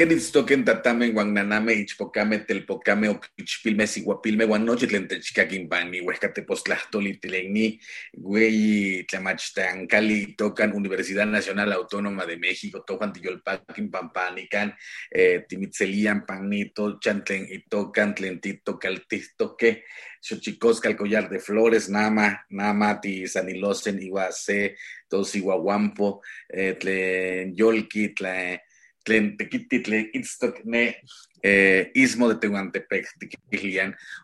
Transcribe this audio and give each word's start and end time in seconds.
Kenitstoken 0.00 0.64
tatame 0.64 1.10
guananame 1.12 1.74
ichpocame 1.74 2.38
telpocame 2.48 3.10
oquichpilme 3.10 3.86
siguapilme 3.86 4.46
guanochitlen 4.48 5.06
techcaquimpani 5.06 6.00
huescatepostlahtoli 6.00 7.18
tileni 7.20 7.78
güey 8.16 9.04
tlamachtancali 9.04 10.36
tocan 10.38 10.72
Universidad 10.72 11.26
Nacional 11.26 11.72
Autónoma 11.72 12.24
de 12.24 12.38
México 12.38 12.80
tocan 12.80 13.12
tiyolpaquin 13.12 13.90
pampanican 13.90 14.72
eh, 15.10 15.44
timitzelian 15.46 16.24
panito 16.24 16.98
chantlen 16.98 17.44
y 17.50 17.68
tocan 17.68 18.14
tlentito 18.14 18.78
caltistoque 18.78 19.84
xochicosca 20.22 20.96
collar 20.96 21.28
de 21.28 21.40
flores 21.40 21.90
nama 21.90 22.46
nama 22.48 22.98
ti 23.02 23.28
sanilosen 23.28 24.00
iguase 24.00 24.76
tos 25.10 25.34
iguaguampo 25.34 26.22
eh, 26.48 26.72
tlen 26.80 27.54
yolki 27.54 28.14
tlen 28.14 28.60
tlen 29.06 29.34
tequititle 29.38 30.02
itztoc 30.18 30.62
ne 30.64 30.84
eh, 31.42 31.92
de 31.94 32.34
Tehuantepec, 32.40 33.06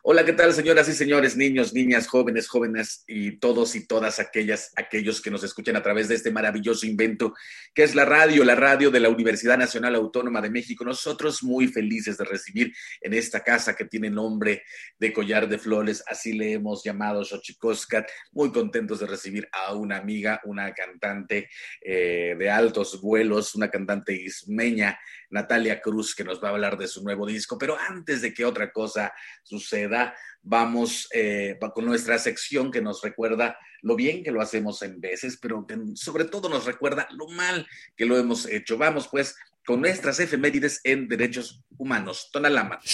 Hola, 0.03 0.25
¿qué 0.25 0.33
tal, 0.33 0.53
señoras 0.53 0.89
y 0.89 0.93
señores, 0.93 1.37
niños, 1.37 1.73
niñas, 1.73 2.07
jóvenes, 2.07 2.49
jóvenes 2.49 3.05
y 3.07 3.39
todos 3.39 3.75
y 3.75 3.87
todas 3.87 4.19
aquellas, 4.19 4.73
aquellos 4.77 5.21
que 5.21 5.31
nos 5.31 5.43
escuchan 5.43 5.77
a 5.77 5.83
través 5.83 6.09
de 6.09 6.15
este 6.15 6.31
maravilloso 6.31 6.87
invento 6.87 7.35
que 7.75 7.83
es 7.83 7.95
la 7.95 8.05
radio, 8.05 8.45
la 8.45 8.55
radio 8.55 8.91
de 8.91 9.01
la 9.01 9.09
Universidad 9.09 9.59
Nacional 9.59 9.95
Autónoma 9.95 10.41
de 10.41 10.51
México. 10.51 10.85
Nosotros 10.85 11.43
muy 11.43 11.69
felices 11.69 12.19
de 12.19 12.25
recibir 12.25 12.73
en 13.01 13.15
esta 13.15 13.41
casa 13.41 13.75
que 13.75 13.87
tiene 13.87 14.11
nombre 14.11 14.62
de 14.99 15.12
Collar 15.12 15.49
de 15.49 15.59
Flores, 15.59 16.03
así 16.07 16.33
le 16.33 16.53
hemos 16.53 16.85
llamado 16.85 17.25
Xochicoscat, 17.25 18.09
muy 18.33 18.53
contentos 18.53 19.01
de 19.01 19.07
recibir 19.07 19.49
a 19.53 19.75
una 19.75 19.97
amiga, 19.97 20.41
una 20.45 20.73
cantante 20.73 21.49
eh, 21.81 22.35
de 22.39 22.51
altos 22.51 23.01
vuelos, 23.01 23.55
una 23.55 23.71
cantante 23.71 24.12
ismeña, 24.12 24.99
Natalia 25.31 25.81
Cruz, 25.81 26.14
que 26.14 26.25
nos 26.25 26.43
va 26.43 26.49
a 26.49 26.52
hablar 26.52 26.76
de 26.76 26.88
su 26.88 27.02
nuevo 27.02 27.26
disco. 27.26 27.58
Pero 27.58 27.76
antes 27.78 28.23
de 28.23 28.32
que 28.32 28.44
otra 28.44 28.73
cosa 28.73 29.12
suceda, 29.43 30.14
vamos 30.43 31.08
eh, 31.12 31.58
con 31.75 31.84
nuestra 31.84 32.19
sección 32.19 32.70
que 32.70 32.81
nos 32.81 33.02
recuerda 33.02 33.58
lo 33.82 33.96
bien 33.96 34.23
que 34.23 34.32
lo 34.32 34.40
hacemos 34.40 34.82
en 34.82 35.00
veces, 35.00 35.38
pero 35.40 35.67
que 35.67 35.78
sobre 35.94 36.25
todo 36.25 36.49
nos 36.49 36.64
recuerda 36.64 37.08
lo 37.12 37.28
mal 37.28 37.67
que 37.96 38.06
lo 38.06 38.17
hemos 38.17 38.46
hecho. 38.46 38.78
Vamos 38.78 39.08
pues 39.08 39.37
con 39.67 39.81
nuestras 39.81 40.20
efemérides 40.20 40.81
en 40.84 41.08
derechos 41.08 41.62
humanos. 41.76 42.31
Tonalámatl. 42.32 42.87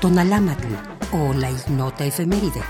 Tonalámatl 0.00 0.74
o 1.12 1.32
la 1.34 1.50
ignota 1.50 2.04
efeméride. 2.04 2.62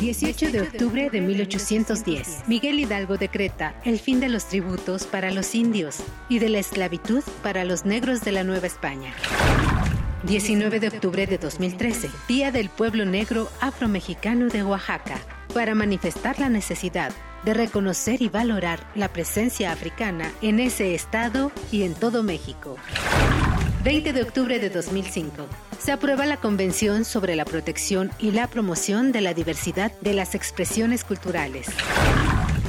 18 0.00 0.50
de 0.52 0.60
octubre 0.60 1.08
de 1.10 1.20
1810, 1.22 2.42
Miguel 2.46 2.78
Hidalgo 2.78 3.16
decreta 3.16 3.74
el 3.82 3.98
fin 3.98 4.20
de 4.20 4.28
los 4.28 4.46
tributos 4.46 5.04
para 5.04 5.30
los 5.30 5.54
indios 5.54 5.98
y 6.28 6.38
de 6.38 6.50
la 6.50 6.58
esclavitud 6.58 7.22
para 7.42 7.64
los 7.64 7.86
negros 7.86 8.20
de 8.20 8.32
la 8.32 8.44
Nueva 8.44 8.66
España. 8.66 9.14
19 10.24 10.80
de 10.80 10.88
octubre 10.88 11.26
de 11.26 11.38
2013, 11.38 12.10
Día 12.28 12.52
del 12.52 12.68
Pueblo 12.68 13.06
Negro 13.06 13.48
Afromexicano 13.60 14.48
de 14.48 14.62
Oaxaca, 14.62 15.18
para 15.54 15.74
manifestar 15.74 16.38
la 16.38 16.50
necesidad 16.50 17.12
de 17.44 17.54
reconocer 17.54 18.20
y 18.20 18.28
valorar 18.28 18.80
la 18.94 19.08
presencia 19.08 19.72
africana 19.72 20.30
en 20.42 20.60
ese 20.60 20.94
estado 20.94 21.52
y 21.72 21.84
en 21.84 21.94
todo 21.94 22.22
México. 22.22 22.76
20 23.82 24.12
de 24.12 24.22
octubre 24.22 24.58
de 24.58 24.68
2005. 24.68 25.46
Se 25.78 25.92
aprueba 25.92 26.26
la 26.26 26.36
Convención 26.36 27.04
sobre 27.04 27.36
la 27.36 27.44
protección 27.44 28.10
y 28.18 28.32
la 28.32 28.48
promoción 28.48 29.12
de 29.12 29.20
la 29.20 29.34
diversidad 29.34 29.92
de 30.00 30.14
las 30.14 30.34
expresiones 30.34 31.04
culturales. 31.04 31.68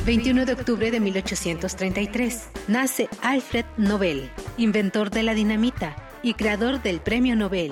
21 0.06 0.46
de 0.46 0.54
octubre 0.54 0.92
de 0.92 1.00
1833. 1.00 2.50
Nace 2.68 3.10
Alfred 3.22 3.66
Nobel, 3.78 4.30
inventor 4.58 5.10
de 5.10 5.24
la 5.24 5.34
dinamita 5.34 5.96
y 6.22 6.34
creador 6.34 6.82
del 6.82 7.00
Premio 7.02 7.36
Nobel. 7.36 7.72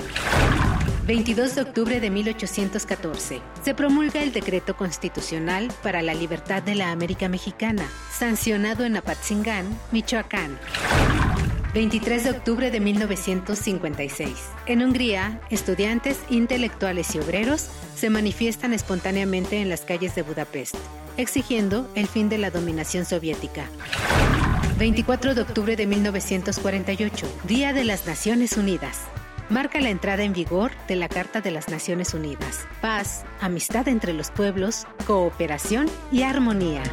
22 1.05 1.55
de 1.55 1.61
octubre 1.61 1.99
de 1.99 2.09
1814. 2.09 3.39
Se 3.63 3.75
promulga 3.75 4.23
el 4.23 4.33
Decreto 4.33 4.75
Constitucional 4.75 5.71
para 5.83 6.01
la 6.01 6.15
Libertad 6.15 6.63
de 6.63 6.73
la 6.73 6.91
América 6.91 7.29
Mexicana, 7.29 7.85
sancionado 8.11 8.85
en 8.85 8.97
Apatzingán, 8.97 9.67
Michoacán. 9.91 10.57
23 11.75 12.23
de 12.23 12.29
octubre 12.29 12.71
de 12.71 12.79
1956. 12.79 14.31
En 14.65 14.81
Hungría, 14.81 15.41
estudiantes, 15.49 16.17
intelectuales 16.29 17.13
y 17.13 17.19
obreros 17.19 17.67
se 17.97 18.09
manifiestan 18.09 18.71
espontáneamente 18.71 19.59
en 19.59 19.67
las 19.67 19.81
calles 19.81 20.15
de 20.15 20.21
Budapest, 20.21 20.75
exigiendo 21.17 21.91
el 21.95 22.07
fin 22.07 22.29
de 22.29 22.37
la 22.37 22.49
dominación 22.49 23.03
soviética. 23.03 23.65
24 24.79 25.35
de 25.35 25.41
octubre 25.41 25.75
de 25.75 25.85
1948, 25.85 27.27
Día 27.43 27.73
de 27.73 27.83
las 27.83 28.07
Naciones 28.07 28.55
Unidas. 28.55 29.01
Marca 29.49 29.81
la 29.81 29.89
entrada 29.89 30.23
en 30.23 30.31
vigor 30.31 30.71
de 30.87 30.95
la 30.95 31.09
Carta 31.09 31.41
de 31.41 31.51
las 31.51 31.67
Naciones 31.67 32.13
Unidas. 32.13 32.65
Paz, 32.79 33.25
amistad 33.41 33.89
entre 33.89 34.13
los 34.13 34.31
pueblos, 34.31 34.87
cooperación 35.05 35.87
y 36.09 36.23
armonía. 36.23 36.83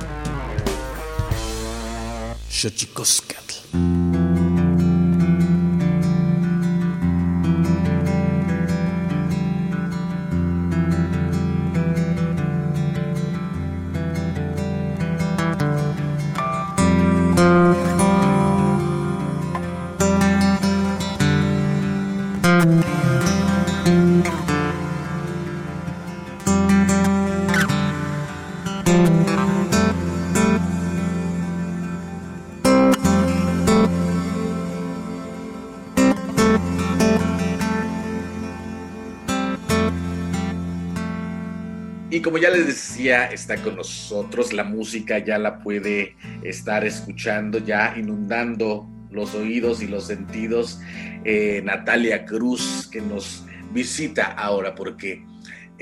Como 42.32 42.43
ya 42.43 42.48
les 42.48 42.67
decía, 42.67 43.27
está 43.27 43.58
con 43.58 43.77
nosotros, 43.77 44.55
la 44.55 44.65
música 44.65 45.19
ya 45.19 45.36
la 45.36 45.58
puede 45.58 46.17
estar 46.43 46.82
escuchando, 46.82 47.58
ya 47.58 47.93
inundando 47.94 48.89
los 49.10 49.34
oídos 49.34 49.82
y 49.82 49.86
los 49.86 50.06
sentidos. 50.06 50.81
Eh, 51.24 51.60
Natalia 51.62 52.24
Cruz, 52.24 52.89
que 52.91 53.03
nos 53.03 53.44
visita 53.74 54.32
ahora, 54.32 54.74
porque 54.74 55.22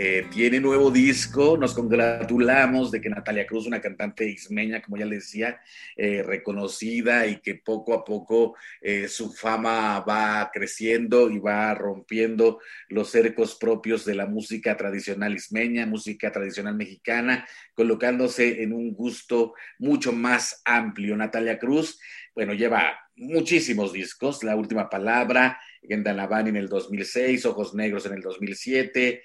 eh, 0.02 0.24
tiene 0.30 0.60
nuevo 0.60 0.90
disco, 0.90 1.58
nos 1.58 1.74
congratulamos 1.74 2.90
de 2.90 3.02
que 3.02 3.10
Natalia 3.10 3.46
Cruz, 3.46 3.66
una 3.66 3.82
cantante 3.82 4.26
ismeña, 4.26 4.80
como 4.80 4.96
ya 4.96 5.04
le 5.04 5.16
decía, 5.16 5.60
eh, 5.94 6.22
reconocida 6.22 7.26
y 7.26 7.42
que 7.42 7.56
poco 7.56 7.92
a 7.92 8.02
poco 8.02 8.56
eh, 8.80 9.08
su 9.08 9.30
fama 9.30 10.00
va 10.00 10.50
creciendo 10.54 11.28
y 11.28 11.38
va 11.38 11.74
rompiendo 11.74 12.60
los 12.88 13.10
cercos 13.10 13.56
propios 13.56 14.06
de 14.06 14.14
la 14.14 14.24
música 14.24 14.74
tradicional 14.74 15.34
ismeña, 15.34 15.84
música 15.84 16.32
tradicional 16.32 16.76
mexicana, 16.76 17.46
colocándose 17.74 18.62
en 18.62 18.72
un 18.72 18.94
gusto 18.94 19.52
mucho 19.78 20.12
más 20.12 20.62
amplio. 20.64 21.14
Natalia 21.14 21.58
Cruz, 21.58 22.00
bueno, 22.34 22.54
lleva 22.54 22.98
muchísimos 23.16 23.92
discos, 23.92 24.42
La 24.44 24.56
Última 24.56 24.88
Palabra, 24.88 25.60
en 25.82 26.06
en 26.06 26.56
el 26.56 26.68
2006, 26.68 27.46
Ojos 27.46 27.74
Negros 27.74 28.06
en 28.06 28.14
el 28.14 28.20
2007, 28.20 29.22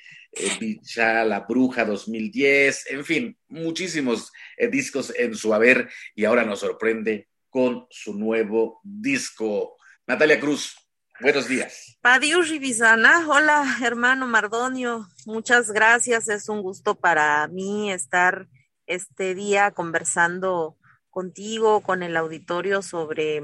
Bicha, 0.59 1.23
La 1.23 1.41
Bruja 1.41 1.85
2010, 1.85 2.91
en 2.91 3.05
fin, 3.05 3.37
muchísimos 3.47 4.31
eh, 4.57 4.67
discos 4.67 5.13
en 5.17 5.35
su 5.35 5.53
haber 5.53 5.89
y 6.15 6.25
ahora 6.25 6.43
nos 6.43 6.59
sorprende 6.59 7.29
con 7.49 7.87
su 7.89 8.13
nuevo 8.13 8.81
disco. 8.83 9.77
Natalia 10.07 10.39
Cruz, 10.39 10.75
buenos 11.19 11.47
días. 11.47 11.97
Padius 12.01 12.49
Rivisana, 12.49 13.27
hola 13.27 13.77
hermano 13.81 14.27
Mardonio, 14.27 15.07
muchas 15.25 15.71
gracias, 15.71 16.29
es 16.29 16.49
un 16.49 16.61
gusto 16.61 16.95
para 16.95 17.47
mí 17.47 17.91
estar 17.91 18.47
este 18.87 19.35
día 19.35 19.71
conversando 19.71 20.77
contigo, 21.15 21.79
con 21.79 22.03
el 22.03 22.17
auditorio 22.17 22.81
sobre 22.81 23.41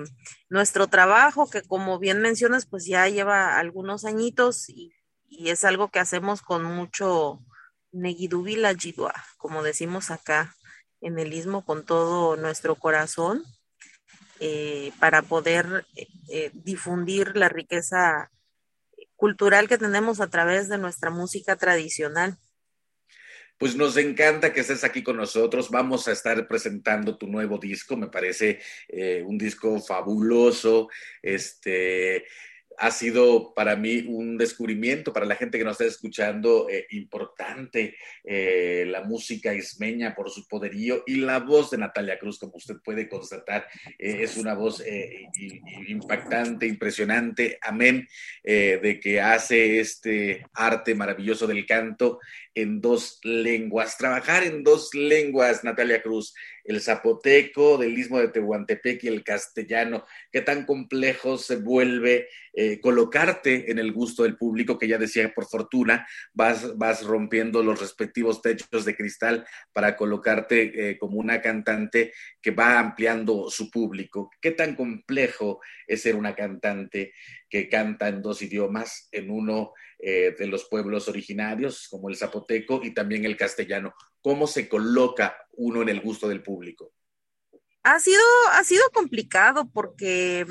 nuestro 0.50 0.88
trabajo, 0.88 1.50
que 1.50 1.62
como 1.62 2.00
bien 2.00 2.22
mencionas, 2.22 2.66
pues 2.66 2.86
ya 2.86 3.08
lleva 3.08 3.58
algunos 3.58 4.04
añitos 4.04 4.68
y, 4.68 4.94
es 5.30 5.64
algo 5.64 5.88
que 5.88 6.00
hacemos 6.00 6.42
con 6.42 6.66
mucho 6.66 7.40
neguidubila 7.94 8.76
jidua, 8.76 9.14
como 9.38 9.64
decimos 9.64 10.12
acá 10.12 10.54
en 11.00 11.18
el 11.18 11.32
istmo, 11.32 11.64
con 11.64 11.86
todo 11.86 12.36
nuestro 12.36 12.76
corazón, 12.76 13.42
eh, 14.42 14.92
para 15.00 15.22
poder 15.22 15.86
eh, 15.96 16.08
eh, 16.28 16.52
difundir 16.54 17.38
la 17.38 17.48
riqueza 17.48 18.30
cultural 19.16 19.70
que 19.70 19.78
tenemos 19.78 20.20
a 20.20 20.28
través 20.28 20.68
de 20.68 20.78
nuestra 20.78 21.10
música 21.10 21.56
tradicional. 21.56 22.38
Pues 23.62 23.76
nos 23.76 23.96
encanta 23.96 24.52
que 24.52 24.62
estés 24.62 24.84
aquí 24.84 25.04
con 25.04 25.18
nosotros. 25.18 25.70
Vamos 25.70 26.08
a 26.08 26.14
estar 26.14 26.48
presentando 26.48 27.16
tu 27.16 27.28
nuevo 27.28 27.60
disco. 27.60 27.96
Me 27.96 28.08
parece 28.08 28.60
eh, 28.88 29.22
un 29.24 29.38
disco 29.38 29.80
fabuloso. 29.80 30.90
Este, 31.22 32.26
ha 32.82 32.90
sido 32.90 33.54
para 33.54 33.76
mí 33.76 34.06
un 34.08 34.40
descubrimiento, 34.40 35.14
para 35.14 35.28
la 35.28 35.36
gente 35.36 35.60
que 35.60 35.64
nos 35.64 35.74
está 35.74 35.86
escuchando, 35.86 36.68
eh, 36.68 36.88
importante 36.90 37.96
eh, 38.24 38.86
la 38.88 39.04
música 39.04 39.54
ismeña 39.54 40.16
por 40.16 40.32
su 40.32 40.48
poderío 40.48 41.04
y 41.06 41.18
la 41.18 41.38
voz 41.38 41.70
de 41.70 41.78
Natalia 41.78 42.18
Cruz, 42.18 42.40
como 42.40 42.56
usted 42.56 42.78
puede 42.84 43.08
constatar, 43.08 43.68
eh, 44.00 44.24
es 44.24 44.36
una 44.36 44.56
voz 44.56 44.84
impactante, 45.88 46.66
impresionante, 46.66 47.60
amén, 47.62 48.08
de 48.44 49.00
que 49.02 49.22
hace 49.22 49.80
este 49.80 50.44
arte 50.54 50.96
maravilloso 50.96 51.46
del 51.46 51.68
canto 51.68 52.20
en 52.56 52.82
dos 52.82 53.20
lenguas, 53.24 53.98
trabajar 53.98 54.44
en 54.44 54.64
dos 54.64 54.94
lenguas, 54.94 55.64
Natalia 55.64 56.02
Cruz, 56.02 56.34
el 56.64 56.82
zapoteco 56.82 57.78
del 57.78 57.98
istmo 57.98 58.20
de 58.20 58.30
Tehuantepec 58.30 59.04
y 59.04 59.08
el 59.08 59.24
castellano, 59.24 60.06
qué 60.32 60.42
tan 60.42 60.66
complejo 60.66 61.38
se 61.38 61.58
vuelve 61.58 62.28
eh, 62.54 62.80
colocarte 62.82 63.72
en 63.72 63.80
el 63.80 63.92
gusto 63.92 64.24
del 64.24 64.38
público, 64.38 64.78
que 64.78 64.88
ya 64.88 64.98
decía, 64.98 65.34
por 65.34 65.46
fortuna, 65.46 66.08
vas, 66.34 66.78
vas 66.78 67.04
rompiendo 67.04 67.64
los 67.64 67.80
respectivos 67.80 68.42
techos 68.42 68.86
de 68.86 68.96
cristal 68.96 69.46
para 69.72 69.96
colocarte 69.96 70.90
eh, 70.90 70.98
como 70.98 71.18
una 71.18 71.42
cantante 71.42 72.14
que 72.42 72.52
va 72.52 72.80
ampliando 72.80 73.50
su 73.50 73.70
público. 73.70 74.30
¿Qué 74.42 74.52
tan 74.52 74.76
complejo 74.76 75.62
es 75.88 76.02
ser 76.02 76.16
una 76.16 76.36
cantante 76.36 77.14
que 77.50 77.68
canta 77.70 78.08
en 78.08 78.22
dos 78.22 78.42
idiomas, 78.42 79.10
en 79.12 79.30
uno 79.30 79.74
eh, 80.00 80.36
de 80.38 80.48
los 80.48 80.66
pueblos 80.66 81.08
originarios, 81.08 81.88
como 81.88 82.10
el 82.10 82.16
zapoteco, 82.16 82.82
y 82.84 82.92
también 82.92 83.24
el 83.24 83.38
castellano. 83.38 83.94
¿Cómo 84.22 84.48
se 84.48 84.70
coloca 84.70 85.36
uno 85.54 85.82
en 85.82 85.90
el 85.90 86.02
gusto 86.02 86.28
del 86.28 86.44
público? 86.44 86.92
Ha 87.84 88.00
sido, 88.00 88.22
ha 88.52 88.64
sido 88.64 88.84
complicado 88.94 89.70
porque 89.72 90.46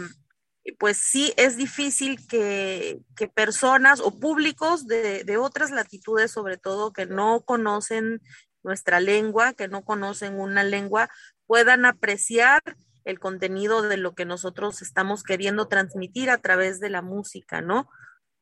pues 0.78 0.98
sí 0.98 1.32
es 1.36 1.56
difícil 1.56 2.26
que, 2.26 3.00
personas 3.34 4.00
o 4.00 4.18
públicos 4.18 4.86
de, 4.86 5.36
otras 5.38 5.70
latitudes, 5.70 6.30
sobre 6.30 6.56
todo 6.56 6.92
que 6.92 7.06
no 7.06 7.42
conocen 7.42 8.20
nuestra 8.62 9.00
lengua, 9.00 9.54
que 9.54 9.68
no 9.68 9.84
conocen 9.84 10.38
una 10.38 10.64
lengua, 10.64 11.08
puedan 11.46 11.86
apreciar 11.86 12.60
el 13.04 13.18
contenido 13.18 13.82
de 13.82 13.96
lo 13.96 14.14
que 14.14 14.24
nosotros 14.24 14.82
estamos 14.82 15.22
queriendo 15.22 15.68
transmitir 15.68 16.30
a 16.30 16.38
través 16.38 16.80
de 16.80 16.90
la 16.90 17.00
música, 17.00 17.62
¿no? 17.62 17.88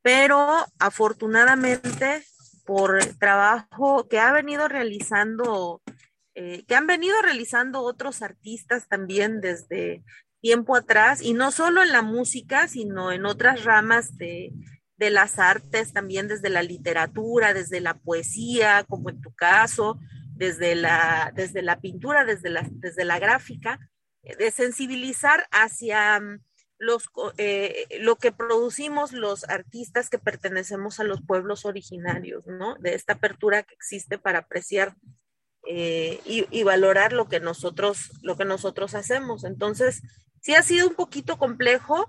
pero 0.02 0.66
afortunadamente 0.78 2.24
por 2.68 3.02
trabajo 3.18 4.06
que 4.08 4.18
ha 4.18 4.30
venido 4.30 4.68
realizando, 4.68 5.80
eh, 6.34 6.66
que 6.68 6.74
han 6.74 6.86
venido 6.86 7.16
realizando 7.22 7.80
otros 7.80 8.20
artistas 8.20 8.88
también 8.88 9.40
desde 9.40 10.04
tiempo 10.42 10.76
atrás, 10.76 11.22
y 11.22 11.32
no 11.32 11.50
solo 11.50 11.82
en 11.82 11.92
la 11.92 12.02
música, 12.02 12.68
sino 12.68 13.10
en 13.10 13.24
otras 13.24 13.64
ramas 13.64 14.18
de, 14.18 14.52
las 14.98 15.38
artes, 15.38 15.94
también 15.94 16.28
desde 16.28 16.50
la 16.50 16.62
literatura, 16.62 17.54
desde 17.54 17.80
la 17.80 17.94
poesía, 17.94 18.84
como 18.86 19.08
en 19.08 19.22
tu 19.22 19.32
caso, 19.32 19.98
desde 20.34 20.74
la, 20.74 21.32
desde 21.34 21.62
la 21.62 21.80
pintura, 21.80 22.26
desde 22.26 22.50
la, 22.50 22.68
desde 22.70 23.06
la 23.06 23.18
gráfica, 23.18 23.80
de 24.22 24.50
sensibilizar 24.50 25.46
hacia 25.52 26.20
los, 26.78 27.10
eh, 27.36 27.86
lo 28.00 28.16
que 28.16 28.32
producimos 28.32 29.12
los 29.12 29.44
artistas 29.48 30.08
que 30.08 30.18
pertenecemos 30.18 31.00
a 31.00 31.04
los 31.04 31.20
pueblos 31.22 31.64
originarios, 31.64 32.46
¿no? 32.46 32.76
De 32.76 32.94
esta 32.94 33.14
apertura 33.14 33.64
que 33.64 33.74
existe 33.74 34.18
para 34.18 34.40
apreciar 34.40 34.94
eh, 35.66 36.20
y, 36.24 36.62
valorar 36.62 37.12
lo 37.12 37.28
que 37.28 37.40
nosotros, 37.40 38.10
lo 38.22 38.36
que 38.36 38.44
nosotros 38.44 38.94
hacemos. 38.94 39.44
Entonces, 39.44 40.02
sí 40.40 40.54
ha 40.54 40.62
sido 40.62 40.88
un 40.88 40.94
poquito 40.94 41.36
complejo. 41.36 42.06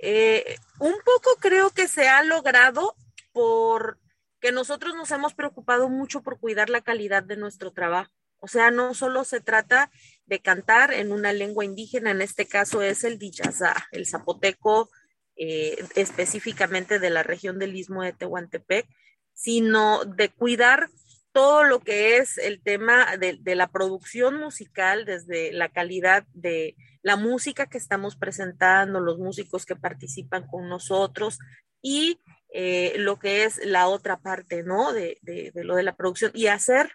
Eh, 0.00 0.56
un 0.80 0.94
poco 1.04 1.36
creo 1.38 1.70
que 1.70 1.86
se 1.86 2.08
ha 2.08 2.22
logrado 2.24 2.96
por 3.32 3.98
que 4.40 4.52
nosotros 4.52 4.94
nos 4.94 5.10
hemos 5.10 5.34
preocupado 5.34 5.88
mucho 5.88 6.22
por 6.22 6.38
cuidar 6.40 6.70
la 6.70 6.80
calidad 6.80 7.22
de 7.22 7.36
nuestro 7.36 7.72
trabajo. 7.72 8.12
O 8.40 8.48
sea, 8.48 8.70
no 8.70 8.94
solo 8.94 9.24
se 9.24 9.40
trata 9.40 9.90
de 10.28 10.40
cantar 10.40 10.92
en 10.92 11.10
una 11.10 11.32
lengua 11.32 11.64
indígena, 11.64 12.10
en 12.10 12.20
este 12.20 12.46
caso 12.46 12.82
es 12.82 13.02
el 13.02 13.18
Diyazá, 13.18 13.74
el 13.92 14.06
zapoteco 14.06 14.90
eh, 15.36 15.84
específicamente 15.94 16.98
de 16.98 17.10
la 17.10 17.22
región 17.22 17.58
del 17.58 17.76
Istmo 17.76 18.02
de 18.02 18.12
Tehuantepec, 18.12 18.86
sino 19.32 20.04
de 20.04 20.28
cuidar 20.28 20.88
todo 21.32 21.64
lo 21.64 21.80
que 21.80 22.18
es 22.18 22.36
el 22.38 22.60
tema 22.60 23.16
de, 23.16 23.38
la 23.54 23.68
producción 23.68 24.38
musical, 24.38 25.04
desde 25.04 25.52
la 25.52 25.68
calidad 25.68 26.26
de 26.32 26.76
la 27.02 27.16
música 27.16 27.66
que 27.66 27.78
estamos 27.78 28.16
presentando, 28.16 29.00
los 29.00 29.18
músicos 29.18 29.64
que 29.64 29.76
participan 29.76 30.46
con 30.46 30.68
nosotros 30.68 31.38
y 31.80 32.18
eh, 32.52 32.94
lo 32.98 33.18
que 33.18 33.44
es 33.44 33.64
la 33.64 33.86
otra 33.86 34.18
parte, 34.18 34.62
¿no? 34.62 34.92
De, 34.92 35.18
de, 35.22 35.52
lo 35.62 35.76
de 35.76 35.84
la 35.84 35.94
producción 35.94 36.32
y 36.34 36.48
hacer 36.48 36.90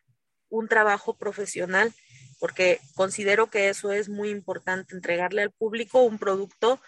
un 0.49 0.67
trabajo 0.67 1.17
profesional, 1.17 1.93
porque 2.43 2.81
considero 2.95 3.49
que 3.49 3.69
eso 3.69 3.93
es 3.93 4.09
muy 4.09 4.29
importante, 4.29 4.93
entregarle 4.93 5.43
al 5.43 5.51
público 5.51 6.03
un 6.03 6.19
producto 6.19 6.81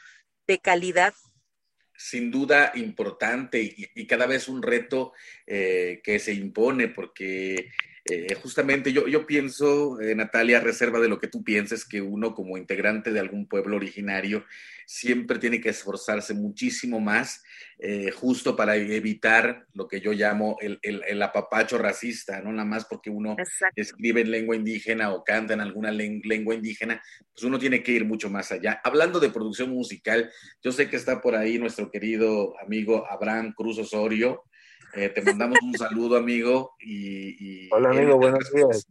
de 0.47 0.59
calidad. 0.59 1.13
Sin 1.95 2.29
duda 2.29 2.73
importante 2.75 3.61
y, 3.95 4.05
cada 4.05 4.25
vez 4.25 4.49
un 4.49 4.61
reto 4.61 5.13
eh, 5.47 6.01
que 6.03 6.19
se 6.19 6.33
impone, 6.33 6.89
porque 6.89 7.71
eh, 8.03 8.35
justamente 8.35 8.91
yo, 8.91 9.07
yo 9.07 9.25
pienso, 9.25 10.01
eh, 10.01 10.13
Natalia, 10.13 10.59
reserva 10.59 10.99
de 10.99 11.07
lo 11.07 11.19
que 11.19 11.29
tú 11.29 11.41
pienses, 11.41 11.85
que 11.85 12.01
uno 12.01 12.35
como 12.35 12.57
integrante 12.57 13.13
de 13.13 13.21
algún 13.21 13.47
pueblo 13.47 13.77
originario 13.77 14.43
siempre 14.85 15.39
tiene 15.39 15.59
que 15.59 15.69
esforzarse 15.69 16.33
muchísimo 16.33 16.99
más 16.99 17.43
eh, 17.77 18.11
justo 18.11 18.55
para 18.55 18.75
evitar 18.75 19.65
lo 19.73 19.87
que 19.87 19.99
yo 19.99 20.13
llamo 20.13 20.57
el, 20.61 20.79
el, 20.81 21.21
apapacho 21.21 21.77
racista, 21.77 22.41
no 22.41 22.51
nada 22.51 22.65
más 22.65 22.85
porque 22.85 23.09
uno 23.09 23.35
escribe 23.75 24.21
en 24.21 24.31
lengua 24.31 24.55
indígena 24.55 25.11
o 25.11 25.23
canta 25.23 25.53
en 25.53 25.61
alguna 25.61 25.91
lengua 25.91 26.55
indígena, 26.55 27.01
pues 27.33 27.43
uno 27.43 27.59
tiene 27.59 27.83
que 27.83 27.91
ir 27.91 28.05
mucho 28.05 28.29
más 28.29 28.51
allá. 28.51 28.79
Hablando 28.83 29.19
de 29.19 29.29
producción 29.29 29.71
musical, 29.71 30.31
yo 30.63 30.71
sé 30.71 30.89
que 30.89 30.95
está 30.95 31.21
por 31.21 31.35
ahí 31.35 31.59
nuestro 31.59 31.91
querido 31.91 32.53
amigo 32.59 33.05
Abraham 33.09 33.53
Cruz 33.55 33.77
Osorio, 33.77 34.43
eh, 34.95 35.09
te 35.09 35.21
mandamos 35.21 35.59
un 35.61 35.77
saludo, 35.77 36.15
amigo. 36.15 36.75
Y, 36.79 37.69
Hola, 37.71 37.89
amigo, 37.89 38.17
buenos 38.17 38.49
días. 38.53 38.87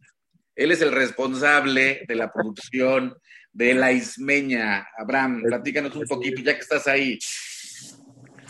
Él 0.55 0.71
es 0.71 0.83
el 0.83 0.93
responsable 0.93 2.05
de 2.07 2.15
la 2.15 2.31
producción 2.31 3.17
de 3.55 3.73
La 3.73 3.93
Ismeña. 3.93 4.87
Abraham, 4.99 5.43
platícanos 5.43 5.95
un 5.97 6.07
poquito, 6.07 6.43
ya 6.43 6.55
que 6.55 6.61
estás 6.61 6.87
ahí. 6.87 7.19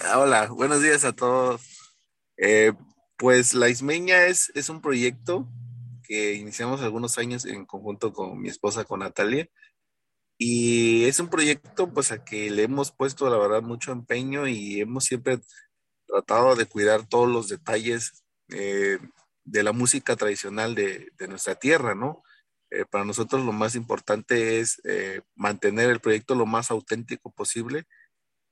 Ah, 0.02 0.18
hola, 0.18 0.46
buenos 0.48 0.82
días 0.82 1.04
a 1.04 1.12
todos. 1.12 1.62
Eh, 2.36 2.72
pues 3.16 3.54
La 3.54 3.68
Ismeña 3.68 4.26
es, 4.26 4.50
es 4.54 4.68
un 4.68 4.80
proyecto 4.80 5.48
que 6.02 6.34
iniciamos 6.34 6.80
algunos 6.80 7.16
años 7.18 7.44
en 7.44 7.64
conjunto 7.66 8.12
con 8.12 8.40
mi 8.40 8.48
esposa, 8.48 8.84
con 8.84 9.00
Natalia. 9.00 9.48
Y 10.36 11.04
es 11.04 11.20
un 11.20 11.28
proyecto 11.28 11.92
pues 11.92 12.10
a 12.10 12.24
que 12.24 12.50
le 12.50 12.64
hemos 12.64 12.90
puesto 12.90 13.30
la 13.30 13.38
verdad 13.38 13.62
mucho 13.62 13.92
empeño 13.92 14.48
y 14.48 14.80
hemos 14.80 15.04
siempre 15.04 15.38
tratado 16.06 16.56
de 16.56 16.66
cuidar 16.66 17.06
todos 17.06 17.28
los 17.28 17.48
detalles 17.48 18.24
eh, 18.48 18.98
de 19.44 19.62
la 19.62 19.72
música 19.72 20.16
tradicional 20.16 20.74
de, 20.74 21.12
nuestra 21.28 21.54
tierra, 21.54 21.94
¿no? 21.94 22.22
Eh, 22.74 22.84
para 22.90 23.04
nosotros 23.04 23.44
lo 23.44 23.52
más 23.52 23.74
importante 23.76 24.60
es 24.60 24.80
eh, 24.84 25.20
mantener 25.36 25.90
el 25.90 26.00
proyecto 26.00 26.34
lo 26.34 26.46
más 26.46 26.70
auténtico 26.70 27.30
posible 27.30 27.84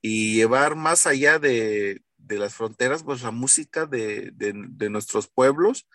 y 0.01 0.35
llevar 0.35 0.77
más 0.77 1.07
allá 1.07 1.39
de, 1.39 2.03
las 2.29 2.55
fronteras, 2.55 3.03
pues 3.03 3.23
la 3.23 3.31
música 3.31 3.87
de, 3.87 4.31
de, 4.35 4.91
nuestros 4.91 5.29
pueblos 5.29 5.89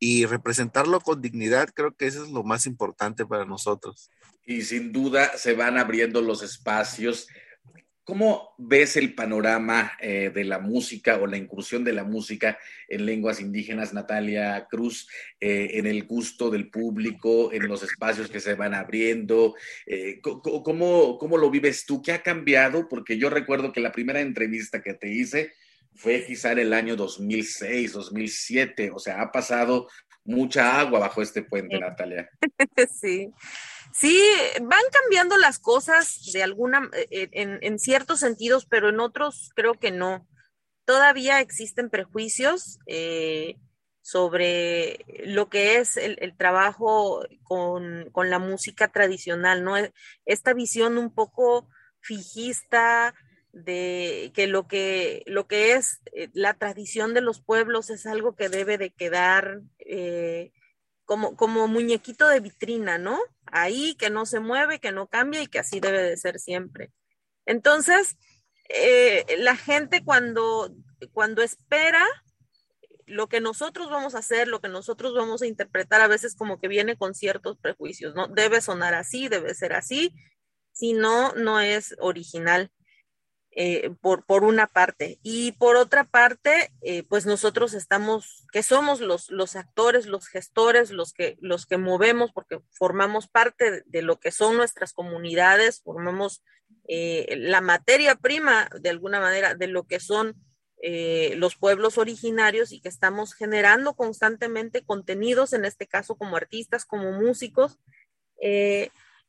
y 0.00 0.26
representarlo 0.26 1.00
con 1.00 1.20
dignidad, 1.20 1.68
creo 1.74 1.94
que 1.94 2.06
eso 2.06 2.24
es 2.24 2.30
lo 2.30 2.42
más 2.42 2.66
importante 2.66 3.26
para 3.26 3.44
nosotros. 3.44 4.10
Y 4.44 4.62
sin 4.62 4.92
duda 4.92 5.36
se 5.36 5.54
van 5.54 5.78
abriendo 5.78 6.22
los 6.22 6.42
espacios 6.42 7.28
¿Cómo 8.08 8.54
ves 8.56 8.96
el 8.96 9.14
panorama 9.14 9.92
eh, 10.00 10.32
de 10.34 10.44
la 10.44 10.58
música 10.58 11.18
o 11.18 11.26
la 11.26 11.36
incursión 11.36 11.84
de 11.84 11.92
la 11.92 12.04
música 12.04 12.58
en 12.88 13.04
lenguas 13.04 13.38
indígenas, 13.38 13.92
Natalia 13.92 14.66
Cruz, 14.70 15.10
eh, 15.38 15.72
en 15.74 15.86
el 15.86 16.04
gusto 16.04 16.48
del 16.48 16.70
público, 16.70 17.52
en 17.52 17.68
los 17.68 17.82
espacios 17.82 18.30
que 18.30 18.40
se 18.40 18.54
van 18.54 18.72
abriendo? 18.72 19.56
Eh, 19.84 20.22
¿cómo, 20.22 21.18
¿Cómo 21.18 21.36
lo 21.36 21.50
vives 21.50 21.84
tú? 21.84 22.00
¿Qué 22.00 22.12
ha 22.12 22.22
cambiado? 22.22 22.88
Porque 22.88 23.18
yo 23.18 23.28
recuerdo 23.28 23.72
que 23.72 23.80
la 23.82 23.92
primera 23.92 24.22
entrevista 24.22 24.80
que 24.80 24.94
te 24.94 25.12
hice 25.12 25.52
fue 25.94 26.24
quizá 26.24 26.52
en 26.52 26.60
el 26.60 26.72
año 26.72 26.96
2006, 26.96 27.92
2007, 27.92 28.90
o 28.90 28.98
sea, 28.98 29.20
ha 29.20 29.30
pasado 29.30 29.86
mucha 30.24 30.80
agua 30.80 30.98
bajo 30.98 31.20
este 31.20 31.42
puente, 31.42 31.78
Natalia. 31.78 32.30
Sí. 32.90 33.30
Sí, 34.00 34.22
van 34.62 34.84
cambiando 34.92 35.36
las 35.38 35.58
cosas 35.58 36.30
de 36.32 36.44
alguna, 36.44 36.88
eh, 37.10 37.28
en, 37.32 37.78
ciertos 37.80 38.20
sentidos, 38.20 38.64
pero 38.64 38.90
en 38.90 39.00
otros 39.00 39.50
creo 39.56 39.74
que 39.74 39.90
no. 39.90 40.28
Todavía 40.84 41.40
existen 41.40 41.90
prejuicios 41.90 42.78
eh, 42.86 43.56
sobre 44.00 45.04
lo 45.24 45.48
que 45.48 45.78
es 45.78 45.96
el, 45.96 46.36
trabajo 46.36 47.24
con, 47.42 48.12
la 48.14 48.38
música 48.38 48.86
tradicional, 48.86 49.64
¿no? 49.64 49.74
Esta 50.24 50.54
visión 50.54 50.96
un 50.96 51.12
poco 51.12 51.68
fijista 52.00 53.16
de 53.52 54.30
que 54.32 54.46
lo 54.46 54.68
que, 54.68 55.24
lo 55.26 55.48
que 55.48 55.72
es 55.72 56.00
eh, 56.12 56.28
la 56.34 56.54
tradición 56.54 57.14
de 57.14 57.22
los 57.22 57.40
pueblos 57.40 57.90
es 57.90 58.06
algo 58.06 58.36
que 58.36 58.48
debe 58.48 58.78
de 58.78 58.90
quedar 58.90 59.62
como, 61.08 61.36
como 61.36 61.66
muñequito 61.68 62.28
de 62.28 62.40
vitrina, 62.40 62.98
¿no? 62.98 63.18
Ahí 63.46 63.94
que 63.94 64.10
no 64.10 64.26
se 64.26 64.40
mueve, 64.40 64.78
que 64.78 64.92
no 64.92 65.06
cambia 65.06 65.42
y 65.42 65.46
que 65.46 65.58
así 65.58 65.80
debe 65.80 66.02
de 66.02 66.18
ser 66.18 66.38
siempre. 66.38 66.92
Entonces, 67.46 68.18
eh, 68.68 69.24
la 69.38 69.56
gente 69.56 70.04
cuando, 70.04 70.70
cuando 71.14 71.40
espera 71.40 72.04
lo 73.06 73.26
que 73.26 73.40
nosotros 73.40 73.88
vamos 73.88 74.14
a 74.14 74.18
hacer, 74.18 74.48
lo 74.48 74.60
que 74.60 74.68
nosotros 74.68 75.14
vamos 75.14 75.40
a 75.40 75.46
interpretar, 75.46 76.02
a 76.02 76.08
veces 76.08 76.36
como 76.36 76.60
que 76.60 76.68
viene 76.68 76.98
con 76.98 77.14
ciertos 77.14 77.56
prejuicios, 77.56 78.14
¿no? 78.14 78.28
Debe 78.28 78.60
sonar 78.60 78.92
así, 78.92 79.28
debe 79.28 79.54
ser 79.54 79.72
así, 79.72 80.14
si 80.72 80.92
no, 80.92 81.32
no 81.32 81.58
es 81.58 81.96
original. 82.00 82.70
Eh, 83.60 83.90
por, 84.00 84.24
por, 84.24 84.44
una 84.44 84.68
parte. 84.68 85.18
Y 85.24 85.50
por 85.50 85.74
otra 85.74 86.04
parte, 86.04 86.70
eh, 86.80 87.02
pues 87.02 87.26
nosotros 87.26 87.74
estamos, 87.74 88.46
que 88.52 88.62
somos 88.62 89.00
los, 89.00 89.30
los 89.30 89.56
actores, 89.56 90.06
los 90.06 90.28
gestores, 90.28 90.92
los 90.92 91.12
que, 91.12 91.36
los 91.40 91.66
que 91.66 91.76
movemos, 91.76 92.30
porque 92.30 92.60
formamos 92.70 93.26
parte 93.26 93.82
de 93.84 94.02
lo 94.02 94.20
que 94.20 94.30
son 94.30 94.56
nuestras 94.56 94.92
comunidades, 94.92 95.82
formamos 95.82 96.44
eh, 96.86 97.34
la 97.36 97.60
materia 97.60 98.14
prima, 98.14 98.70
de 98.80 98.90
alguna 98.90 99.18
manera, 99.18 99.56
de 99.56 99.66
lo 99.66 99.88
que 99.88 99.98
son 99.98 100.36
los 100.80 101.56
pueblos 101.56 101.98
originarios 101.98 102.70
y 102.70 102.80
que 102.80 102.88
estamos 102.88 103.34
generando 103.34 103.94
constantemente 103.94 104.84
contenidos, 104.84 105.52
en 105.52 105.64
este 105.64 105.88
caso 105.88 106.14
como 106.14 106.36
artistas, 106.36 106.84
como 106.84 107.10
músicos 107.10 107.80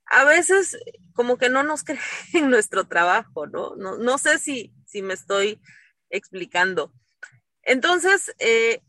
a 0.09 0.23
veces 0.25 0.77
como 1.13 1.37
que 1.37 1.49
no 1.49 1.63
nos 1.63 1.83
creen 1.85 2.01
en 2.33 2.49
nuestro 2.49 2.87
trabajo, 2.87 3.47
¿no? 3.47 3.75
No, 3.75 4.17
sé 4.17 4.39
si, 4.39 4.73
si 4.85 5.01
me 5.01 5.13
estoy 5.13 5.61
explicando. 6.09 6.93
Entonces, 7.61 8.33
eh, 8.39 8.81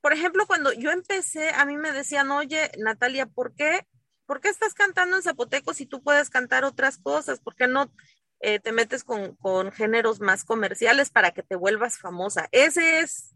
por 0.00 0.12
ejemplo, 0.12 0.46
cuando 0.46 0.72
yo 0.72 0.90
empecé, 0.90 1.50
a 1.50 1.64
mí 1.64 1.76
me 1.76 1.92
decían, 1.92 2.30
oye, 2.30 2.70
Natalia, 2.78 3.26
¿por 3.26 3.54
qué, 3.54 3.86
¿por 4.26 4.40
qué 4.40 4.48
estás 4.48 4.74
cantando 4.74 5.16
en 5.16 5.22
zapoteco 5.22 5.74
si 5.74 5.86
tú 5.86 6.02
puedes 6.02 6.30
cantar 6.30 6.64
otras 6.64 6.98
cosas? 6.98 7.40
¿Por 7.40 7.56
qué 7.56 7.66
no 7.66 7.92
eh, 8.40 8.60
te 8.60 8.72
metes 8.72 9.02
con, 9.02 9.34
con, 9.36 9.72
géneros 9.72 10.20
más 10.20 10.44
comerciales 10.44 11.10
para 11.10 11.32
que 11.32 11.42
te 11.42 11.56
vuelvas 11.56 11.98
famosa? 11.98 12.48
Ese 12.52 13.00
es 13.00 13.34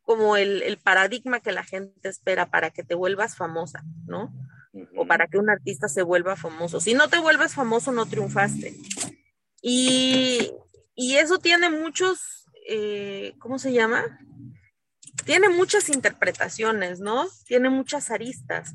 como 0.00 0.36
el, 0.36 0.62
el 0.62 0.78
paradigma 0.78 1.40
que 1.40 1.52
la 1.52 1.62
gente 1.62 2.08
espera 2.08 2.50
para 2.50 2.70
que 2.70 2.82
te 2.82 2.96
vuelvas 2.96 3.36
famosa, 3.36 3.84
¿no? 4.06 4.32
O 4.96 5.06
para 5.06 5.26
que 5.26 5.38
un 5.38 5.50
artista 5.50 5.88
se 5.88 6.02
vuelva 6.02 6.36
famoso. 6.36 6.80
Si 6.80 6.94
no 6.94 7.08
te 7.08 7.18
vuelves 7.18 7.54
famoso, 7.54 7.92
no 7.92 8.06
triunfaste. 8.06 8.74
Y, 9.60 10.52
eso 10.96 11.38
tiene 11.38 11.70
muchos, 11.70 12.46
eh, 12.68 13.34
¿cómo 13.38 13.58
se 13.58 13.72
llama? 13.72 14.18
Tiene 15.24 15.48
muchas 15.48 15.88
interpretaciones, 15.88 17.00
¿no? 17.00 17.28
Tiene 17.46 17.70
muchas 17.70 18.10
aristas. 18.10 18.74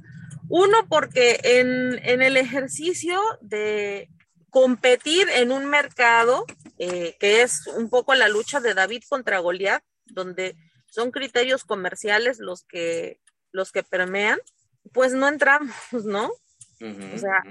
Uno, 0.49 0.87
porque 0.87 1.39
en, 1.43 2.21
el 2.21 2.37
ejercicio 2.37 3.19
de 3.41 4.09
competir 4.49 5.27
en 5.29 5.51
un 5.51 5.65
mercado, 5.65 6.45
eh, 6.79 7.15
que 7.19 7.41
es 7.41 7.67
un 7.67 7.89
poco 7.89 8.15
la 8.15 8.29
lucha 8.29 8.59
de 8.59 8.73
David 8.73 9.03
contra 9.09 9.39
Goliat, 9.39 9.83
donde 10.05 10.55
son 10.85 11.11
criterios 11.11 11.65
comerciales 11.65 12.39
los 12.39 12.63
que, 12.63 13.19
los 13.51 13.71
que 13.71 13.83
permean, 13.83 14.39
pues 14.93 15.13
no 15.13 15.27
entramos, 15.27 15.75
¿no? 16.05 16.31
O 16.79 17.17
sea, 17.17 17.43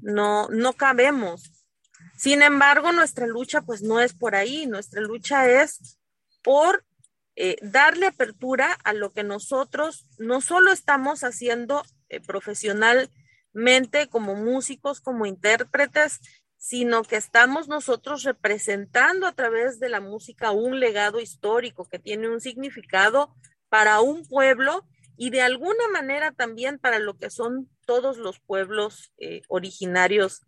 no, 0.00 0.48
no 0.48 0.72
cabemos. 0.72 1.52
Sin 2.16 2.42
embargo, 2.42 2.92
nuestra 2.92 3.26
lucha 3.26 3.62
pues 3.62 3.82
no 3.82 4.00
es 4.00 4.14
por 4.14 4.34
ahí, 4.34 4.66
nuestra 4.66 5.00
lucha 5.00 5.48
es 5.48 5.98
por 6.42 6.84
eh, 7.36 7.56
darle 7.62 8.06
apertura 8.06 8.76
a 8.84 8.92
lo 8.92 9.12
que 9.12 9.22
nosotros 9.22 10.06
no 10.18 10.40
solo 10.40 10.72
estamos 10.72 11.24
haciendo 11.24 11.82
eh, 12.08 12.20
profesionalmente 12.20 14.08
como 14.10 14.34
músicos, 14.34 15.00
como 15.00 15.26
intérpretes, 15.26 16.20
sino 16.58 17.02
que 17.02 17.16
estamos 17.16 17.68
nosotros 17.68 18.22
representando 18.24 19.26
a 19.26 19.32
través 19.32 19.80
de 19.80 19.88
la 19.88 20.00
música 20.00 20.50
un 20.50 20.78
legado 20.78 21.20
histórico 21.20 21.88
que 21.88 21.98
tiene 21.98 22.28
un 22.28 22.40
significado 22.40 23.34
para 23.70 24.00
un 24.00 24.26
pueblo 24.26 24.84
y 25.22 25.28
de 25.28 25.42
alguna 25.42 25.86
manera 25.92 26.32
también 26.32 26.78
para 26.78 26.98
lo 26.98 27.18
que 27.18 27.28
son 27.28 27.68
todos 27.84 28.16
los 28.16 28.40
pueblos 28.40 29.12
eh, 29.18 29.42
originarios 29.48 30.46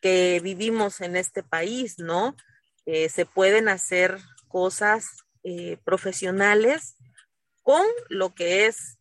que 0.00 0.38
vivimos 0.40 1.00
en 1.00 1.16
este 1.16 1.42
país, 1.42 1.98
¿no? 1.98 2.36
Eh, 2.86 3.08
se 3.08 3.26
pueden 3.26 3.68
hacer 3.68 4.20
cosas 4.46 5.24
eh, 5.42 5.78
profesionales 5.82 6.94
con 7.64 7.84
lo 8.08 8.36
que 8.36 8.66
es 8.66 8.98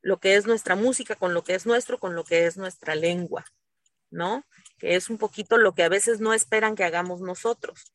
lo 0.00 0.18
que 0.18 0.34
es 0.34 0.46
nuestra 0.46 0.74
música, 0.74 1.14
con 1.14 1.32
lo 1.32 1.44
que 1.44 1.54
es 1.54 1.64
nuestro, 1.64 2.00
con 2.00 2.16
lo 2.16 2.24
que 2.24 2.46
es 2.46 2.56
nuestra 2.56 2.96
lengua, 2.96 3.44
¿no? 4.10 4.44
Que 4.78 4.96
es 4.96 5.10
un 5.10 5.18
poquito 5.18 5.58
lo 5.58 5.76
que 5.76 5.84
a 5.84 5.88
veces 5.88 6.18
no 6.18 6.34
esperan 6.34 6.74
que 6.74 6.82
hagamos 6.82 7.20
nosotros. 7.20 7.94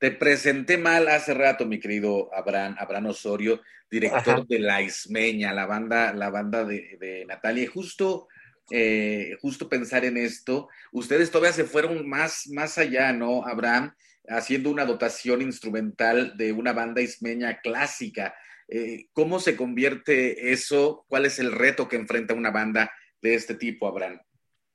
Te 0.00 0.10
presenté 0.10 0.78
mal 0.78 1.08
hace 1.08 1.34
rato, 1.34 1.66
mi 1.66 1.78
querido 1.78 2.34
Abraham, 2.34 2.74
Abraham 2.78 3.08
Osorio, 3.08 3.60
director 3.90 4.46
de 4.46 4.58
La 4.58 4.80
Ismeña, 4.80 5.52
la 5.52 5.66
banda, 5.66 6.14
la 6.14 6.30
banda 6.30 6.64
de, 6.64 7.26
Natalia. 7.28 7.64
Y 7.64 7.66
justo, 7.66 8.26
eh, 8.70 9.36
justo 9.42 9.68
pensar 9.68 10.06
en 10.06 10.16
esto, 10.16 10.70
ustedes 10.90 11.30
todavía 11.30 11.52
se 11.52 11.64
fueron 11.64 12.08
más, 12.08 12.48
más 12.48 12.78
allá, 12.78 13.12
¿no, 13.12 13.46
Abraham? 13.46 13.94
Haciendo 14.26 14.70
una 14.70 14.86
dotación 14.86 15.42
instrumental 15.42 16.34
de 16.38 16.52
una 16.52 16.72
banda 16.72 17.02
ismeña 17.02 17.60
clásica. 17.60 18.34
Eh, 18.68 19.08
¿Cómo 19.12 19.38
se 19.38 19.54
convierte 19.54 20.50
eso? 20.50 21.04
¿Cuál 21.08 21.26
es 21.26 21.38
el 21.38 21.52
reto 21.52 21.90
que 21.90 21.96
enfrenta 21.96 22.32
una 22.32 22.50
banda 22.50 22.90
de 23.20 23.34
este 23.34 23.54
tipo, 23.54 23.86
Abraham? 23.86 24.18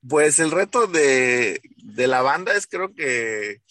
Pues 0.08 0.38
el 0.38 0.52
reto 0.52 0.86
de, 0.86 1.62
de 1.78 2.06
la 2.06 2.22
banda 2.22 2.54
es 2.54 2.68
creo 2.68 2.94
que 2.94 3.64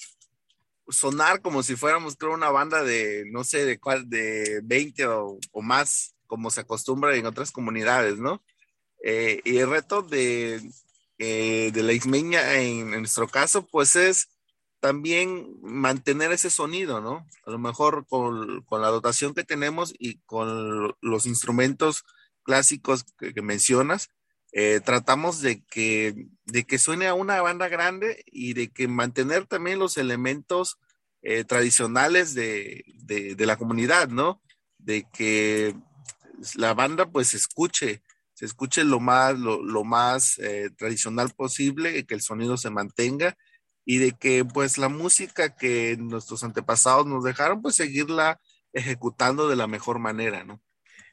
sonar 0.89 1.41
como 1.41 1.63
si 1.63 1.77
fuéramos, 1.77 2.17
creo, 2.17 2.35
una 2.35 2.51
banda 2.51 2.83
de, 2.83 3.25
no 3.31 3.45
sé, 3.45 3.65
de 3.65 3.79
cuál, 3.79 4.09
de 4.09 4.61
20 4.65 5.07
o, 5.07 5.39
más, 5.63 6.15
como 6.27 6.51
se 6.51 6.61
acostumbra 6.61 7.17
en 7.17 7.27
otras 7.27 7.51
comunidades, 7.51 8.19
¿no? 8.19 8.43
Eh, 9.03 9.41
y 9.45 9.59
el 9.59 9.71
reto 9.71 10.03
de, 10.03 10.61
eh, 11.19 11.71
de 11.73 11.83
la 11.83 11.93
Ismeña 11.93 12.55
en, 12.61 12.91
nuestro 12.91 13.29
caso, 13.29 13.67
pues 13.67 13.97
es 13.97 14.29
también 14.81 15.57
mantener 15.63 16.33
ese 16.33 16.51
sonido, 16.51 17.01
¿no? 17.01 17.27
A 17.47 17.51
lo 17.51 17.59
mejor 17.59 18.07
con, 18.07 18.63
con 18.63 18.83
la 18.83 18.89
dotación 18.89 19.35
que 19.35 19.45
tenemos 19.45 19.95
y 19.99 20.19
con 20.27 20.95
los 21.01 21.27
instrumentos 21.27 22.05
clásicos 22.43 23.05
que 23.17 23.43
mencionas, 23.43 24.11
eh, 24.57 24.81
tratamos 24.85 25.41
de 25.41 25.65
que, 25.65 26.29
de 26.45 26.65
que 26.65 26.79
suene 26.79 27.09
a 27.09 27.15
una 27.15 27.43
banda 27.43 27.67
grande 27.67 28.23
y 28.27 28.53
de 28.55 28.69
que 28.69 28.87
mantener 28.87 29.47
también 29.47 29.81
los 29.81 29.99
elementos 29.99 30.79
eh, 31.23 31.43
tradicionales 31.43 32.35
de, 32.35 32.85
la 33.37 33.57
comunidad, 33.57 34.09
¿no? 34.11 34.41
De 34.79 35.09
que 35.13 35.75
la 36.55 36.73
banda 36.73 37.11
pues 37.11 37.31
se 37.31 37.37
escuche, 37.37 38.05
se 38.35 38.45
escuche 38.45 38.85
lo 38.85 39.01
más, 39.01 39.37
lo, 39.37 39.83
más 39.83 40.39
eh, 40.39 40.71
tradicional 40.79 41.31
posible, 41.35 42.07
que 42.07 42.15
el 42.15 42.21
sonido 42.21 42.57
se 42.57 42.71
mantenga 42.71 43.37
y 43.85 43.99
de 43.99 44.13
que 44.13 44.45
pues 44.45 44.79
la 44.79 44.89
música 44.89 45.57
que 45.57 45.97
nuestros 45.99 46.45
antepasados 46.45 47.07
nos 47.07 47.25
dejaron 47.25 47.61
pues 47.61 47.75
seguirla 47.75 48.41
ejecutando 48.73 49.49
de 49.49 49.57
la 49.57 49.67
mejor 49.67 49.99
manera, 49.99 50.45
¿no? 50.45 50.63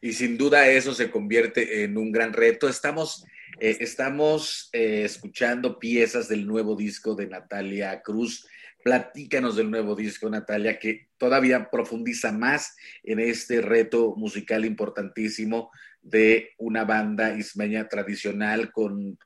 Y 0.02 0.14
sin 0.14 0.38
duda 0.38 0.68
eso 0.68 0.94
se 0.94 1.12
convierte 1.12 1.84
en 1.84 1.98
un 1.98 2.12
gran 2.12 2.34
reto. 2.34 2.68
Estamos, 2.68 3.24
eh, 3.60 3.78
estamos 3.80 4.70
eh, 4.74 5.04
escuchando 5.06 5.80
piezas 5.80 6.28
del 6.28 6.46
nuevo 6.46 6.76
disco 6.76 7.16
de 7.16 7.28
Natalia 7.28 8.02
Cruz 8.02 8.46
Platícanos 8.84 9.56
del 9.56 9.70
nuevo 9.70 9.96
disco, 9.96 10.30
Natalia, 10.30 10.80
que 10.80 11.08
todavía 11.18 11.70
profundiza 11.70 12.32
más 12.32 12.76
en 13.04 13.20
este 13.20 13.62
reto 13.62 14.16
musical 14.16 14.66
importantísimo 14.66 15.72
de 16.02 16.52
una 16.58 16.84
banda 16.84 17.38
ismeña 17.38 17.88
tradicional 17.88 18.72
con, 18.72 19.20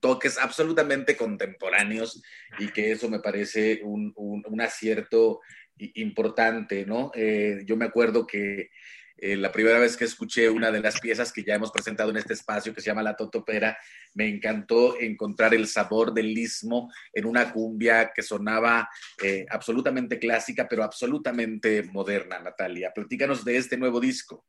toques 0.00 0.36
absolutamente 0.38 1.16
contemporáneos 1.16 2.22
y 2.58 2.68
que 2.68 2.92
eso 2.92 3.08
me 3.08 3.20
parece 3.20 3.80
un, 3.82 4.60
acierto 4.60 5.40
importante, 5.76 6.84
¿no? 6.84 7.10
Eh, 7.14 7.62
yo 7.64 7.76
me 7.76 7.86
acuerdo 7.86 8.26
que 8.26 8.70
eh, 9.20 9.36
la 9.36 9.52
primera 9.52 9.78
vez 9.78 9.96
que 9.96 10.04
escuché 10.04 10.48
una 10.48 10.70
de 10.70 10.80
las 10.80 10.98
piezas 11.00 11.32
que 11.32 11.44
ya 11.44 11.54
hemos 11.54 11.70
presentado 11.70 12.10
en 12.10 12.16
este 12.16 12.34
espacio, 12.34 12.74
que 12.74 12.80
se 12.80 12.86
llama 12.86 13.02
La 13.02 13.16
Totopera, 13.16 13.76
me 14.14 14.28
encantó 14.28 14.98
encontrar 14.98 15.54
el 15.54 15.66
sabor 15.66 16.14
del 16.14 16.36
istmo 16.36 16.90
en 17.12 17.26
una 17.26 17.52
cumbia 17.52 18.12
que 18.14 18.22
sonaba 18.22 18.88
eh, 19.22 19.46
absolutamente 19.50 20.18
clásica, 20.18 20.66
pero 20.68 20.84
absolutamente 20.84 21.82
moderna, 21.82 22.38
Natalia. 22.38 22.92
Platícanos 22.94 23.44
de 23.44 23.56
este 23.58 23.76
nuevo 23.76 24.00
disco. 24.00 24.46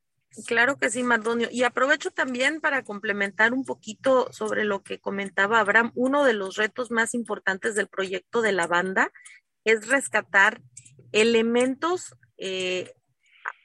Claro 0.47 0.77
que 0.77 0.89
sí, 0.89 1.03
Mardonio. 1.03 1.49
Y 1.51 1.63
aprovecho 1.63 2.11
también 2.11 2.61
para 2.61 2.83
complementar 2.83 3.53
un 3.53 3.65
poquito 3.65 4.31
sobre 4.31 4.63
lo 4.63 4.81
que 4.81 4.99
comentaba 4.99 5.59
Abraham. 5.59 5.91
Uno 5.93 6.23
de 6.23 6.33
los 6.33 6.55
retos 6.55 6.89
más 6.89 7.13
importantes 7.13 7.75
del 7.75 7.87
proyecto 7.87 8.41
de 8.41 8.53
la 8.53 8.67
banda 8.67 9.11
es 9.65 9.89
rescatar 9.89 10.61
elementos 11.11 12.15
eh, 12.37 12.93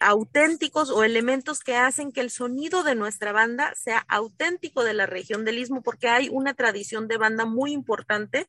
auténticos 0.00 0.90
o 0.90 1.04
elementos 1.04 1.60
que 1.60 1.76
hacen 1.76 2.12
que 2.12 2.20
el 2.20 2.30
sonido 2.30 2.82
de 2.82 2.94
nuestra 2.94 3.32
banda 3.32 3.72
sea 3.74 4.04
auténtico 4.08 4.84
de 4.84 4.94
la 4.94 5.06
región 5.06 5.44
del 5.44 5.58
Istmo, 5.58 5.82
porque 5.82 6.08
hay 6.08 6.28
una 6.30 6.54
tradición 6.54 7.08
de 7.08 7.16
banda 7.16 7.44
muy 7.44 7.72
importante 7.72 8.46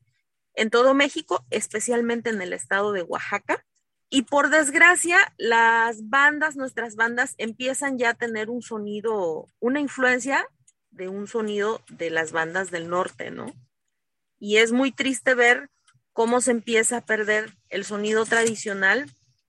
en 0.54 0.70
todo 0.70 0.94
México, 0.94 1.44
especialmente 1.50 2.30
en 2.30 2.42
el 2.42 2.52
estado 2.52 2.92
de 2.92 3.02
Oaxaca. 3.02 3.64
Y 4.10 4.22
por 4.22 4.50
desgracia, 4.50 5.18
las 5.36 6.08
bandas, 6.08 6.56
nuestras 6.56 6.96
bandas, 6.96 7.34
empiezan 7.38 7.98
ya 7.98 8.10
a 8.10 8.14
tener 8.14 8.50
un 8.50 8.62
sonido, 8.62 9.48
una 9.60 9.80
influencia 9.80 10.46
de 10.90 11.08
un 11.08 11.26
sonido 11.26 11.82
de 11.88 12.10
las 12.10 12.32
bandas 12.32 12.70
del 12.70 12.88
norte, 12.88 13.30
¿no? 13.30 13.54
Y 14.38 14.56
es 14.56 14.72
muy 14.72 14.92
triste 14.92 15.34
ver 15.34 15.70
cómo 16.12 16.40
se 16.40 16.50
empieza 16.50 16.98
a 16.98 17.04
perder 17.04 17.54
el 17.68 17.84
sonido 17.84 18.24
tradicional 18.24 19.06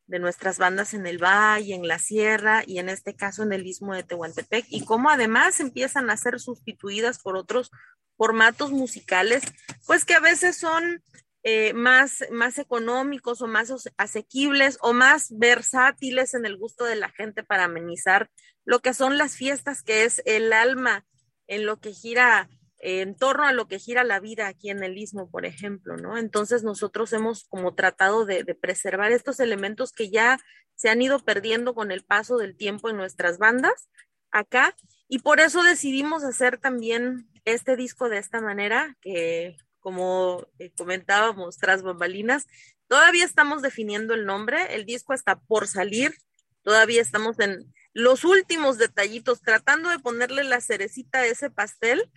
de 0.10 0.18
nuestras 0.18 0.58
bandas 0.58 0.96
en 0.96 1.06
el 1.06 1.24
valle, 1.24 1.76
en 1.76 1.88
la 1.88 2.00
sierra 2.00 2.64
y 2.66 2.80
en 2.80 2.90
este 2.90 3.16
caso 3.16 3.44
en 3.44 3.54
el 3.54 3.68
istmo 3.68 3.94
de 3.94 4.04
Tehuantepec 4.04 4.66
y 4.70 4.84
cómo 4.84 5.12
además 5.12 5.60
empiezan 5.60 6.10
a 6.10 6.18
ser 6.18 6.40
sustituidas 6.40 7.20
por 7.20 7.38
otros 7.38 7.70
formatos 8.18 8.72
musicales, 8.72 9.44
pues 9.86 10.06
que 10.06 10.16
a 10.16 10.20
veces 10.20 10.58
son 10.58 11.04
eh, 11.44 11.74
más, 11.74 12.26
más 12.32 12.58
económicos 12.58 13.42
o 13.44 13.48
más 13.48 13.72
asequibles 13.98 14.80
o 14.82 14.94
más 14.94 15.28
versátiles 15.38 16.34
en 16.34 16.46
el 16.46 16.58
gusto 16.58 16.86
de 16.86 16.96
la 16.96 17.10
gente 17.10 17.44
para 17.44 17.66
amenizar 17.66 18.32
lo 18.66 18.80
que 18.80 18.96
son 18.96 19.20
las 19.20 19.36
fiestas, 19.36 19.84
que 19.84 20.06
es 20.06 20.24
el 20.26 20.52
alma 20.54 21.06
en 21.48 21.68
lo 21.68 21.80
que 21.80 21.94
gira 21.94 22.50
en 22.80 23.16
torno 23.16 23.46
a 23.46 23.52
lo 23.52 23.68
que 23.68 23.78
gira 23.78 24.04
la 24.04 24.20
vida 24.20 24.48
aquí 24.48 24.70
en 24.70 24.84
el 24.84 24.98
istmo, 24.98 25.30
por 25.30 25.46
ejemplo, 25.46 25.98
¿no? 25.98 26.18
Entonces 26.18 26.64
nosotros 26.64 27.12
hemos 27.12 27.44
como 27.46 27.76
tratado 27.76 28.26
de, 28.26 28.44
preservar 28.56 29.12
estos 29.12 29.40
elementos 29.42 29.92
que 29.92 30.10
ya 30.10 30.40
se 30.76 30.90
han 30.90 31.02
ido 31.02 31.20
perdiendo 31.20 31.76
con 31.76 31.92
el 31.92 32.04
paso 32.04 32.38
del 32.38 32.56
tiempo 32.56 32.90
en 32.90 32.96
nuestras 32.96 33.38
bandas 33.38 33.90
acá 34.32 34.76
y 35.10 35.20
por 35.20 35.42
eso 35.42 35.62
decidimos 35.64 36.24
hacer 36.24 36.58
también 36.58 37.30
este 37.44 37.76
disco 37.76 38.08
de 38.08 38.20
esta 38.20 38.40
manera 38.40 38.96
que 39.02 39.58
como 39.80 40.48
eh, 40.60 40.72
comentábamos 40.78 41.58
tras 41.58 41.82
bambalinas 41.82 42.46
todavía 42.88 43.26
estamos 43.26 43.62
definiendo 43.62 44.14
el 44.14 44.26
nombre 44.26 44.76
el 44.76 44.86
disco 44.86 45.14
está 45.14 45.40
por 45.40 45.68
salir 45.68 46.14
todavía 46.62 47.02
estamos 47.02 47.40
en 47.40 47.74
los 47.94 48.24
últimos 48.24 48.78
detallitos 48.78 49.42
tratando 49.42 49.90
de 49.90 50.00
ponerle 50.00 50.44
la 50.44 50.62
cerecita 50.62 51.20
a 51.20 51.26
ese 51.26 51.50
pastel 51.50 52.10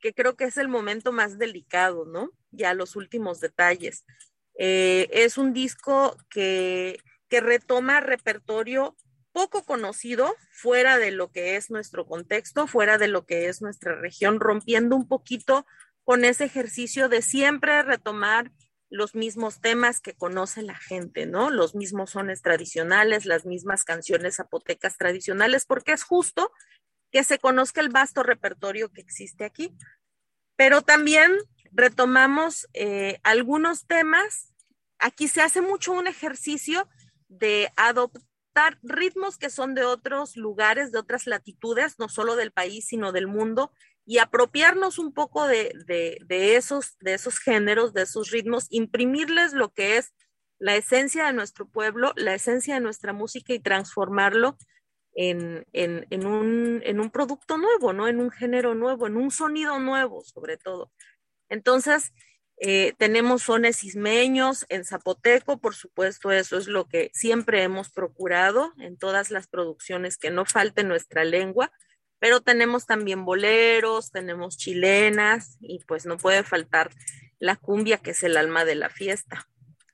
que 0.00 0.14
creo 0.14 0.36
que 0.36 0.44
es 0.44 0.56
el 0.56 0.68
momento 0.68 1.12
más 1.12 1.38
delicado, 1.38 2.04
¿no? 2.04 2.30
Ya 2.50 2.74
los 2.74 2.96
últimos 2.96 3.40
detalles. 3.40 4.04
Eh, 4.58 5.08
es 5.12 5.38
un 5.38 5.52
disco 5.52 6.16
que, 6.28 7.00
que 7.28 7.40
retoma 7.40 8.00
repertorio 8.00 8.96
poco 9.32 9.64
conocido 9.64 10.34
fuera 10.50 10.98
de 10.98 11.12
lo 11.12 11.30
que 11.30 11.56
es 11.56 11.70
nuestro 11.70 12.06
contexto, 12.06 12.66
fuera 12.66 12.98
de 12.98 13.08
lo 13.08 13.26
que 13.26 13.48
es 13.48 13.62
nuestra 13.62 13.94
región, 13.94 14.40
rompiendo 14.40 14.96
un 14.96 15.06
poquito 15.06 15.66
con 16.04 16.24
ese 16.24 16.44
ejercicio 16.44 17.08
de 17.08 17.22
siempre 17.22 17.82
retomar 17.82 18.50
los 18.90 19.14
mismos 19.14 19.60
temas 19.60 20.00
que 20.00 20.14
conoce 20.14 20.62
la 20.62 20.74
gente, 20.74 21.24
¿no? 21.24 21.50
Los 21.50 21.76
mismos 21.76 22.10
sones 22.10 22.42
tradicionales, 22.42 23.24
las 23.24 23.46
mismas 23.46 23.84
canciones 23.84 24.36
zapotecas 24.36 24.98
tradicionales, 24.98 25.64
porque 25.64 25.92
es 25.92 26.02
justo 26.02 26.50
que 27.10 27.24
se 27.24 27.38
conozca 27.38 27.80
el 27.80 27.88
vasto 27.88 28.22
repertorio 28.22 28.90
que 28.92 29.00
existe 29.00 29.44
aquí. 29.44 29.76
Pero 30.56 30.82
también 30.82 31.32
retomamos 31.72 32.68
eh, 32.74 33.18
algunos 33.22 33.86
temas. 33.86 34.52
Aquí 34.98 35.28
se 35.28 35.42
hace 35.42 35.60
mucho 35.60 35.92
un 35.92 36.06
ejercicio 36.06 36.88
de 37.28 37.72
adoptar 37.76 38.78
ritmos 38.82 39.38
que 39.38 39.50
son 39.50 39.74
de 39.74 39.84
otros 39.84 40.36
lugares, 40.36 40.92
de 40.92 40.98
otras 40.98 41.26
latitudes, 41.26 41.98
no 41.98 42.08
solo 42.08 42.36
del 42.36 42.52
país, 42.52 42.86
sino 42.86 43.12
del 43.12 43.26
mundo, 43.26 43.72
y 44.04 44.18
apropiarnos 44.18 44.98
un 44.98 45.12
poco 45.12 45.46
de, 45.46 45.72
de, 45.86 46.56
esos, 46.56 46.98
de 46.98 47.14
esos 47.14 47.38
géneros, 47.38 47.92
de 47.92 48.02
esos 48.02 48.30
ritmos, 48.30 48.66
imprimirles 48.70 49.52
lo 49.52 49.72
que 49.72 49.98
es 49.98 50.12
la 50.58 50.74
esencia 50.74 51.26
de 51.26 51.32
nuestro 51.32 51.68
pueblo, 51.68 52.12
la 52.16 52.34
esencia 52.34 52.74
de 52.74 52.80
nuestra 52.80 53.12
música 53.12 53.54
y 53.54 53.60
transformarlo 53.60 54.58
en, 55.14 55.66
un, 56.26 57.10
producto 57.12 57.58
nuevo, 57.58 57.92
¿no? 57.92 58.08
En 58.08 58.20
un 58.20 58.30
género 58.30 58.74
nuevo, 58.74 59.06
en 59.06 59.16
un 59.16 59.30
sonido 59.30 59.78
nuevo, 59.78 60.22
sobre 60.24 60.56
todo. 60.56 60.92
Entonces, 61.48 62.12
eh, 62.58 62.94
tenemos 62.98 63.42
sones 63.42 63.84
ismeños 63.84 64.66
en 64.68 64.84
zapoteco, 64.84 65.58
por 65.60 65.74
supuesto, 65.74 66.30
eso 66.30 66.58
es 66.58 66.66
lo 66.68 66.86
que 66.86 67.10
siempre 67.14 67.62
hemos 67.62 67.90
procurado 67.90 68.72
en 68.78 68.98
todas 68.98 69.30
las 69.30 69.46
producciones, 69.48 70.18
que 70.18 70.30
no 70.30 70.44
falte 70.44 70.84
nuestra 70.84 71.24
lengua, 71.24 71.72
pero 72.18 72.42
tenemos 72.42 72.86
también 72.86 73.24
boleros, 73.24 74.12
tenemos 74.12 74.58
chilenas 74.58 75.56
y 75.60 75.82
pues 75.86 76.04
no 76.06 76.18
puede 76.18 76.44
faltar 76.44 76.90
la 77.38 77.56
cumbia, 77.56 77.98
que 77.98 78.10
es 78.10 78.22
el 78.22 78.36
alma 78.36 78.64
de 78.64 78.74
la 78.74 78.90
fiesta. 78.90 79.48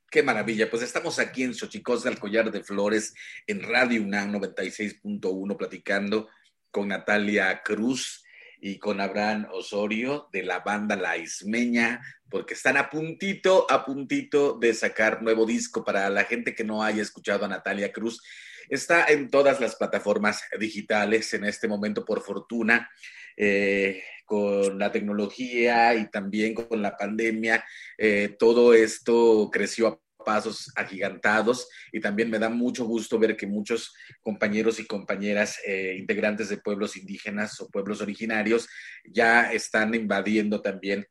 Qué 0.08 0.22
maravilla. 0.22 0.70
Pues 0.70 0.82
estamos 0.82 1.18
aquí 1.18 1.42
en 1.42 1.54
Xochicosca, 1.54 2.08
el 2.08 2.20
Collar 2.20 2.52
de 2.52 2.62
Flores, 2.62 3.12
en 3.46 3.62
Radio 3.62 4.02
UNAM 4.02 4.34
96.1, 4.34 5.56
platicando 5.56 6.28
con 6.70 6.88
Natalia 6.88 7.60
Cruz 7.64 8.22
y 8.60 8.78
con 8.78 9.00
Abraham 9.00 9.48
Osorio 9.50 10.28
de 10.32 10.44
la 10.44 10.60
banda 10.60 10.94
La 10.94 11.16
Ismeña, 11.16 12.00
porque 12.30 12.54
están 12.54 12.76
a 12.76 12.88
puntito, 12.88 13.66
a 13.68 13.84
puntito 13.84 14.56
de 14.58 14.74
sacar 14.74 15.22
nuevo 15.22 15.44
disco 15.44 15.84
para 15.84 16.08
la 16.08 16.22
gente 16.22 16.54
que 16.54 16.64
no 16.64 16.84
haya 16.84 17.02
escuchado 17.02 17.44
a 17.44 17.48
Natalia 17.48 17.92
Cruz. 17.92 18.22
Está 18.68 19.06
en 19.06 19.28
todas 19.28 19.60
las 19.60 19.74
plataformas 19.74 20.42
digitales 20.58 21.34
en 21.34 21.44
este 21.44 21.66
momento, 21.66 22.04
por 22.04 22.22
fortuna. 22.22 22.88
Eh, 23.36 24.02
con 24.26 24.78
la 24.78 24.92
tecnología 24.92 25.94
y 25.94 26.10
también 26.10 26.52
con 26.52 26.82
la 26.82 26.96
pandemia, 26.96 27.64
eh, 27.96 28.36
todo 28.38 28.74
esto 28.74 29.48
creció 29.50 29.86
a 29.86 30.00
pasos 30.26 30.72
agigantados 30.74 31.68
y 31.92 32.00
también 32.00 32.28
me 32.28 32.40
da 32.40 32.48
mucho 32.48 32.84
gusto 32.84 33.16
ver 33.16 33.36
que 33.36 33.46
muchos 33.46 33.94
compañeros 34.20 34.80
y 34.80 34.86
compañeras 34.86 35.58
eh, 35.64 35.94
integrantes 35.96 36.48
de 36.48 36.58
pueblos 36.58 36.96
indígenas 36.96 37.60
o 37.60 37.70
pueblos 37.70 38.00
originarios 38.00 38.68
ya 39.04 39.52
están 39.52 39.94
invadiendo 39.94 40.60
también 40.60 41.06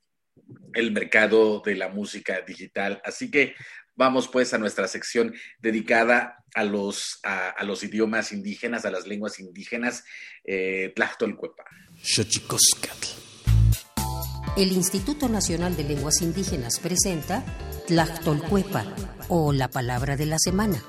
el 0.73 0.91
mercado 0.91 1.61
de 1.65 1.75
la 1.75 1.87
música 1.87 2.41
digital. 2.41 3.01
Así 3.05 3.31
que 3.31 3.55
vamos 3.95 4.27
pues 4.27 4.53
a 4.53 4.57
nuestra 4.57 4.87
sección 4.89 5.33
dedicada 5.59 6.43
a 6.53 6.63
los, 6.63 7.19
a, 7.23 7.63
los 7.63 7.83
idiomas 7.83 8.31
indígenas, 8.31 8.85
a 8.85 8.91
las 8.91 9.07
lenguas 9.07 9.39
indígenas, 9.39 10.03
eh, 10.43 10.91
Tlachtolcuepa. 10.95 11.63
El 14.55 14.71
Instituto 14.71 15.27
Nacional 15.27 15.75
de 15.75 15.83
Lenguas 15.83 16.21
Indígenas 16.21 16.79
presenta 16.79 17.43
Tlachtolcuepa 17.87 18.85
o 19.27 19.51
la 19.51 19.69
palabra 19.69 20.15
de 20.15 20.27
la 20.27 20.37
semana. 20.39 20.83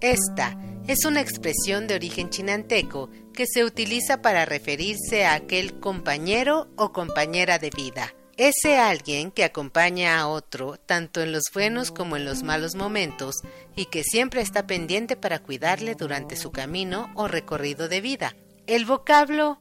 Esta 0.00 0.56
es 0.86 1.04
una 1.04 1.20
expresión 1.20 1.88
de 1.88 1.96
origen 1.96 2.30
chinanteco 2.30 3.10
que 3.34 3.46
se 3.46 3.64
utiliza 3.64 4.22
para 4.22 4.44
referirse 4.44 5.26
a 5.26 5.34
aquel 5.34 5.80
compañero 5.80 6.68
o 6.76 6.92
compañera 6.92 7.58
de 7.58 7.70
vida, 7.70 8.14
Ese 8.38 8.78
alguien 8.78 9.32
que 9.32 9.42
acompaña 9.42 10.20
a 10.20 10.28
otro 10.28 10.76
tanto 10.76 11.20
en 11.20 11.32
los 11.32 11.42
buenos 11.52 11.90
como 11.90 12.16
en 12.16 12.24
los 12.24 12.44
malos 12.44 12.76
momentos 12.76 13.34
y 13.74 13.86
que 13.86 14.04
siempre 14.04 14.42
está 14.42 14.64
pendiente 14.64 15.16
para 15.16 15.40
cuidarle 15.40 15.96
durante 15.96 16.36
su 16.36 16.52
camino 16.52 17.10
o 17.16 17.26
recorrido 17.26 17.88
de 17.88 18.00
vida. 18.00 18.36
El 18.68 18.84
vocablo 18.84 19.60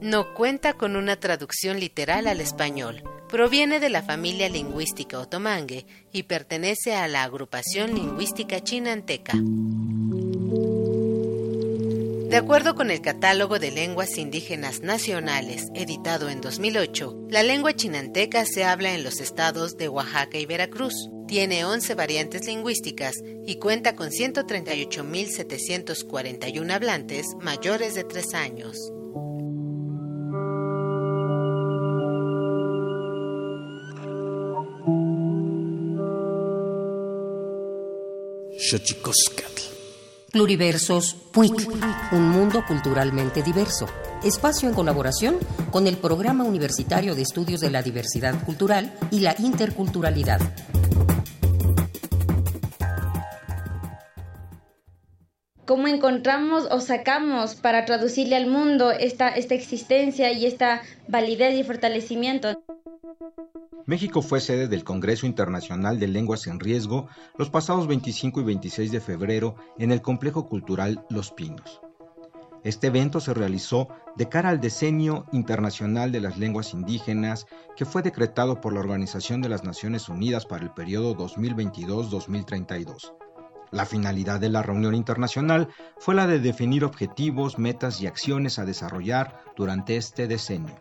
no 0.00 0.32
cuenta 0.32 0.72
con 0.72 0.96
una 0.96 1.16
traducción 1.16 1.78
literal 1.78 2.26
al 2.26 2.40
español. 2.40 3.02
Proviene 3.28 3.78
de 3.78 3.90
la 3.90 4.02
familia 4.02 4.48
lingüística 4.48 5.18
otomangue 5.18 5.84
y 6.12 6.22
pertenece 6.22 6.94
a 6.96 7.08
la 7.08 7.24
agrupación 7.24 7.94
lingüística 7.94 8.64
chinanteca. 8.64 9.34
De 12.30 12.36
acuerdo 12.36 12.74
con 12.76 12.92
el 12.92 13.00
Catálogo 13.00 13.58
de 13.58 13.72
Lenguas 13.72 14.16
Indígenas 14.16 14.82
Nacionales, 14.82 15.66
editado 15.74 16.28
en 16.28 16.40
2008, 16.40 17.26
la 17.28 17.42
lengua 17.42 17.74
chinanteca 17.74 18.46
se 18.46 18.62
habla 18.62 18.94
en 18.94 19.02
los 19.02 19.20
estados 19.20 19.76
de 19.76 19.88
Oaxaca 19.88 20.38
y 20.38 20.46
Veracruz. 20.46 21.10
Tiene 21.26 21.64
11 21.64 21.96
variantes 21.96 22.46
lingüísticas 22.46 23.16
y 23.44 23.56
cuenta 23.56 23.96
con 23.96 24.10
138.741 24.10 26.72
hablantes 26.72 27.26
mayores 27.40 27.96
de 27.96 28.04
3 28.04 28.34
años. 28.34 28.92
Pluriversos 40.32 41.14
PUIC, 41.32 41.68
un 42.12 42.28
mundo 42.28 42.62
culturalmente 42.66 43.42
diverso. 43.42 43.86
Espacio 44.22 44.68
en 44.68 44.76
colaboración 44.76 45.36
con 45.72 45.88
el 45.88 45.96
Programa 45.96 46.44
Universitario 46.44 47.16
de 47.16 47.22
Estudios 47.22 47.60
de 47.60 47.70
la 47.70 47.82
Diversidad 47.82 48.44
Cultural 48.44 48.92
y 49.10 49.20
la 49.20 49.34
Interculturalidad. 49.40 50.40
¿Cómo 55.66 55.88
encontramos 55.88 56.68
o 56.70 56.80
sacamos 56.80 57.56
para 57.56 57.84
traducirle 57.84 58.36
al 58.36 58.46
mundo 58.46 58.92
esta, 58.92 59.30
esta 59.30 59.54
existencia 59.54 60.32
y 60.32 60.46
esta 60.46 60.82
validez 61.08 61.58
y 61.58 61.64
fortalecimiento? 61.64 62.62
México 63.90 64.22
fue 64.22 64.40
sede 64.40 64.68
del 64.68 64.84
Congreso 64.84 65.26
Internacional 65.26 65.98
de 65.98 66.06
Lenguas 66.06 66.46
en 66.46 66.60
Riesgo 66.60 67.08
los 67.36 67.50
pasados 67.50 67.88
25 67.88 68.40
y 68.40 68.44
26 68.44 68.92
de 68.92 69.00
febrero 69.00 69.56
en 69.78 69.90
el 69.90 70.00
Complejo 70.00 70.46
Cultural 70.46 71.04
Los 71.10 71.32
Pinos. 71.32 71.80
Este 72.62 72.86
evento 72.86 73.18
se 73.18 73.34
realizó 73.34 73.88
de 74.14 74.28
cara 74.28 74.50
al 74.50 74.60
Decenio 74.60 75.26
Internacional 75.32 76.12
de 76.12 76.20
las 76.20 76.38
Lenguas 76.38 76.72
Indígenas 76.72 77.48
que 77.76 77.84
fue 77.84 78.02
decretado 78.02 78.60
por 78.60 78.72
la 78.72 78.78
Organización 78.78 79.42
de 79.42 79.48
las 79.48 79.64
Naciones 79.64 80.08
Unidas 80.08 80.46
para 80.46 80.62
el 80.62 80.70
periodo 80.70 81.16
2022-2032. 81.16 83.12
La 83.72 83.86
finalidad 83.86 84.38
de 84.38 84.50
la 84.50 84.62
reunión 84.62 84.94
internacional 84.94 85.66
fue 85.98 86.14
la 86.14 86.28
de 86.28 86.38
definir 86.38 86.84
objetivos, 86.84 87.58
metas 87.58 88.00
y 88.00 88.06
acciones 88.06 88.60
a 88.60 88.64
desarrollar 88.64 89.42
durante 89.56 89.96
este 89.96 90.28
decenio. 90.28 90.76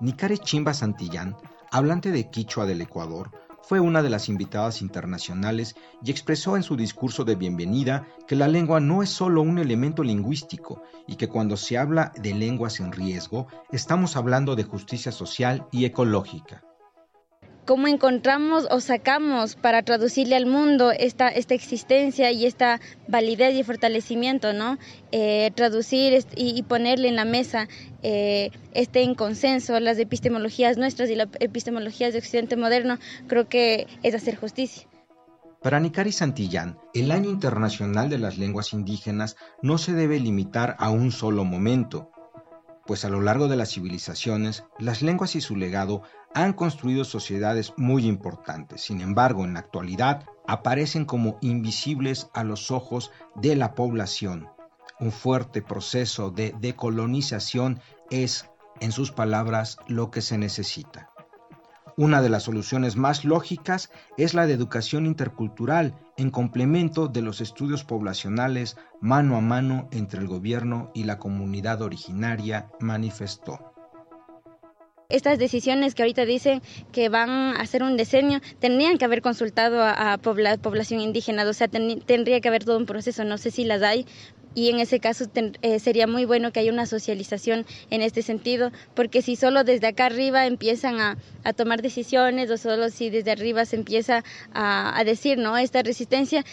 Nicare 0.00 0.38
Chimba 0.38 0.74
Santillán, 0.74 1.36
hablante 1.70 2.10
de 2.10 2.30
Quichua 2.30 2.66
del 2.66 2.80
Ecuador, 2.80 3.30
fue 3.62 3.80
una 3.80 4.02
de 4.02 4.08
las 4.08 4.28
invitadas 4.28 4.80
internacionales 4.80 5.76
y 6.02 6.10
expresó 6.10 6.56
en 6.56 6.62
su 6.62 6.76
discurso 6.76 7.24
de 7.24 7.34
bienvenida 7.34 8.06
que 8.26 8.36
la 8.36 8.48
lengua 8.48 8.80
no 8.80 9.02
es 9.02 9.10
solo 9.10 9.42
un 9.42 9.58
elemento 9.58 10.02
lingüístico 10.02 10.82
y 11.06 11.16
que 11.16 11.28
cuando 11.28 11.56
se 11.56 11.76
habla 11.76 12.12
de 12.16 12.32
lenguas 12.32 12.80
en 12.80 12.92
riesgo 12.92 13.46
estamos 13.70 14.16
hablando 14.16 14.56
de 14.56 14.64
justicia 14.64 15.12
social 15.12 15.66
y 15.70 15.84
ecológica 15.84 16.62
cómo 17.68 17.86
encontramos 17.86 18.66
o 18.70 18.80
sacamos 18.80 19.54
para 19.54 19.82
traducirle 19.82 20.36
al 20.36 20.46
mundo 20.46 20.90
esta, 20.90 21.28
esta 21.28 21.52
existencia 21.52 22.32
y 22.32 22.46
esta 22.46 22.80
validez 23.08 23.54
y 23.56 23.62
fortalecimiento, 23.62 24.54
¿no? 24.54 24.78
Eh, 25.12 25.50
traducir 25.54 26.24
y, 26.34 26.62
ponerle 26.62 27.08
en 27.08 27.16
la 27.16 27.26
mesa 27.26 27.68
eh, 28.02 28.50
este 28.72 29.02
en 29.02 29.14
consenso 29.14 29.78
las 29.80 29.98
epistemologías 29.98 30.78
nuestras 30.78 31.10
y 31.10 31.14
las 31.14 31.28
epistemologías 31.40 32.12
de 32.12 32.20
Occidente 32.20 32.56
moderno, 32.56 32.98
creo 33.26 33.48
que 33.48 33.86
es 34.02 34.14
hacer 34.14 34.36
justicia. 34.36 34.88
Para 35.62 35.80
Nicari 35.80 36.12
Santillán, 36.12 36.78
el 36.94 37.10
Año 37.10 37.30
Internacional 37.30 38.08
de 38.08 38.18
las 38.18 38.38
Lenguas 38.38 38.72
Indígenas 38.72 39.36
no 39.60 39.76
se 39.76 39.92
debe 39.92 40.20
limitar 40.20 40.76
a 40.78 40.90
un 40.90 41.10
solo 41.10 41.44
momento, 41.44 42.12
pues 42.86 43.04
a 43.04 43.08
lo 43.08 43.20
largo 43.20 43.48
de 43.48 43.56
las 43.56 43.72
civilizaciones, 43.72 44.62
las 44.78 45.02
lenguas 45.02 45.34
y 45.34 45.40
su 45.40 45.56
legado 45.56 46.02
han 46.32 46.52
construido 46.52 47.04
sociedades 47.04 47.72
muy 47.76 48.06
importantes. 48.06 48.82
Sin 48.82 49.00
embargo, 49.00 49.44
en 49.44 49.54
la 49.54 49.60
actualidad 49.60 50.24
aparecen 50.46 51.04
como 51.04 51.38
invisibles 51.40 52.30
a 52.34 52.44
los 52.44 52.70
ojos 52.70 53.10
de 53.34 53.56
la 53.56 53.74
población. 53.74 54.48
Un 55.00 55.12
fuerte 55.12 55.62
proceso 55.62 56.30
de 56.30 56.54
decolonización 56.60 57.80
es, 58.10 58.50
en 58.80 58.92
sus 58.92 59.12
palabras, 59.12 59.76
lo 59.86 60.10
que 60.10 60.22
se 60.22 60.38
necesita. 60.38 61.10
Una 61.96 62.22
de 62.22 62.28
las 62.28 62.44
soluciones 62.44 62.94
más 62.94 63.24
lógicas 63.24 63.90
es 64.16 64.32
la 64.32 64.46
de 64.46 64.54
educación 64.54 65.04
intercultural 65.04 65.96
en 66.16 66.30
complemento 66.30 67.08
de 67.08 67.22
los 67.22 67.40
estudios 67.40 67.82
poblacionales 67.82 68.76
mano 69.00 69.36
a 69.36 69.40
mano 69.40 69.88
entre 69.90 70.20
el 70.20 70.28
gobierno 70.28 70.92
y 70.94 71.04
la 71.04 71.18
comunidad 71.18 71.82
originaria, 71.82 72.70
manifestó. 72.78 73.74
Estas 75.10 75.38
decisiones 75.38 75.94
que 75.94 76.02
ahorita 76.02 76.26
dicen 76.26 76.60
que 76.92 77.08
van 77.08 77.30
a 77.30 77.62
hacer 77.62 77.82
un 77.82 77.96
diseño, 77.96 78.42
tendrían 78.58 78.98
que 78.98 79.06
haber 79.06 79.22
consultado 79.22 79.82
a, 79.82 80.18
población 80.18 81.00
indígena, 81.00 81.48
o 81.48 81.52
sea, 81.54 81.66
tendría 81.66 82.42
que 82.42 82.48
haber 82.48 82.64
todo 82.64 82.76
un 82.76 82.84
proceso, 82.84 83.24
no 83.24 83.38
sé 83.38 83.50
si 83.50 83.64
las 83.64 83.82
hay, 83.82 84.04
y 84.58 84.70
en 84.70 84.80
ese 84.80 84.98
caso 84.98 85.26
eh, 85.62 85.78
sería 85.78 86.08
muy 86.08 86.24
bueno 86.24 86.50
que 86.50 86.58
haya 86.58 86.72
una 86.72 86.84
socialización 86.84 87.64
en 87.90 88.02
este 88.02 88.22
sentido, 88.22 88.72
porque 88.94 89.22
si 89.22 89.36
solo 89.36 89.62
desde 89.62 89.86
acá 89.86 90.06
arriba 90.06 90.46
empiezan 90.46 90.98
a, 91.00 91.16
tomar 91.56 91.80
decisiones 91.80 92.50
o 92.50 92.58
solo 92.58 92.90
si 92.90 93.08
desde 93.08 93.30
arriba 93.30 93.64
se 93.64 93.76
empieza 93.76 94.24
a, 94.52 95.02
decir, 95.04 95.38
¿no? 95.38 95.56
Esta 95.56 95.82
resistencia, 95.82 96.44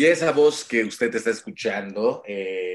Y 0.00 0.06
esa 0.06 0.32
voz 0.32 0.64
que 0.64 0.82
usted 0.82 1.14
está 1.14 1.28
escuchando 1.28 2.22
eh, 2.26 2.69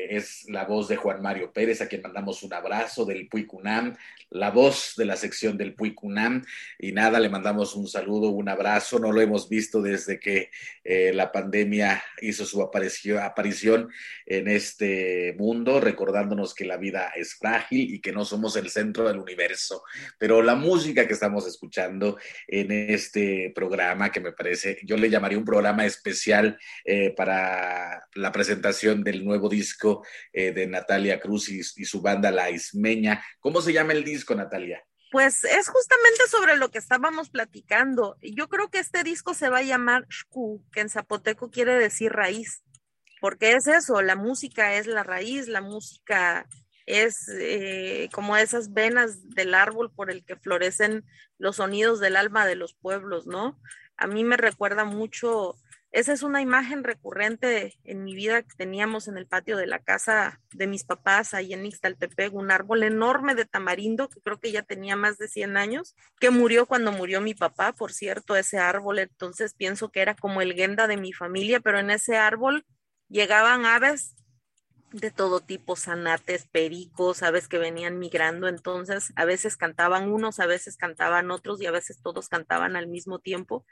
la 0.50 0.66
voz 0.66 0.88
de 0.88 0.96
Juan 0.96 1.22
Mario 1.22 1.52
Pérez, 1.52 1.82
a 1.82 1.88
quien 1.88 2.02
mandamos 2.02 2.44
un 2.44 2.54
abrazo 2.54 3.06
del 3.06 3.28
Puicunam, 3.28 3.96
la 4.30 4.52
voz 4.52 4.94
de 4.98 5.06
la 5.06 5.16
sección 5.16 5.58
del 5.58 5.74
Puicunam. 5.74 6.44
Y 6.80 6.92
nada, 6.92 7.20
le 7.20 7.30
mandamos 7.30 7.76
un 7.76 7.88
saludo, 7.88 8.30
un 8.30 8.50
abrazo. 8.50 9.00
No 9.00 9.12
lo 9.12 9.22
hemos 9.22 9.50
visto 9.50 9.82
desde 9.82 10.20
que 10.20 10.50
eh, 10.84 11.12
la 11.14 11.32
pandemia 11.32 12.04
hizo 12.22 12.46
su 12.46 12.62
aparición 12.62 13.90
en 14.26 14.48
este 14.48 15.36
mundo, 15.38 15.80
recordándonos 15.80 16.54
que 16.54 16.66
la 16.66 16.78
vida 16.78 17.12
es 17.16 17.36
frágil 17.36 17.94
y 17.94 18.00
que 18.02 18.12
no 18.12 18.26
somos 18.26 18.56
el 18.56 18.70
centro 18.70 19.08
del 19.08 19.20
universo. 19.20 19.84
Pero 20.18 20.42
la 20.42 20.56
música 20.56 21.08
que 21.08 21.14
estamos 21.14 21.48
escuchando 21.48 22.18
en 22.48 22.72
este 22.72 23.52
programa, 23.56 24.12
que 24.12 24.20
me 24.20 24.32
parece, 24.32 24.80
yo 24.84 24.98
le 24.98 25.10
llamaría 25.10 25.38
un 25.38 25.46
programa 25.46 25.86
especial 25.86 26.58
eh, 26.84 27.14
para 27.16 28.08
la 28.14 28.32
presentación 28.32 29.04
del 29.04 29.24
nuevo 29.24 29.50
disco 29.50 30.06
eh, 30.38 30.52
de 30.52 30.68
Natalia 30.68 31.22
Cruz 31.22 31.48
y, 31.48 31.64
su 31.64 32.02
banda 32.02 32.30
La 32.30 32.50
Ismeña. 32.50 33.24
¿Cómo 33.40 33.62
se 33.62 33.72
llama 33.72 33.94
el 33.94 34.04
disco? 34.04 34.36
Natalia? 34.36 34.84
Pues 35.10 35.46
es 35.46 35.70
justamente 35.70 36.28
sobre 36.30 36.58
lo 36.58 36.70
que 36.70 36.78
estábamos 36.78 37.30
platicando. 37.30 38.18
Yo 38.22 38.50
creo 38.50 38.70
que 38.70 38.80
este 38.80 39.06
disco 39.06 39.34
se 39.34 39.48
va 39.48 39.60
a 39.60 39.64
llamar 39.64 40.06
Shku, 40.10 40.62
que 40.74 40.82
en 40.82 40.90
zapoteco 40.90 41.50
quiere 41.50 41.80
decir 41.80 42.12
raíz, 42.12 42.64
porque 43.22 43.54
es 43.54 43.68
eso, 43.68 44.02
la 44.02 44.18
música 44.18 44.76
es 44.76 44.88
la 44.88 45.04
raíz, 45.04 45.48
la 45.48 45.62
música 45.62 46.46
es 46.86 47.30
eh, 47.40 48.10
como 48.12 48.36
esas 48.36 48.74
venas 48.74 49.30
del 49.30 49.54
árbol 49.54 49.90
por 49.90 50.12
el 50.12 50.26
que 50.26 50.36
florecen 50.36 51.06
los 51.38 51.56
sonidos 51.56 52.02
del 52.02 52.18
alma 52.18 52.46
de 52.46 52.58
los 52.58 52.74
pueblos, 52.74 53.26
¿no? 53.26 53.58
A 53.96 54.08
mí 54.08 54.26
me 54.26 54.36
recuerda 54.36 54.84
mucho 54.84 55.56
esa 55.96 56.12
es 56.12 56.24
una 56.24 56.42
imagen 56.42 56.84
recurrente 56.84 57.80
en 57.86 58.04
mi 58.04 58.14
vida 58.16 58.44
que 58.44 58.54
teníamos 58.58 59.08
en 59.08 59.18
el 59.18 59.28
patio 59.28 59.56
de 59.56 59.66
la 59.66 59.80
casa 59.80 60.42
de 60.52 60.68
mis 60.68 60.84
papás, 60.84 61.34
ahí 61.34 61.54
en 61.54 61.66
Ixtaltepec, 61.66 62.34
un 62.34 62.52
árbol 62.52 62.84
enorme 62.84 63.34
de 63.34 63.46
tamarindo 63.46 64.10
que 64.10 64.20
creo 64.20 64.38
que 64.42 64.52
ya 64.52 64.62
tenía 64.62 64.98
más 64.98 65.18
de 65.18 65.30
100 65.30 65.56
años, 65.56 65.96
que 66.20 66.32
murió 66.32 66.66
cuando 66.66 66.92
murió 66.92 67.22
mi 67.22 67.34
papá, 67.34 67.72
por 67.72 67.94
cierto, 67.94 68.36
ese 68.36 68.58
árbol. 68.58 69.00
Entonces 69.00 69.54
pienso 69.54 69.90
que 69.90 70.02
era 70.02 70.16
como 70.16 70.42
el 70.42 70.54
guenda 70.54 70.88
de 70.88 70.98
mi 70.98 71.14
familia, 71.14 71.62
pero 71.62 71.80
en 71.80 71.90
ese 71.90 72.18
árbol 72.18 72.66
llegaban 73.08 73.66
aves 73.66 74.16
de 74.92 75.12
todo 75.12 75.40
tipo, 75.40 75.78
zanates, 75.78 76.46
pericos, 76.48 77.24
aves 77.24 77.48
que 77.48 77.58
venían 77.58 78.00
migrando, 78.00 78.50
entonces 78.50 79.14
a 79.16 79.24
veces 79.24 79.56
cantaban 79.56 80.12
unos, 80.12 80.42
a 80.42 80.46
veces 80.46 80.76
cantaban 80.76 81.32
otros 81.32 81.62
y 81.62 81.68
a 81.68 81.72
veces 81.72 82.02
todos 82.02 82.28
cantaban 82.28 82.76
al 82.76 82.88
mismo 82.88 83.20
tiempo 83.20 83.66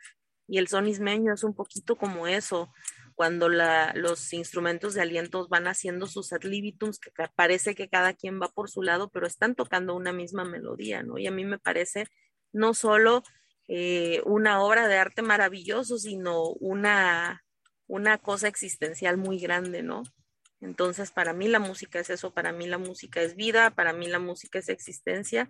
y 0.47 0.58
el 0.58 0.67
son 0.67 0.88
ismeño 0.88 1.34
es 1.34 1.43
un 1.43 1.56
poquito 1.56 1.95
como 1.95 2.27
eso, 2.27 2.71
cuando 3.15 3.47
los 3.49 4.34
instrumentos 4.34 4.93
de 4.93 5.01
alientos 5.01 5.47
van 5.49 5.67
haciendo 5.67 6.08
sus 6.08 6.34
ad 6.34 6.43
libitums, 6.43 6.99
que 6.99 7.12
parece 7.36 7.76
que 7.76 7.89
cada 7.89 8.13
quien 8.13 8.41
va 8.41 8.49
por 8.49 8.70
su 8.70 8.82
lado, 8.82 9.09
pero 9.09 9.28
están 9.28 9.55
tocando 9.55 9.95
una 9.95 10.13
misma 10.13 10.45
melodía, 10.45 11.03
¿no? 11.03 11.17
Y 11.17 11.28
a 11.28 11.32
mí 11.32 11.45
me 11.45 11.59
parece 11.59 12.07
no 12.51 12.74
solo 12.74 13.24
eh, 13.67 14.22
una 14.26 14.61
obra 14.61 14.88
de 14.88 14.97
arte 14.97 15.22
maravilloso, 15.22 15.97
sino 15.97 16.49
una, 16.53 17.43
una 17.88 18.17
cosa 18.17 18.47
existencial 18.47 19.17
muy 19.17 19.39
grande, 19.39 19.84
¿no? 19.84 20.03
Entonces, 20.59 21.11
para 21.11 21.34
mí 21.34 21.47
la 21.47 21.59
música 21.59 21.99
es 21.99 22.09
eso, 22.09 22.34
para 22.34 22.51
mí 22.51 22.67
la 22.67 22.78
música 22.78 23.22
es 23.22 23.36
vida, 23.36 23.72
para 23.72 23.93
mí 23.93 24.07
la 24.07 24.20
música 24.20 24.59
es 24.59 24.70
existencia 24.70 25.49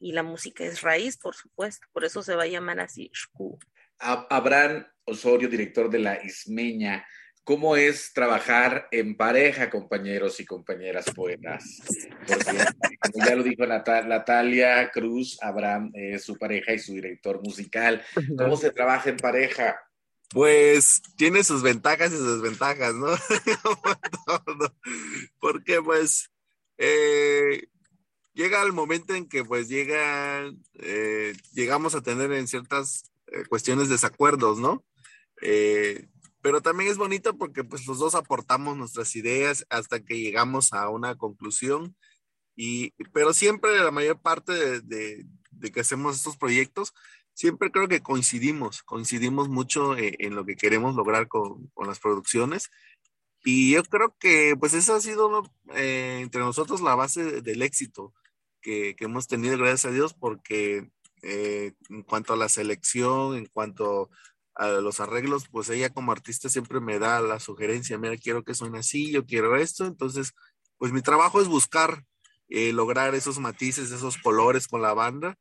y 0.00 0.12
la 0.12 0.22
música 0.22 0.64
es 0.64 0.82
raíz, 0.82 1.16
por 1.16 1.34
supuesto, 1.34 1.86
por 1.92 2.04
eso 2.04 2.22
se 2.22 2.34
va 2.34 2.42
a 2.42 2.48
llamar 2.48 2.80
así 2.80 3.10
Shku. 3.12 3.58
Abraham 3.98 4.86
Osorio, 5.04 5.48
director 5.48 5.90
de 5.90 5.98
La 5.98 6.22
Ismeña, 6.22 7.06
¿cómo 7.44 7.76
es 7.76 8.12
trabajar 8.12 8.88
en 8.90 9.16
pareja, 9.16 9.70
compañeros 9.70 10.38
y 10.40 10.44
compañeras 10.44 11.06
poetas? 11.14 11.80
Porque, 12.26 12.64
como 13.00 13.26
ya 13.26 13.34
lo 13.34 13.42
dijo 13.42 13.66
Natalia 13.66 14.90
Cruz, 14.90 15.38
Abraham 15.42 15.90
es 15.94 16.24
su 16.24 16.36
pareja 16.36 16.74
y 16.74 16.78
su 16.78 16.92
director 16.92 17.40
musical. 17.42 18.02
¿Cómo 18.36 18.56
se 18.56 18.70
trabaja 18.70 19.10
en 19.10 19.16
pareja? 19.16 19.80
Pues 20.30 21.00
tiene 21.16 21.42
sus 21.42 21.62
ventajas 21.62 22.12
y 22.12 22.16
sus 22.16 22.42
desventajas, 22.42 22.94
¿no? 22.94 23.08
Porque 25.40 25.80
pues 25.80 26.30
eh, 26.76 27.66
llega 28.34 28.62
el 28.62 28.72
momento 28.72 29.14
en 29.14 29.26
que 29.26 29.42
pues 29.42 29.68
llega, 29.68 30.44
eh, 30.74 31.34
llegamos 31.54 31.94
a 31.94 32.02
tener 32.02 32.30
en 32.32 32.46
ciertas 32.46 33.10
eh, 33.32 33.44
cuestiones 33.48 33.88
desacuerdos, 33.88 34.58
¿no? 34.58 34.84
Eh, 35.42 36.08
pero 36.40 36.60
también 36.60 36.90
es 36.90 36.96
bonito 36.96 37.36
porque 37.36 37.64
pues 37.64 37.86
los 37.86 37.98
dos 37.98 38.14
aportamos 38.14 38.76
nuestras 38.76 39.14
ideas 39.16 39.66
hasta 39.70 40.00
que 40.04 40.18
llegamos 40.20 40.72
a 40.72 40.88
una 40.88 41.16
conclusión. 41.16 41.96
Y, 42.56 42.92
pero 43.12 43.32
siempre 43.32 43.78
la 43.78 43.90
mayor 43.90 44.20
parte 44.20 44.52
de, 44.80 45.24
de, 45.50 45.70
que 45.70 45.80
hacemos 45.80 46.16
estos 46.16 46.36
proyectos, 46.36 46.92
siempre 47.34 47.70
creo 47.70 47.88
que 47.88 48.02
coincidimos, 48.02 48.82
coincidimos 48.82 49.48
mucho 49.48 49.96
en, 49.96 50.14
en 50.18 50.34
lo 50.34 50.44
que 50.44 50.56
queremos 50.56 50.94
lograr 50.96 51.28
con, 51.28 51.68
con, 51.74 51.86
las 51.86 52.00
producciones. 52.00 52.70
Y 53.44 53.72
yo 53.72 53.84
creo 53.84 54.16
que 54.18 54.56
pues 54.58 54.74
esa 54.74 54.96
ha 54.96 55.00
sido 55.00 55.44
eh, 55.74 56.20
entre 56.22 56.40
nosotros 56.40 56.80
la 56.80 56.94
base 56.94 57.42
del 57.42 57.62
éxito 57.62 58.12
que, 58.60 58.96
que, 58.96 59.04
hemos 59.04 59.28
tenido, 59.28 59.56
gracias 59.56 59.86
a 59.86 59.94
Dios, 59.94 60.14
porque 60.14 60.90
eh, 61.22 61.72
en 61.90 62.02
cuanto 62.02 62.32
a 62.32 62.36
la 62.36 62.48
selección, 62.48 63.36
en 63.36 63.46
cuanto 63.46 64.10
a 64.54 64.68
los 64.68 65.00
arreglos, 65.00 65.48
pues 65.48 65.70
ella 65.70 65.90
como 65.90 66.12
artista 66.12 66.48
siempre 66.48 66.80
me 66.80 66.98
da 66.98 67.20
la 67.20 67.40
sugerencia, 67.40 67.98
mira, 67.98 68.16
quiero 68.16 68.44
que 68.44 68.54
suene 68.54 68.80
así, 68.80 69.12
yo 69.12 69.24
quiero 69.24 69.56
esto, 69.56 69.86
entonces, 69.86 70.34
pues 70.78 70.92
mi 70.92 71.00
trabajo 71.00 71.40
es 71.40 71.48
buscar 71.48 72.04
eh, 72.48 72.72
lograr 72.72 73.14
esos 73.14 73.38
matices, 73.38 73.90
esos 73.90 74.16
colores 74.18 74.68
con 74.68 74.82
la 74.82 74.94
banda. 74.94 75.38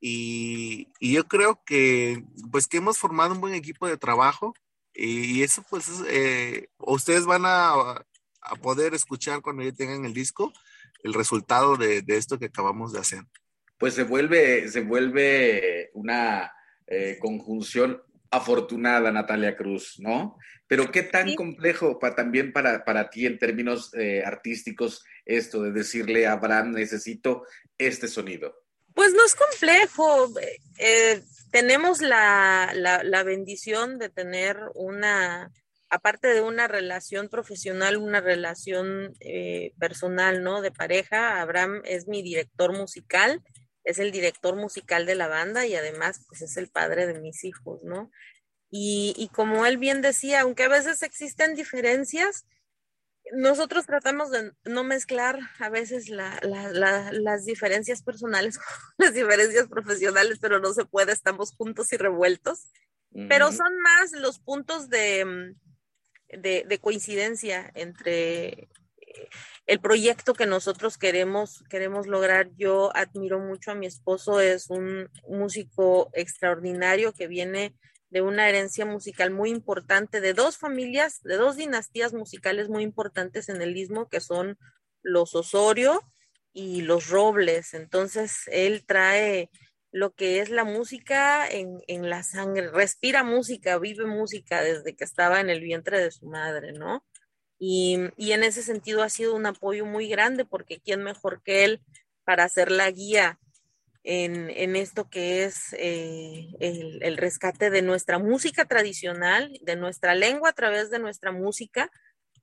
Y, 0.00 0.88
y, 1.00 1.12
yo 1.14 1.26
creo 1.26 1.62
que, 1.66 2.24
pues 2.52 2.68
que 2.68 2.76
hemos 2.78 2.98
formado 2.98 3.34
un 3.34 3.40
buen 3.40 3.54
equipo 3.54 3.88
de 3.88 3.98
trabajo 3.98 4.54
y, 4.94 5.42
eso 5.42 5.64
pues 5.68 5.88
eh, 6.08 6.68
ustedes 6.78 7.26
van 7.26 7.42
a, 7.46 8.04
poder 8.62 8.94
escuchar 8.94 9.42
cuando 9.42 9.62
ya 9.62 9.72
tengan 9.72 10.04
el 10.04 10.14
disco 10.14 10.52
el 11.02 11.12
resultado 11.14 11.76
de 11.76 12.02
esto 12.08 12.38
que 12.38 12.46
acabamos 12.46 12.92
de 12.92 13.00
hacer 13.00 13.24
pues 13.78 13.94
se 13.94 14.02
vuelve, 14.02 14.68
se 14.68 14.80
vuelve 14.80 15.90
una 15.94 16.52
eh, 16.86 17.16
conjunción 17.20 18.02
afortunada, 18.30 19.12
Natalia 19.12 19.56
Cruz, 19.56 19.94
¿no? 19.98 20.36
Pero 20.66 20.90
qué 20.90 21.02
tan 21.02 21.34
complejo 21.34 21.98
también 22.14 22.52
para, 22.52 22.84
para, 22.84 23.08
ti 23.08 23.24
en 23.24 23.38
términos 23.38 23.94
eh, 23.94 24.22
artísticos 24.24 25.02
esto 25.24 25.62
de 25.62 25.72
decirle 25.72 26.26
a 26.26 26.32
Abraham, 26.32 26.72
necesito 26.72 27.44
este 27.78 28.08
sonido. 28.08 28.54
Pues 28.94 29.14
no 29.14 29.24
es 29.24 29.34
complejo. 29.34 30.30
Eh, 30.78 31.22
tenemos 31.50 32.02
la, 32.02 32.72
la, 32.74 33.22
bendición 33.22 33.98
de 33.98 34.10
tener 34.10 34.58
una, 34.74 35.50
aparte 35.88 36.28
de 36.28 36.42
una 36.42 36.68
relación 36.68 37.28
profesional, 37.28 37.96
una 37.96 38.20
relación 38.20 39.14
personal, 39.78 40.42
¿no? 40.42 40.60
De 40.60 40.72
pareja. 40.72 41.40
Abraham 41.40 41.80
es 41.84 42.08
mi 42.08 42.22
director 42.22 42.76
musical 42.76 43.42
es 43.88 43.98
el 43.98 44.12
director 44.12 44.54
musical 44.54 45.06
de 45.06 45.14
la 45.14 45.28
banda 45.28 45.66
y 45.66 45.74
además 45.74 46.22
pues 46.28 46.42
es 46.42 46.58
el 46.58 46.68
padre 46.68 47.06
de 47.06 47.18
mis 47.20 47.42
hijos, 47.44 47.82
¿no? 47.84 48.10
Y, 48.70 49.30
como 49.32 49.64
él 49.64 49.78
bien 49.78 50.02
decía, 50.02 50.42
aunque 50.42 50.64
a 50.64 50.68
veces 50.68 51.02
existen 51.02 51.54
diferencias, 51.54 52.44
nosotros 53.32 53.86
tratamos 53.86 54.30
de 54.30 54.52
no 54.64 54.84
mezclar 54.84 55.38
a 55.58 55.70
veces 55.70 56.10
las 56.10 57.44
diferencias 57.46 58.02
personales 58.02 58.58
con 58.58 58.66
las 58.98 59.14
diferencias 59.14 59.68
profesionales, 59.68 60.36
pero 60.38 60.60
no 60.60 60.74
se 60.74 60.84
puede, 60.84 61.12
estamos 61.12 61.52
juntos 61.52 61.90
y 61.94 61.96
revueltos. 61.96 62.68
Pero 63.26 63.52
son 63.52 63.74
más 63.80 64.12
los 64.12 64.38
puntos 64.38 64.90
de, 64.90 65.54
de, 66.28 66.64
de 66.68 66.78
coincidencia 66.78 67.72
entre 67.74 68.68
el 69.68 69.80
proyecto 69.80 70.32
que 70.32 70.46
nosotros 70.46 70.96
queremos, 70.96 71.62
queremos 71.68 72.06
lograr. 72.06 72.48
Yo 72.56 72.90
admiro 72.96 73.38
mucho 73.38 73.70
a 73.70 73.74
mi 73.74 73.84
esposo, 73.84 74.40
es 74.40 74.70
un 74.70 75.10
músico 75.28 76.08
extraordinario 76.14 77.12
que 77.12 77.28
viene 77.28 77.76
de 78.08 78.22
una 78.22 78.48
herencia 78.48 78.86
musical 78.86 79.30
muy 79.30 79.50
importante, 79.50 80.22
de 80.22 80.32
dos 80.32 80.56
familias, 80.56 81.22
de 81.22 81.36
dos 81.36 81.56
dinastías 81.56 82.14
musicales 82.14 82.70
muy 82.70 82.82
importantes 82.82 83.50
en 83.50 83.60
el 83.60 83.76
istmo, 83.76 84.08
que 84.08 84.20
son 84.20 84.56
los 85.02 85.34
Osorio 85.34 86.00
y 86.54 86.80
los 86.80 87.10
Robles. 87.10 87.74
Entonces, 87.74 88.44
él 88.46 88.86
trae 88.86 89.50
lo 89.92 90.14
que 90.14 90.40
es 90.40 90.48
la 90.48 90.64
música 90.64 91.46
en, 91.46 91.82
en, 91.88 92.08
la 92.08 92.22
sangre, 92.22 92.70
respira 92.70 93.22
música, 93.22 93.76
vive 93.78 94.06
música 94.06 94.62
desde 94.62 94.96
que 94.96 95.04
estaba 95.04 95.40
en 95.40 95.50
el 95.50 95.60
vientre 95.60 96.00
de 96.00 96.10
su 96.10 96.24
madre, 96.24 96.72
¿no? 96.72 97.04
Y, 97.58 97.98
y 98.16 98.32
en 98.32 98.44
ese 98.44 98.62
sentido 98.62 99.02
ha 99.02 99.08
sido 99.08 99.34
un 99.34 99.46
apoyo 99.46 99.84
muy 99.84 100.08
grande 100.08 100.44
porque 100.44 100.80
quién 100.80 101.02
mejor 101.02 101.42
que 101.42 101.64
él 101.64 101.82
para 102.24 102.48
ser 102.48 102.70
la 102.70 102.90
guía 102.90 103.38
en, 104.04 104.50
en 104.50 104.76
esto 104.76 105.10
que 105.10 105.44
es 105.44 105.72
eh, 105.72 106.48
el, 106.60 107.02
el 107.02 107.16
rescate 107.16 107.70
de 107.70 107.82
nuestra 107.82 108.18
música 108.18 108.64
tradicional, 108.64 109.58
de 109.62 109.76
nuestra 109.76 110.14
lengua 110.14 110.50
a 110.50 110.54
través 110.54 110.90
de 110.90 110.98
nuestra 110.98 111.32
música, 111.32 111.90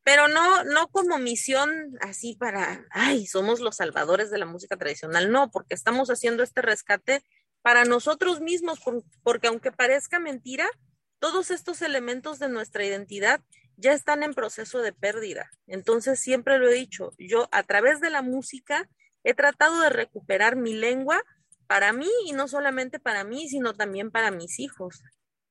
pero 0.03 0.27
no, 0.27 0.63
no 0.63 0.87
como 0.89 1.17
misión 1.17 1.97
así 1.99 2.35
para, 2.35 2.85
ay, 2.91 3.25
somos 3.25 3.59
los 3.59 3.77
salvadores 3.77 4.29
de 4.29 4.37
la 4.37 4.45
música 4.45 4.77
tradicional, 4.77 5.31
no, 5.31 5.49
porque 5.49 5.73
estamos 5.73 6.09
haciendo 6.09 6.43
este 6.43 6.61
rescate 6.61 7.23
para 7.63 7.85
nosotros 7.85 8.39
mismos, 8.39 8.79
porque 9.23 9.47
aunque 9.47 9.71
parezca 9.71 10.19
mentira, 10.19 10.69
todos 11.17 11.49
estos 11.49 11.81
elementos 11.81 12.37
de 12.37 12.49
nuestra 12.49 12.85
identidad 12.85 13.41
ya 13.77 13.93
están 13.93 14.23
en 14.23 14.33
proceso 14.33 14.81
de 14.81 14.93
pérdida. 14.93 15.49
Entonces, 15.67 16.19
siempre 16.19 16.57
lo 16.57 16.69
he 16.69 16.73
dicho, 16.73 17.11
yo 17.17 17.49
a 17.51 17.63
través 17.63 17.99
de 18.01 18.09
la 18.09 18.21
música 18.21 18.89
he 19.23 19.33
tratado 19.33 19.81
de 19.81 19.89
recuperar 19.89 20.55
mi 20.55 20.73
lengua 20.73 21.21
para 21.67 21.93
mí 21.93 22.09
y 22.25 22.33
no 22.33 22.47
solamente 22.47 22.99
para 22.99 23.23
mí, 23.23 23.49
sino 23.49 23.73
también 23.73 24.11
para 24.11 24.31
mis 24.31 24.59
hijos. 24.59 25.01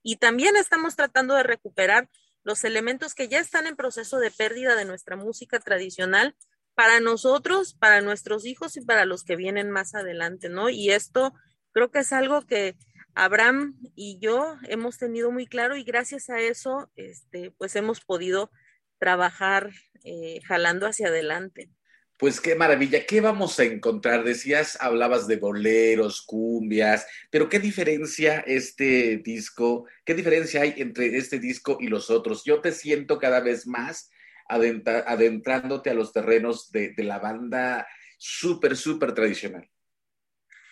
Y 0.03 0.17
también 0.17 0.57
estamos 0.57 0.97
tratando 0.97 1.35
de 1.35 1.43
recuperar 1.43 2.09
los 2.45 2.63
elementos 2.65 3.15
que 3.15 3.29
ya 3.29 3.41
están 3.41 3.67
en 3.67 3.75
proceso 3.75 4.19
de 4.19 4.31
pérdida 4.31 4.77
de 4.77 4.85
nuestra 4.85 5.17
música 5.17 5.59
tradicional 5.59 6.37
para 6.75 7.01
nosotros, 7.01 7.75
para 7.75 8.01
nuestros 8.01 8.45
hijos 8.45 8.77
y 8.77 8.83
para 8.83 9.07
los 9.07 9.25
que 9.25 9.37
vienen 9.37 9.71
más 9.71 9.95
adelante, 9.95 10.49
¿no? 10.49 10.69
Y 10.69 10.91
esto 10.91 11.33
creo 11.73 11.91
que 11.91 12.01
es 12.01 12.13
algo 12.13 12.47
que 12.47 12.77
Abraham 13.15 13.77
y 13.95 14.19
yo 14.21 14.57
hemos 14.69 14.99
tenido 14.99 15.31
muy 15.31 15.47
claro 15.47 15.77
y 15.77 15.85
gracias 15.85 16.31
a 16.31 16.41
eso, 16.41 16.91
este, 16.97 17.53
pues 17.53 17.77
hemos 17.77 18.01
podido 18.01 18.51
trabajar 18.99 19.71
eh, 20.05 20.41
jalando 20.45 20.87
hacia 20.87 21.09
adelante. 21.09 21.71
Pues 22.19 22.41
qué 22.41 22.55
maravilla, 22.55 23.07
¿qué 23.07 23.21
vamos 23.21 23.59
a 23.59 23.65
encontrar? 23.65 24.23
Decías, 24.23 24.79
hablabas 24.81 25.27
de 25.27 25.37
boleros, 25.37 26.23
cumbias, 26.23 27.07
pero 27.29 27.49
¿qué 27.49 27.59
diferencia 27.59 28.41
este 28.47 29.17
disco, 29.19 29.87
qué 30.05 30.15
diferencia 30.15 30.63
hay 30.63 30.75
entre 30.77 31.17
este 31.17 31.41
disco 31.41 31.77
y 31.81 31.89
los 31.89 32.11
otros? 32.11 32.45
Yo 32.45 32.61
te 32.61 32.71
siento 32.71 33.19
cada 33.19 33.41
vez 33.41 33.67
más 33.67 34.11
adentrándote 34.49 35.91
a 35.91 35.95
los 35.95 36.13
terrenos 36.13 36.71
de, 36.71 36.95
la 36.99 37.19
banda 37.19 37.87
súper, 38.17 38.77
súper 38.77 39.13
tradicional. 39.13 39.69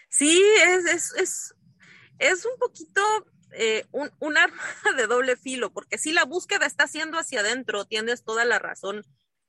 Sí, 0.09 0.43
es, 0.65 0.85
es, 0.85 1.15
es, 1.17 1.55
un 2.21 2.59
poquito 2.59 3.03
eh, 3.53 3.85
un, 3.93 4.11
un, 4.21 4.37
arma 4.37 4.63
de 4.97 5.07
doble 5.07 5.37
filo, 5.37 5.73
porque 5.73 5.99
si 5.99 6.13
la 6.13 6.25
búsqueda 6.25 6.67
está 6.67 6.85
haciendo 6.85 7.19
hacia 7.19 7.41
adentro, 7.41 7.85
tienes 7.85 8.25
toda 8.25 8.45
la 8.45 8.59
razón 8.59 9.05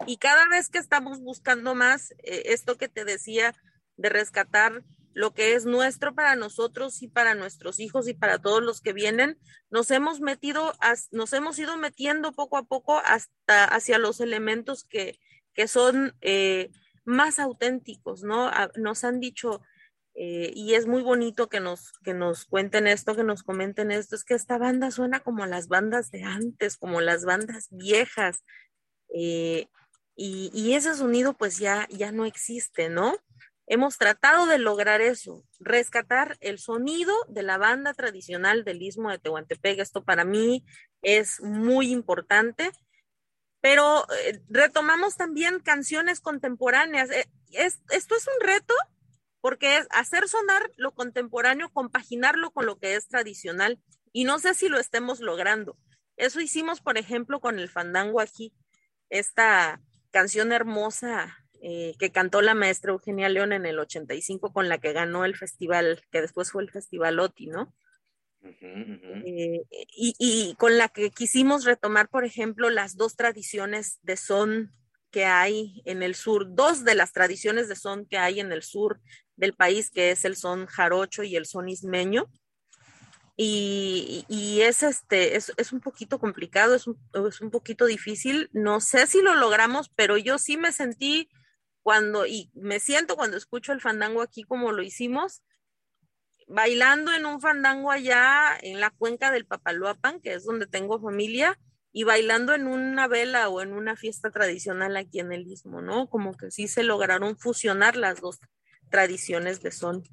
y 0.06 0.18
cada 0.18 0.48
vez 0.48 0.70
que 0.70 0.80
estamos 0.80 1.22
buscando 1.22 1.76
más, 1.76 2.12
eh, 2.24 2.44
esto 2.48 2.78
que 2.78 2.90
te 2.90 3.06
decía 3.06 3.56
de 3.98 4.10
rescatar 4.10 4.84
lo 5.14 5.34
que 5.34 5.54
es 5.54 5.66
nuestro 5.66 6.16
para 6.16 6.36
nosotros 6.36 7.02
y 7.04 7.08
para 7.08 7.36
nuestros 7.36 7.80
hijos 7.80 8.08
y 8.08 8.14
para 8.14 8.40
todos 8.40 8.64
los 8.64 8.82
que 8.82 8.94
vienen, 8.94 9.38
nos 9.70 9.92
hemos 9.92 10.22
metido, 10.22 10.74
nos 11.12 11.34
hemos 11.34 11.60
ido 11.60 11.78
metiendo 11.78 12.34
poco 12.34 12.58
a 12.58 12.64
poco 12.64 12.98
hasta 12.98 13.66
hacia 13.66 14.00
los 14.00 14.20
elementos 14.20 14.86
que, 14.86 15.20
que 15.54 15.68
son 15.68 16.16
eh, 16.22 16.72
más 17.06 17.38
auténticos, 17.38 18.24
¿no? 18.24 18.52
Nos 18.76 19.04
han 19.04 19.20
dicho, 19.20 19.62
eh, 20.16 20.52
y 20.56 20.76
es 20.76 20.86
muy 20.86 21.02
bonito 21.02 21.50
que 21.50 21.60
nos, 21.60 21.94
que 22.04 22.14
nos 22.14 22.46
cuenten 22.46 22.86
esto, 22.88 23.16
que 23.16 23.24
nos 23.24 23.44
comenten 23.44 23.92
esto, 23.92 24.16
es 24.16 24.24
que 24.24 24.36
esta 24.36 24.58
banda 24.58 24.92
suena 24.92 25.22
como 25.22 25.46
las 25.46 25.68
bandas 25.68 26.12
de 26.12 26.24
antes, 26.24 26.78
como 26.78 27.02
las 27.02 27.26
bandas 27.26 27.68
viejas. 27.72 28.44
Eh, 29.14 29.68
y, 30.16 30.74
ese 30.74 30.94
sonido 30.94 31.34
pues 31.34 31.58
ya, 31.58 31.88
ya 31.90 32.12
no 32.12 32.26
existe, 32.26 32.90
¿no? 32.90 33.16
Hemos 33.66 33.98
tratado 33.98 34.46
de 34.46 34.60
lograr 34.60 35.02
eso, 35.02 35.44
rescatar 35.60 36.38
el 36.42 36.60
sonido 36.60 37.14
de 37.30 37.44
la 37.44 37.58
banda 37.58 37.94
tradicional 37.94 38.64
del 38.64 38.82
Istmo 38.82 39.10
de 39.10 39.18
Tehuantepec. 39.18 39.80
Esto 39.80 40.04
para 40.04 40.26
mí 40.26 40.64
es 41.02 41.42
muy 41.42 41.92
importante, 41.92 42.72
pero 43.62 44.06
eh, 44.26 44.42
retomamos 44.50 45.16
también 45.16 45.60
canciones 45.60 46.20
contemporáneas. 46.20 47.10
Eh, 47.10 47.26
esto 47.52 48.16
es 48.16 48.28
un 48.28 48.46
reto 48.46 48.76
porque 49.44 49.76
es 49.76 49.88
hacer 49.90 50.30
sonar 50.30 50.72
lo 50.78 50.94
contemporáneo, 50.94 51.70
compaginarlo 51.70 52.52
con 52.52 52.66
lo 52.66 52.80
que 52.80 52.96
es 52.96 53.10
tradicional. 53.10 53.78
Y 54.14 54.24
no 54.24 54.40
sé 54.40 54.54
si 54.54 54.70
lo 54.70 54.80
estemos 54.80 55.20
logrando. 55.20 55.78
Eso 56.16 56.40
hicimos, 56.40 56.80
por 56.80 56.98
ejemplo, 56.98 57.42
con 57.42 57.60
el 57.60 57.68
fandango 57.68 58.22
aquí, 58.22 58.54
esta 59.10 59.82
canción 60.12 60.54
hermosa 60.54 61.38
eh, 61.62 61.94
que 62.00 62.10
cantó 62.10 62.42
la 62.42 62.54
maestra 62.54 62.94
Eugenia 62.94 63.28
León 63.28 63.52
en 63.52 63.66
el 63.66 63.80
85 63.80 64.54
con 64.54 64.70
la 64.70 64.78
que 64.78 64.94
ganó 64.94 65.26
el 65.26 65.36
festival, 65.36 66.02
que 66.10 66.22
después 66.22 66.50
fue 66.50 66.64
el 66.64 66.72
festival 66.72 67.20
OTI, 67.20 67.48
¿no? 67.48 67.76
Eh, 68.44 69.66
y, 69.94 70.16
y, 70.20 70.56
con 70.56 70.78
la 70.78 70.88
que 70.88 71.12
quisimos 71.12 71.66
retomar, 71.66 72.08
por 72.08 72.24
ejemplo, 72.24 72.70
las 72.70 72.96
dos 72.96 73.18
tradiciones 73.18 74.00
de 74.04 74.16
son 74.16 74.72
que 75.14 75.26
hay 75.26 75.84
en 75.86 76.02
el 76.02 76.16
sur, 76.16 76.48
dos 76.56 76.84
de 76.84 76.96
las 76.96 77.14
tradiciones 77.14 77.70
de 77.70 77.76
son 77.76 78.08
que 78.08 78.18
hay 78.18 78.40
en 78.40 78.52
el 78.52 78.64
sur 78.64 79.00
del 79.36 79.54
país, 79.54 79.90
que 79.92 80.12
es 80.12 80.26
el 80.26 80.36
son 80.36 80.66
jarocho 80.68 81.24
y 81.24 81.36
el 81.36 81.46
son 81.46 81.70
ismeño. 81.70 82.30
Y, 83.36 84.60
es 84.62 84.84
este, 84.84 85.36
es, 85.36 85.52
un 85.72 85.80
poquito 85.80 86.20
complicado, 86.20 86.76
es 86.76 86.86
un, 86.88 87.00
es 87.28 87.42
un 87.42 87.50
poquito 87.50 87.86
difícil. 87.86 88.50
No 88.54 88.80
sé 88.80 89.08
si 89.08 89.22
lo 89.22 89.34
logramos, 89.36 89.90
pero 89.96 90.18
yo 90.18 90.38
sí 90.38 90.58
me 90.58 90.72
sentí 90.72 91.30
cuando, 91.82 92.26
y 92.26 92.52
me 92.54 92.80
siento 92.80 93.16
cuando 93.16 93.38
escucho 93.38 93.74
el 93.74 93.82
fandango 93.82 94.22
aquí 94.22 94.44
como 94.44 94.72
lo 94.72 94.84
hicimos, 94.84 95.42
bailando 96.48 97.12
en 97.14 97.26
un 97.26 97.42
fandango 97.42 97.92
allá 97.92 98.58
en 98.62 98.80
la 98.80 98.92
cuenca 98.92 99.32
del 99.32 99.46
Papaloapan, 99.46 100.20
que 100.22 100.34
es 100.34 100.46
donde 100.46 100.68
tengo 100.68 101.02
familia, 101.02 101.60
y 101.92 102.04
bailando 102.04 102.54
en 102.54 102.68
una 102.68 103.08
vela 103.08 103.50
o 103.50 103.62
en 103.62 103.74
una 103.74 103.96
fiesta 103.96 104.32
tradicional 104.32 104.98
aquí 104.98 105.20
en 105.20 105.32
el 105.32 105.48
Istmo, 105.48 105.82
¿no? 105.82 106.10
Como 106.10 106.36
que 106.36 106.50
sí 106.50 106.68
se 106.68 106.84
lograron 106.84 107.38
fusionar 107.38 107.96
las 107.96 108.20
dos 108.20 108.40
tradiciones 108.94 109.64
de 109.64 109.72
son. 109.72 110.04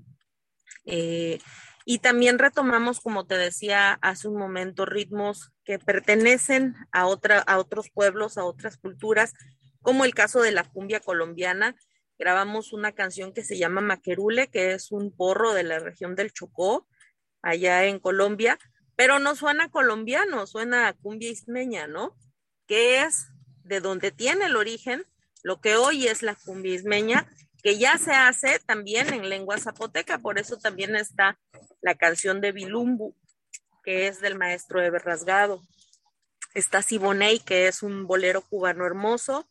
Eh, 0.87 1.39
y 1.85 1.99
también 1.99 2.39
retomamos, 2.39 3.01
como 3.01 3.26
te 3.26 3.37
decía 3.37 3.99
hace 4.01 4.26
un 4.26 4.39
momento, 4.39 4.87
ritmos 4.87 5.53
que 5.64 5.78
pertenecen 5.78 6.74
a, 6.91 7.07
otra, 7.07 7.41
a 7.41 7.59
otros 7.59 7.91
pueblos, 7.91 8.39
a 8.39 8.45
otras 8.45 8.78
culturas, 8.78 9.35
como 9.83 10.07
el 10.07 10.14
caso 10.14 10.41
de 10.41 10.53
la 10.53 10.64
cumbia 10.64 11.01
colombiana. 11.01 11.76
Grabamos 12.18 12.72
una 12.72 12.93
canción 12.93 13.35
que 13.35 13.45
se 13.45 13.59
llama 13.59 13.83
Maquerule, 13.83 14.49
que 14.49 14.72
es 14.72 14.93
un 14.93 15.14
porro 15.14 15.53
de 15.53 15.64
la 15.64 15.78
región 15.78 16.14
del 16.14 16.33
Chocó, 16.33 16.89
allá 17.43 17.85
en 17.85 17.99
Colombia, 17.99 18.59
pero 18.97 19.18
no 19.18 19.37
suena 19.37 19.70
colombiano, 19.70 20.47
suena 20.47 20.89
a 20.89 20.95
cumbia 20.95 21.31
ismeña, 21.31 21.87
¿no? 21.87 22.16
Que 22.66 23.03
es 23.03 23.26
de 23.62 23.81
donde 23.81 24.11
tiene 24.11 24.47
el 24.47 24.57
origen 24.57 25.05
lo 25.43 25.61
que 25.61 25.76
hoy 25.76 26.07
es 26.07 26.22
la 26.22 26.35
cumbia 26.35 26.74
ismeña 26.74 27.28
que 27.63 27.79
ya 27.79 27.99
se 27.99 28.13
hace 28.13 28.59
también 28.61 29.13
en 29.13 29.29
lengua 29.29 29.59
zapoteca, 29.59 30.19
por 30.19 30.39
eso 30.39 30.59
también 30.59 30.97
está 30.97 31.39
la 31.81 31.95
canción 31.95 32.41
de 32.41 32.53
Bilumbu, 32.53 33.15
que 33.83 34.07
es 34.07 34.21
del 34.21 34.39
maestro 34.39 34.83
Eber 34.83 35.03
Rasgado. 35.03 35.63
Está 36.55 36.83
Siboney, 36.83 37.39
que 37.41 37.69
es 37.69 37.83
un 37.83 38.07
bolero 38.07 38.43
cubano 38.43 38.87
hermoso, 38.87 39.49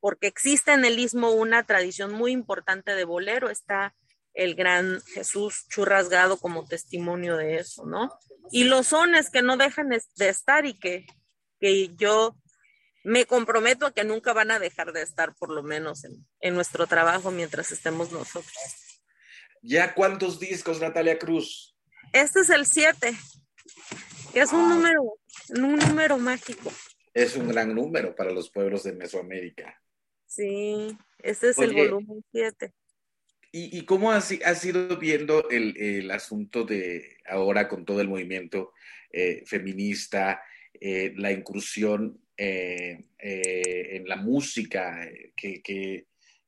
porque 0.00 0.26
existe 0.26 0.72
en 0.72 0.84
el 0.84 0.98
istmo 0.98 1.30
una 1.30 1.64
tradición 1.64 2.12
muy 2.12 2.32
importante 2.32 2.94
de 2.94 3.04
bolero, 3.04 3.50
está 3.50 3.94
el 4.32 4.54
gran 4.54 5.02
Jesús 5.02 5.66
Churrasgado 5.68 6.38
como 6.38 6.66
testimonio 6.66 7.36
de 7.36 7.56
eso, 7.56 7.84
¿no? 7.84 8.10
Y 8.50 8.64
los 8.64 8.88
sones 8.88 9.28
que 9.28 9.42
no 9.42 9.56
dejan 9.56 9.90
de 9.90 10.28
estar 10.28 10.66
y 10.66 10.78
que, 10.78 11.06
que 11.58 11.94
yo 11.96 12.36
me 13.04 13.26
comprometo 13.26 13.86
a 13.86 13.92
que 13.92 14.04
nunca 14.04 14.32
van 14.32 14.50
a 14.50 14.58
dejar 14.58 14.92
de 14.92 15.02
estar, 15.02 15.34
por 15.34 15.50
lo 15.50 15.62
menos 15.62 16.04
en, 16.04 16.54
nuestro 16.54 16.86
trabajo 16.86 17.30
mientras 17.30 17.72
estemos 17.72 18.12
nosotros. 18.12 18.54
¿Ya 19.62 19.94
cuántos 19.94 20.38
discos, 20.38 20.80
Natalia 20.80 21.18
Cruz? 21.18 21.76
Este 22.12 22.40
es 22.40 22.50
el 22.50 22.66
7, 22.66 23.14
que 24.32 24.40
es 24.40 24.52
un 24.52 24.68
número, 24.68 25.18
un 25.50 25.76
número 25.76 26.18
mágico. 26.18 26.72
Es 27.12 27.36
un 27.36 27.48
gran 27.48 27.74
número 27.74 28.14
para 28.14 28.30
los 28.30 28.50
pueblos 28.50 28.84
de 28.84 28.92
Mesoamérica. 28.92 29.80
Sí, 30.26 30.96
este 31.18 31.50
es 31.50 31.58
el 31.58 31.74
volumen 31.74 32.24
7. 32.32 32.72
¿Y, 33.52 33.84
cómo 33.84 34.12
has, 34.12 34.30
has, 34.44 34.64
ido 34.64 34.96
viendo 34.96 35.50
el, 35.50 36.08
asunto 36.12 36.62
de 36.62 37.16
ahora 37.26 37.66
con 37.66 37.84
todo 37.84 38.00
el 38.00 38.08
movimiento 38.08 38.72
eh, 39.10 39.42
feminista, 39.44 40.40
eh, 40.80 41.12
la 41.16 41.32
incursión 41.32 42.20
eh, 42.42 43.04
eh, 43.18 43.96
en 43.96 44.08
la 44.08 44.16
música, 44.16 45.06
que, 45.36 45.60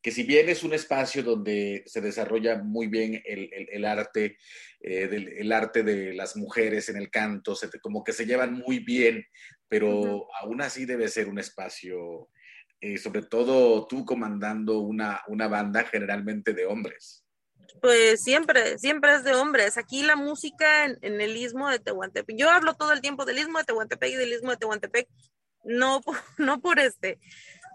que 0.02 0.10
si 0.10 0.24
bien 0.24 0.48
es 0.48 0.64
un 0.64 0.72
espacio 0.72 1.22
donde 1.22 1.84
se 1.86 2.00
desarrolla 2.00 2.56
muy 2.56 2.88
bien 2.88 3.22
el, 3.24 3.84
arte, 3.84 4.36
eh, 4.80 5.36
el 5.38 5.52
arte 5.52 5.84
de 5.84 6.12
las 6.12 6.34
mujeres 6.34 6.88
en 6.88 6.96
el 6.96 7.08
canto, 7.08 7.54
como 7.82 8.02
que 8.02 8.12
se 8.12 8.24
llevan 8.24 8.54
muy 8.54 8.80
bien, 8.80 9.24
pero 9.68 10.26
aún 10.40 10.60
así 10.60 10.86
debe 10.86 11.08
ser 11.08 11.28
un 11.28 11.38
espacio, 11.38 12.30
eh, 12.80 12.98
sobre 12.98 13.22
todo 13.22 13.86
tú 13.86 14.04
comandando 14.04 14.78
una, 14.78 15.22
una 15.28 15.46
banda 15.46 15.84
generalmente 15.84 16.52
de 16.52 16.66
hombres. 16.66 17.24
Pues 17.80 18.22
siempre, 18.22 18.78
siempre 18.78 19.14
es 19.14 19.24
de 19.24 19.34
hombres. 19.34 19.78
Aquí 19.78 20.02
la 20.02 20.16
música 20.16 20.84
en, 20.84 20.98
en, 21.02 21.20
el 21.20 21.36
istmo 21.36 21.70
de 21.70 21.78
Tehuantepec, 21.78 22.36
yo 22.36 22.50
hablo 22.50 22.74
todo 22.74 22.92
el 22.92 23.00
tiempo 23.00 23.24
del 23.24 23.38
istmo 23.38 23.58
de 23.58 23.64
Tehuantepec 23.64 24.12
y 24.12 24.16
del 24.16 24.32
istmo 24.32 24.50
de 24.50 24.56
Tehuantepec, 24.56 25.08
no, 25.64 26.00
no 26.38 26.60
por 26.60 26.78
este, 26.78 27.18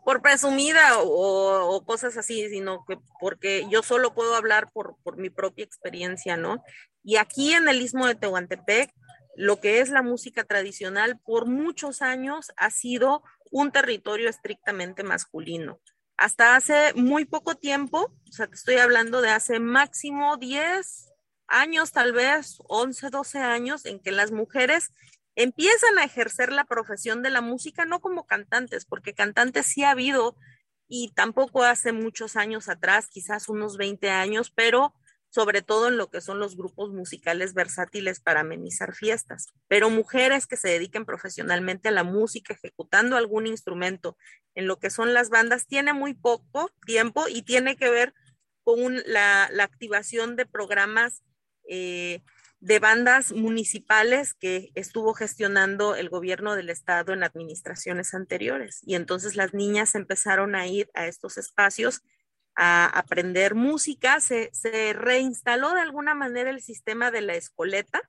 por 0.03 0.21
presumida 0.21 0.99
o, 0.99 1.83
cosas 1.85 2.17
así, 2.17 2.47
sino 2.49 2.85
que 2.85 2.97
porque 3.19 3.67
yo 3.69 3.83
solo 3.83 4.13
puedo 4.13 4.35
hablar 4.35 4.71
por, 4.71 4.95
por 5.03 5.17
mi 5.17 5.29
propia 5.29 5.65
experiencia, 5.65 6.37
¿no? 6.37 6.63
Y 7.03 7.17
aquí 7.17 7.53
en 7.53 7.67
el 7.67 7.81
istmo 7.81 8.07
de 8.07 8.15
Tehuantepec, 8.15 8.93
lo 9.35 9.59
que 9.59 9.81
es 9.81 9.89
la 9.89 10.01
música 10.01 10.43
tradicional 10.43 11.19
por 11.19 11.45
muchos 11.45 12.01
años 12.01 12.51
ha 12.57 12.71
sido 12.71 13.21
un 13.51 13.71
territorio 13.71 14.29
estrictamente 14.29 15.03
masculino. 15.03 15.79
Hasta 16.17 16.55
hace 16.55 16.93
muy 16.95 17.25
poco 17.25 17.55
tiempo, 17.55 18.11
o 18.27 18.31
sea, 18.31 18.47
te 18.47 18.55
estoy 18.55 18.77
hablando 18.77 19.21
de 19.21 19.29
hace 19.29 19.59
máximo 19.59 20.37
10 20.37 21.13
años, 21.47 21.91
tal 21.91 22.13
vez 22.13 22.57
11, 22.67 23.09
12 23.09 23.39
años, 23.39 23.85
en 23.85 23.99
que 23.99 24.11
las 24.11 24.31
mujeres 24.31 24.91
empiezan 25.37 25.99
a 25.99 26.03
ejercer 26.03 26.51
la 26.51 26.65
profesión 26.65 27.21
de 27.21 27.29
la 27.29 27.41
música 27.41 27.85
no 27.85 28.01
como 28.01 28.25
cantantes, 28.25 28.85
porque 28.85 29.13
cantantes 29.13 29.67
sí 29.67 29.83
ha 29.83 29.91
habido 29.91 30.35
y 30.89 31.11
tampoco 31.13 31.63
hace 31.63 31.91
muchos 31.91 32.35
años 32.35 32.67
atrás, 32.69 33.07
quizás 33.07 33.47
unos 33.47 33.77
20 33.77 34.09
años, 34.09 34.51
pero 34.51 34.93
sobre 35.29 35.61
todo 35.61 35.89
en 35.89 35.97
lo 35.97 36.09
que 36.09 36.21
son 36.21 36.39
los 36.39 36.57
grupos 36.57 36.91
musicales 36.91 37.53
versátiles 37.53 38.19
para 38.19 38.39
amenizar 38.39 38.95
fiestas. 38.95 39.47
Pero 39.67 39.91
mujeres 39.91 40.47
que 40.47 40.57
se 40.57 40.69
dediquen 40.69 41.05
profesionalmente 41.05 41.89
a 41.89 41.91
la 41.91 42.03
música, 42.03 42.55
ejecutando 42.55 43.15
algún 43.15 43.45
instrumento 43.45 44.17
en 44.55 44.65
lo 44.65 44.79
que 44.79 44.89
son 44.89 45.13
las 45.13 45.29
bandas, 45.29 45.67
tiene 45.67 45.93
muy 45.93 46.15
poco 46.15 46.71
tiempo 46.85 47.25
y 47.27 47.43
tiene 47.43 47.75
que 47.75 47.91
ver 47.91 48.15
con 48.63 49.03
la, 49.05 49.43
activación 49.61 50.35
de 50.35 50.47
programas 50.47 51.21
eh, 51.69 52.23
de 52.59 52.79
bandas 52.79 53.31
municipales 53.31 54.33
que 54.33 54.71
estuvo 54.73 55.13
gestionando 55.13 55.95
el 55.95 56.09
gobierno 56.09 56.55
del 56.55 56.69
estado 56.69 57.13
en 57.13 57.23
administraciones 57.23 58.13
anteriores. 58.13 58.81
Y 58.83 58.95
entonces 58.95 59.35
las 59.35 59.53
niñas 59.53 59.93
empezaron 59.95 60.55
a 60.55 60.65
ir 60.67 60.89
a 60.93 61.05
estos 61.07 61.37
espacios 61.37 62.01
a 62.55 62.87
aprender 62.87 63.53
música. 63.53 64.19
Se, 64.19 64.49
reinstaló 64.93 65.73
de 65.73 65.81
alguna 65.81 66.15
manera 66.15 66.49
el 66.49 66.61
sistema 66.61 67.11
de 67.11 67.21
la 67.21 67.35
escoleta, 67.35 68.01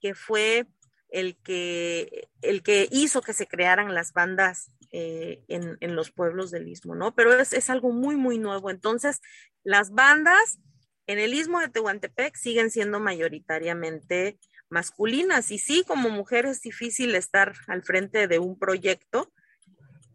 que 0.00 0.14
fue 0.14 0.66
el 1.10 1.36
que, 1.36 2.28
el 2.40 2.62
que 2.62 2.88
hizo 2.90 3.20
que 3.20 3.34
se 3.34 3.46
crearan 3.46 3.94
las 3.94 4.14
bandas 4.14 4.72
eh, 4.90 5.44
en, 5.48 5.94
los 5.94 6.10
pueblos 6.10 6.50
del 6.50 6.68
istmo, 6.68 6.94
¿no? 6.94 7.14
Pero 7.14 7.38
es, 7.38 7.52
es 7.52 7.68
algo 7.68 7.92
muy, 7.92 8.16
muy 8.16 8.38
nuevo. 8.38 8.70
Entonces, 8.70 9.20
las 9.62 9.90
bandas 9.90 10.58
en 11.06 11.18
el 11.18 11.34
istmo 11.34 11.60
de 11.60 11.68
Tehuantepec 11.68 12.36
siguen 12.36 12.70
siendo 12.70 13.00
mayoritariamente 13.00 14.38
masculinas 14.68 15.50
y 15.50 15.58
sí, 15.58 15.84
como 15.86 16.08
mujer 16.08 16.46
es 16.46 16.62
difícil 16.62 17.14
estar 17.14 17.54
al 17.66 17.82
frente 17.82 18.26
de 18.26 18.38
un 18.38 18.58
proyecto 18.58 19.32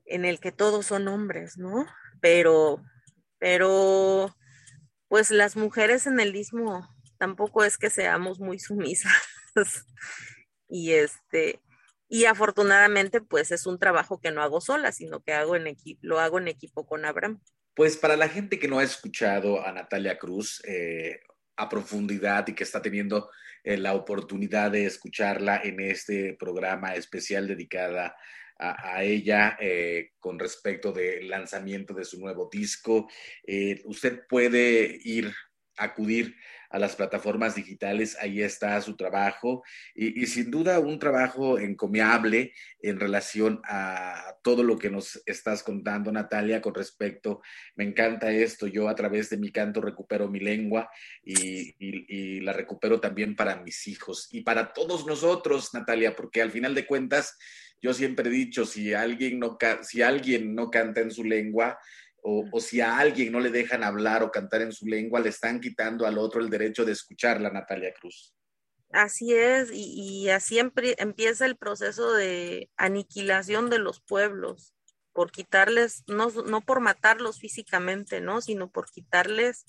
en 0.05 0.25
el 0.25 0.39
que 0.39 0.51
todos 0.51 0.85
son 0.85 1.07
hombres, 1.07 1.57
¿no? 1.57 1.85
Pero, 2.21 2.81
pero, 3.37 4.35
pues 5.07 5.31
las 5.31 5.55
mujeres 5.55 6.07
en 6.07 6.19
el 6.19 6.35
istmo 6.35 6.87
tampoco 7.17 7.63
es 7.63 7.77
que 7.77 7.89
seamos 7.89 8.39
muy 8.39 8.59
sumisas 8.59 9.13
y 10.69 10.93
este, 10.93 11.61
y 12.09 12.25
afortunadamente 12.25 13.21
pues 13.21 13.51
es 13.51 13.65
un 13.65 13.79
trabajo 13.79 14.19
que 14.19 14.31
no 14.31 14.41
hago 14.41 14.61
sola, 14.61 14.91
sino 14.91 15.21
que 15.21 15.33
hago 15.33 15.55
en 15.55 15.75
lo 16.01 16.19
hago 16.19 16.39
en 16.39 16.47
equipo 16.47 16.87
con 16.87 17.05
Abraham. 17.05 17.41
Pues 17.77 17.95
para 17.95 18.17
la 18.17 18.27
gente 18.27 18.57
que 18.57 18.67
no 18.67 18.79
ha 18.79 18.83
escuchado 18.83 19.63
a 19.63 19.71
Natalia 19.71 20.17
Cruz 20.17 20.63
eh, 20.65 21.19
a 21.57 21.69
profundidad 21.69 22.47
y 22.47 22.55
que 22.55 22.63
está 22.63 22.81
teniendo 22.81 23.29
eh, 23.63 23.77
la 23.77 23.93
oportunidad 23.93 24.71
de 24.71 24.87
escucharla 24.87 25.61
en 25.63 25.79
este 25.81 26.33
programa 26.33 26.95
especial 26.95 27.47
dedicada 27.47 28.15
a, 28.57 29.03
ella 29.03 29.55
eh, 29.59 30.13
con 30.17 30.39
respecto 30.39 30.91
del 30.91 31.29
lanzamiento 31.29 31.93
de 31.93 32.03
su 32.03 32.19
nuevo 32.19 32.49
disco, 32.51 33.07
usted 33.85 34.23
puede 34.27 34.99
ir, 35.03 35.31
acudir 35.77 36.35
a 36.69 36.79
las 36.79 36.95
plataformas 36.95 37.55
digitales, 37.55 38.17
ahí 38.19 38.41
está 38.41 38.79
su 38.81 38.95
trabajo. 38.95 39.63
Y, 39.95 40.25
sin 40.27 40.51
duda 40.51 40.79
un 40.79 40.99
trabajo 40.99 41.59
encomiable 41.59 42.53
en 42.81 42.99
relación 42.99 43.61
a 43.65 44.35
todo 44.43 44.63
lo 44.63 44.77
que 44.77 44.89
nos 44.89 45.21
estás 45.25 45.63
contando, 45.63 46.11
Natalia, 46.11 46.61
con 46.61 46.75
respecto, 46.75 47.41
me 47.75 47.83
encanta 47.83 48.31
esto, 48.31 48.67
yo 48.67 48.89
a 48.89 48.95
través 48.95 49.29
de 49.29 49.37
mi 49.37 49.51
canto 49.51 49.81
recupero 49.81 50.27
mi 50.27 50.39
lengua 50.39 50.89
y, 51.23 51.75
y 51.79 52.39
la 52.41 52.53
recupero 52.53 52.99
también 52.99 53.35
para 53.35 53.57
mis 53.57 53.87
hijos 53.87 54.27
y 54.31 54.41
para 54.41 54.73
todos 54.73 55.05
nosotros, 55.05 55.73
Natalia, 55.73 56.15
porque 56.15 56.41
al 56.41 56.51
final 56.51 56.75
de 56.75 56.85
cuentas, 56.85 57.37
yo 57.81 57.93
siempre 57.93 58.29
he 58.29 58.31
dicho, 58.31 58.65
si 58.65 58.93
alguien 58.93 59.39
no, 59.39 59.57
si 59.81 60.01
alguien 60.01 60.55
no 60.55 60.69
canta 60.69 61.01
en 61.01 61.11
su 61.11 61.23
lengua, 61.23 61.77
o, 62.29 62.59
si 62.59 62.81
a 62.81 62.97
alguien 62.97 63.31
no 63.31 63.39
le 63.39 63.49
dejan 63.49 63.85
hablar 63.85 64.21
o 64.21 64.31
cantar 64.31 64.61
en 64.61 64.73
su 64.73 64.85
lengua, 64.85 65.21
le 65.21 65.29
están 65.29 65.61
quitando 65.61 66.05
al 66.05 66.17
otro 66.17 66.41
el 66.41 66.49
derecho 66.49 66.83
de 66.83 66.91
escuchar 66.91 67.39
la 67.39 67.49
Natalia 67.49 67.93
Cruz. 67.93 68.35
Así 68.91 69.33
es, 69.33 69.69
y, 69.71 70.29
así 70.29 70.59
empieza 70.59 71.45
el 71.45 71.55
proceso 71.55 72.13
de 72.13 72.69
aniquilación 72.75 73.69
de 73.69 73.79
los 73.79 74.01
pueblos, 74.01 74.73
por 75.13 75.31
quitarles, 75.31 76.03
no, 76.07 76.29
no 76.29 76.61
por 76.61 76.81
matarlos 76.81 77.39
físicamente, 77.39 78.19
¿no? 78.19 78.41
Sino 78.41 78.69
por 78.69 78.91
quitarles 78.91 79.63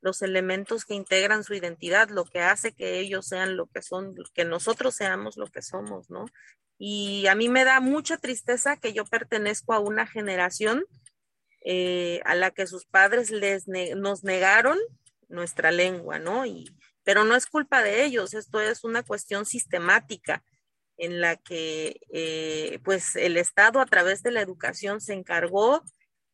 los 0.00 0.22
elementos 0.22 0.84
que 0.84 0.94
integran 0.94 1.42
su 1.42 1.54
identidad, 1.54 2.08
lo 2.10 2.24
que 2.24 2.40
hace 2.40 2.72
que 2.72 3.00
ellos 3.00 3.26
sean 3.26 3.56
lo 3.56 3.66
que 3.66 3.82
son, 3.82 4.14
que 4.32 4.44
nosotros 4.44 4.94
seamos 4.94 5.36
lo 5.36 5.48
que 5.48 5.62
somos, 5.62 6.08
¿no? 6.08 6.26
Y 6.78 7.26
a 7.26 7.34
mí 7.34 7.48
me 7.48 7.64
da 7.64 7.80
mucha 7.80 8.16
tristeza 8.16 8.76
que 8.76 8.92
yo 8.92 9.04
pertenezco 9.04 9.72
a 9.72 9.80
una 9.80 10.06
generación 10.06 10.84
eh, 11.68 12.20
a 12.24 12.36
la 12.36 12.52
que 12.52 12.68
sus 12.68 12.86
padres 12.86 13.32
les 13.32 13.66
nos 13.66 14.22
negaron 14.22 14.78
nuestra 15.26 15.72
lengua, 15.72 16.20
¿no? 16.20 16.46
Y, 16.46 16.72
pero 17.02 17.24
no 17.24 17.34
es 17.34 17.46
culpa 17.46 17.82
de 17.82 18.04
ellos, 18.04 18.34
esto 18.34 18.60
es 18.60 18.84
una 18.84 19.02
cuestión 19.02 19.44
sistemática 19.44 20.44
en 20.96 21.20
la 21.20 21.34
que 21.34 21.98
eh, 22.12 22.78
pues 22.84 23.16
el 23.16 23.36
Estado 23.36 23.80
a 23.80 23.86
través 23.86 24.22
de 24.22 24.30
la 24.30 24.42
educación 24.42 25.00
se 25.00 25.14
encargó 25.14 25.82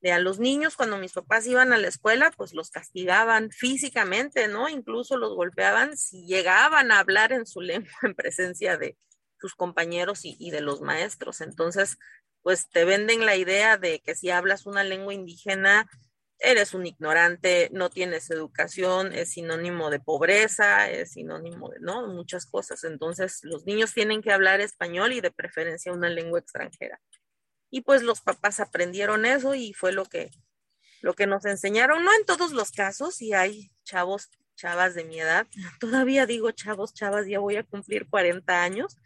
de 0.02 0.12
a 0.12 0.18
los 0.18 0.38
niños 0.38 0.76
cuando 0.76 0.98
mis 0.98 1.14
papás 1.14 1.46
iban 1.46 1.72
a 1.72 1.78
la 1.78 1.88
escuela, 1.88 2.30
pues 2.36 2.52
los 2.52 2.70
castigaban 2.70 3.50
físicamente, 3.52 4.48
¿no? 4.48 4.68
Incluso 4.68 5.16
los 5.16 5.34
golpeaban 5.34 5.96
si 5.96 6.26
llegaban 6.26 6.92
a 6.92 6.98
hablar 6.98 7.32
en 7.32 7.46
su 7.46 7.60
lengua 7.62 7.90
en 8.02 8.14
presencia 8.14 8.76
de 8.76 8.98
sus 9.40 9.54
compañeros 9.54 10.20
y 10.24 10.50
de 10.50 10.60
los 10.60 10.82
maestros. 10.82 11.40
Entonces, 11.40 11.96
pues 12.42 12.68
te 12.68 12.84
venden 12.84 13.24
la 13.24 13.36
idea 13.36 13.76
de 13.76 14.00
que 14.00 14.14
si 14.14 14.30
hablas 14.30 14.66
una 14.66 14.84
lengua 14.84 15.14
indígena, 15.14 15.88
eres 16.42 16.74
un 16.74 16.86
ignorante, 16.86 17.68
no 17.72 17.88
tienes 17.88 18.30
educación, 18.30 19.12
es 19.12 19.30
sinónimo 19.30 19.90
de 19.90 20.00
pobreza, 20.00 20.90
es 20.90 21.12
sinónimo 21.12 21.70
de, 21.70 21.78
¿no? 21.80 22.08
Muchas 22.08 22.46
cosas. 22.46 22.82
Entonces, 22.84 23.40
los 23.42 23.64
niños 23.64 23.94
tienen 23.94 24.22
que 24.22 24.32
hablar 24.32 24.60
español 24.60 25.12
y 25.12 25.20
de 25.20 25.30
preferencia 25.30 25.92
una 25.92 26.08
lengua 26.08 26.40
extranjera. 26.40 27.00
Y 27.70 27.82
pues 27.82 28.02
los 28.02 28.20
papás 28.20 28.60
aprendieron 28.60 29.24
eso 29.24 29.54
y 29.54 29.72
fue 29.72 29.92
lo 29.92 30.04
que, 30.04 30.30
lo 31.00 31.14
que 31.14 31.26
nos 31.26 31.44
enseñaron. 31.46 32.04
No 32.04 32.12
en 32.12 32.26
todos 32.26 32.52
los 32.52 32.72
casos, 32.72 33.22
y 33.22 33.32
hay 33.32 33.70
chavos, 33.84 34.28
chavas 34.56 34.94
de 34.94 35.04
mi 35.04 35.20
edad. 35.20 35.46
Todavía 35.80 36.26
digo 36.26 36.50
chavos, 36.50 36.92
chavas, 36.92 37.26
ya 37.26 37.38
voy 37.38 37.56
a 37.56 37.62
cumplir 37.62 38.08
40 38.08 38.62
años. 38.62 38.96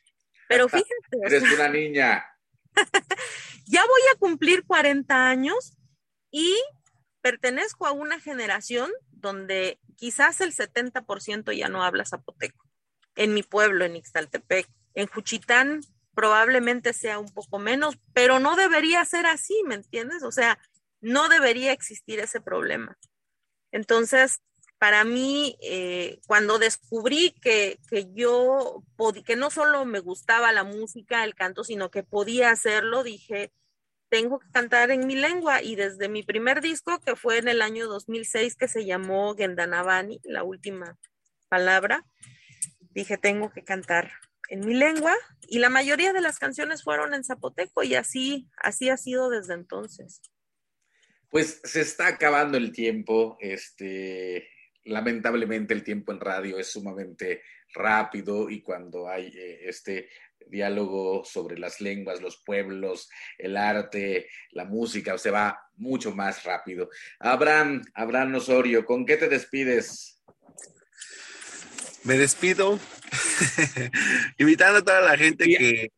Pero 0.48 0.68
fíjense. 0.68 0.90
Eres 1.22 1.42
una 1.52 1.68
niña. 1.68 2.24
ya 3.66 3.82
voy 3.82 4.00
a 4.12 4.18
cumplir 4.18 4.64
40 4.64 5.28
años 5.28 5.76
y 6.30 6.56
pertenezco 7.20 7.86
a 7.86 7.92
una 7.92 8.20
generación 8.20 8.90
donde 9.10 9.80
quizás 9.96 10.40
el 10.40 10.54
70% 10.54 11.56
ya 11.56 11.68
no 11.68 11.82
habla 11.82 12.04
zapoteco. 12.04 12.64
En 13.14 13.34
mi 13.34 13.42
pueblo, 13.42 13.84
en 13.84 13.96
Ixtaltepec, 13.96 14.68
en 14.94 15.06
Juchitán 15.06 15.80
probablemente 16.14 16.92
sea 16.92 17.18
un 17.18 17.28
poco 17.28 17.58
menos, 17.58 17.98
pero 18.14 18.38
no 18.38 18.56
debería 18.56 19.04
ser 19.04 19.26
así, 19.26 19.54
¿me 19.66 19.74
entiendes? 19.74 20.22
O 20.22 20.32
sea, 20.32 20.58
no 21.00 21.28
debería 21.28 21.72
existir 21.72 22.20
ese 22.20 22.40
problema. 22.40 22.96
Entonces, 23.70 24.40
para 24.78 25.04
mí, 25.04 25.56
eh, 25.62 26.20
cuando 26.26 26.58
descubrí 26.58 27.34
que, 27.40 27.78
que 27.88 28.08
yo, 28.12 28.82
que 29.24 29.36
no 29.36 29.50
solo 29.50 29.84
me 29.84 30.00
gustaba 30.00 30.52
la 30.52 30.64
música, 30.64 31.24
el 31.24 31.34
canto, 31.34 31.64
sino 31.64 31.90
que 31.90 32.02
podía 32.02 32.50
hacerlo, 32.50 33.02
dije, 33.02 33.52
tengo 34.08 34.38
que 34.38 34.50
cantar 34.50 34.90
en 34.90 35.06
mi 35.06 35.16
lengua 35.16 35.62
y 35.62 35.76
desde 35.76 36.08
mi 36.08 36.22
primer 36.22 36.60
disco, 36.60 37.00
que 37.00 37.16
fue 37.16 37.38
en 37.38 37.48
el 37.48 37.62
año 37.62 37.86
2006, 37.86 38.56
que 38.56 38.68
se 38.68 38.84
llamó 38.84 39.34
Gendanavani, 39.34 40.20
la 40.24 40.42
última 40.42 40.98
palabra, 41.48 42.04
dije, 42.90 43.16
tengo 43.16 43.50
que 43.50 43.64
cantar 43.64 44.12
en 44.48 44.60
mi 44.60 44.74
lengua 44.74 45.14
y 45.48 45.58
la 45.58 45.70
mayoría 45.70 46.12
de 46.12 46.20
las 46.20 46.38
canciones 46.38 46.82
fueron 46.82 47.14
en 47.14 47.24
zapoteco 47.24 47.82
y 47.82 47.94
así, 47.94 48.48
así 48.58 48.90
ha 48.90 48.96
sido 48.96 49.30
desde 49.30 49.54
entonces. 49.54 50.20
Pues 51.28 51.60
se 51.64 51.80
está 51.80 52.06
acabando 52.06 52.56
el 52.56 52.72
tiempo, 52.72 53.36
este, 53.40 54.48
lamentablemente 54.86 55.74
el 55.74 55.82
tiempo 55.82 56.12
en 56.12 56.20
radio 56.20 56.58
es 56.58 56.72
sumamente 56.72 57.42
rápido 57.74 58.48
y 58.48 58.62
cuando 58.62 59.08
hay 59.08 59.26
eh, 59.26 59.60
este 59.68 60.08
diálogo 60.46 61.24
sobre 61.24 61.58
las 61.58 61.80
lenguas, 61.80 62.20
los 62.20 62.42
pueblos, 62.44 63.10
el 63.38 63.56
arte, 63.56 64.28
la 64.50 64.64
música, 64.64 65.18
se 65.18 65.30
va 65.30 65.60
mucho 65.76 66.14
más 66.14 66.44
rápido. 66.44 66.88
Abraham, 67.18 67.82
Abraham 67.94 68.36
Osorio, 68.36 68.84
¿con 68.84 69.04
qué 69.04 69.16
te 69.16 69.28
despides? 69.28 70.22
Me 72.04 72.16
despido 72.16 72.78
invitando 74.38 74.78
a 74.78 74.84
toda 74.84 75.00
la 75.00 75.18
gente 75.18 75.46
que, 75.46 75.90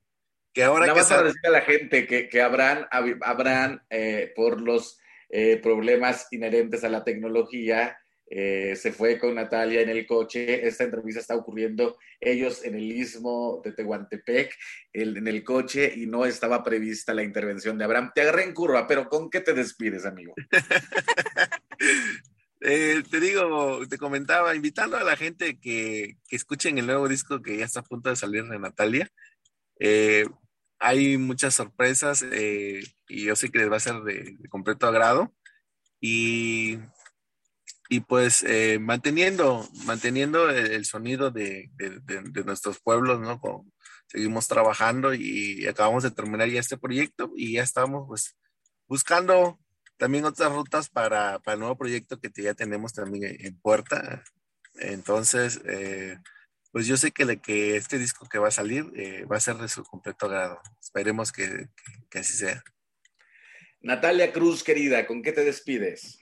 que 0.55 0.65
ahora 0.65 0.87
Nada 0.87 0.95
que... 0.95 1.15
Más 1.15 1.25
decir 1.25 1.47
a 1.47 1.51
la 1.51 1.61
gente 1.61 2.07
que, 2.07 2.29
que 2.29 2.41
Abraham, 2.41 2.87
Abraham 3.21 3.81
eh, 3.91 4.33
por 4.35 4.63
los 4.63 4.99
eh, 5.29 5.59
problemas 5.63 6.27
inherentes 6.31 6.85
a 6.85 6.89
la 6.89 7.05
tecnología, 7.05 7.99
eh, 8.31 8.77
se 8.77 8.93
fue 8.93 9.19
con 9.19 9.35
Natalia 9.35 9.81
en 9.81 9.89
el 9.89 10.07
coche. 10.07 10.67
Esta 10.67 10.85
entrevista 10.85 11.21
está 11.21 11.35
ocurriendo 11.35 11.97
ellos 12.21 12.65
en 12.65 12.75
el 12.75 12.93
istmo 12.93 13.63
de 13.65 13.73
Tehuantepec, 13.73 14.55
en 14.93 15.27
el 15.27 15.45
coche, 15.45 15.93
y 15.97 16.07
no 16.07 16.27
estaba 16.27 16.63
prevista 16.63 17.15
la 17.15 17.23
intervención 17.23 17.79
de 17.79 17.85
Abraham. 17.85 18.13
Te 18.15 18.23
agarré 18.23 18.45
en 18.45 18.55
curva, 18.55 18.87
pero 18.87 19.09
¿con 19.09 19.31
qué 19.31 19.41
te 19.41 19.55
despides, 19.55 20.05
amigo? 20.05 20.35
Eh, 22.61 23.05
te 23.09 23.21
digo, 23.21 23.87
te 23.89 23.99
comentaba, 23.99 24.57
invitando 24.57 24.97
a 24.97 25.05
la 25.05 25.17
gente 25.17 25.61
que, 25.61 26.17
que, 26.29 26.35
escuchen 26.35 26.77
el 26.77 26.87
nuevo 26.87 27.07
disco 27.07 27.41
que 27.41 27.57
ya 27.57 27.65
está 27.65 27.79
a 27.81 27.85
punto 27.85 28.11
de 28.11 28.17
salir 28.17 28.43
de 28.47 28.59
Natalia. 28.59 29.09
Eh, 29.79 30.27
hay 30.81 31.19
muchas 31.19 31.55
sorpresas 31.55 32.27
y 32.33 33.25
yo 33.25 33.37
sé 33.37 33.51
que 33.51 33.61
les 33.61 33.71
va 33.71 33.77
a 33.77 33.81
ser 33.81 34.03
de, 34.03 34.35
de 34.37 34.49
completo 34.49 34.89
agrado. 34.89 35.33
Y 36.01 36.79
y 37.89 38.01
pues 38.01 38.43
eh, 38.45 38.79
manteniendo, 38.79 39.69
manteniendo 39.85 40.51
el, 40.51 40.85
sonido 40.85 41.31
de, 41.31 41.71
de, 41.77 42.45
nuestros 42.45 42.81
pueblos, 42.81 43.21
¿no? 43.21 43.41
seguimos 44.07 44.49
trabajando 44.49 45.15
y 45.15 45.67
acabamos 45.67 46.03
de 46.03 46.11
terminar 46.11 46.49
ya 46.49 46.61
este 46.61 46.79
proyecto 46.79 47.31
y 47.37 47.55
ya 47.55 47.63
estamos 47.63 48.07
pues 48.09 48.37
buscando 48.87 49.59
también 49.99 50.25
otras 50.25 50.53
rutas 50.53 50.89
para, 50.89 51.39
para 51.41 51.55
el 51.55 51.61
nuevo 51.61 51.77
proyecto 51.77 52.21
que 52.21 52.31
ya 52.43 52.55
tenemos 52.55 52.95
también 52.95 53.37
en 53.41 53.59
puerta. 53.61 54.23
Entonces, 54.77 55.61
eh, 55.67 56.19
pues 56.71 56.87
yo 56.87 56.97
sé 56.97 57.11
que, 57.11 57.41
que 57.41 57.77
este 57.77 57.99
disco 57.99 58.29
que 58.29 58.39
va 58.39 58.49
a 58.49 58.53
salir 58.53 58.87
eh, 58.97 59.25
va 59.25 59.37
a 59.37 59.41
ser 59.41 59.57
de 59.57 59.69
su 59.69 59.83
completo 59.83 60.27
agrado. 60.27 60.61
Esperemos 60.81 61.33
que, 61.33 61.69
que 62.09 62.19
así 62.21 62.35
sea. 62.35 62.63
Natalia 63.81 64.33
Cruz, 64.33 64.63
querida, 64.63 65.07
¿con 65.07 65.23
qué 65.23 65.33
te 65.33 65.45
despides? 65.45 66.19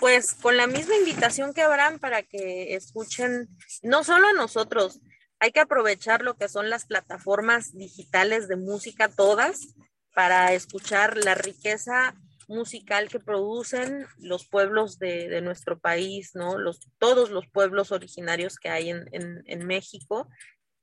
Pues 0.00 0.34
con 0.34 0.56
la 0.56 0.66
misma 0.66 0.96
invitación 0.96 1.54
que 1.54 1.62
habrán 1.62 1.98
para 1.98 2.22
que 2.22 2.74
escuchen, 2.74 3.48
no 3.82 4.04
solo 4.04 4.28
a 4.28 4.32
nosotros, 4.32 5.00
hay 5.38 5.52
que 5.52 5.60
aprovechar 5.60 6.22
lo 6.22 6.36
que 6.36 6.48
son 6.48 6.70
las 6.70 6.86
plataformas 6.86 7.74
digitales 7.74 8.48
de 8.48 8.56
música 8.56 9.08
todas 9.08 9.74
para 10.14 10.52
escuchar 10.52 11.16
la 11.16 11.34
riqueza 11.34 12.14
musical 12.48 13.08
que 13.08 13.20
producen 13.20 14.06
los 14.18 14.46
pueblos 14.46 14.98
de, 14.98 15.40
nuestro 15.40 15.78
país, 15.78 16.32
¿no? 16.34 16.58
Los, 16.58 16.80
todos 16.98 17.30
los 17.30 17.46
pueblos 17.46 17.90
originarios 17.90 18.58
que 18.58 18.68
hay 18.68 18.90
en, 18.90 19.08
en 19.12 19.66
México 19.66 20.28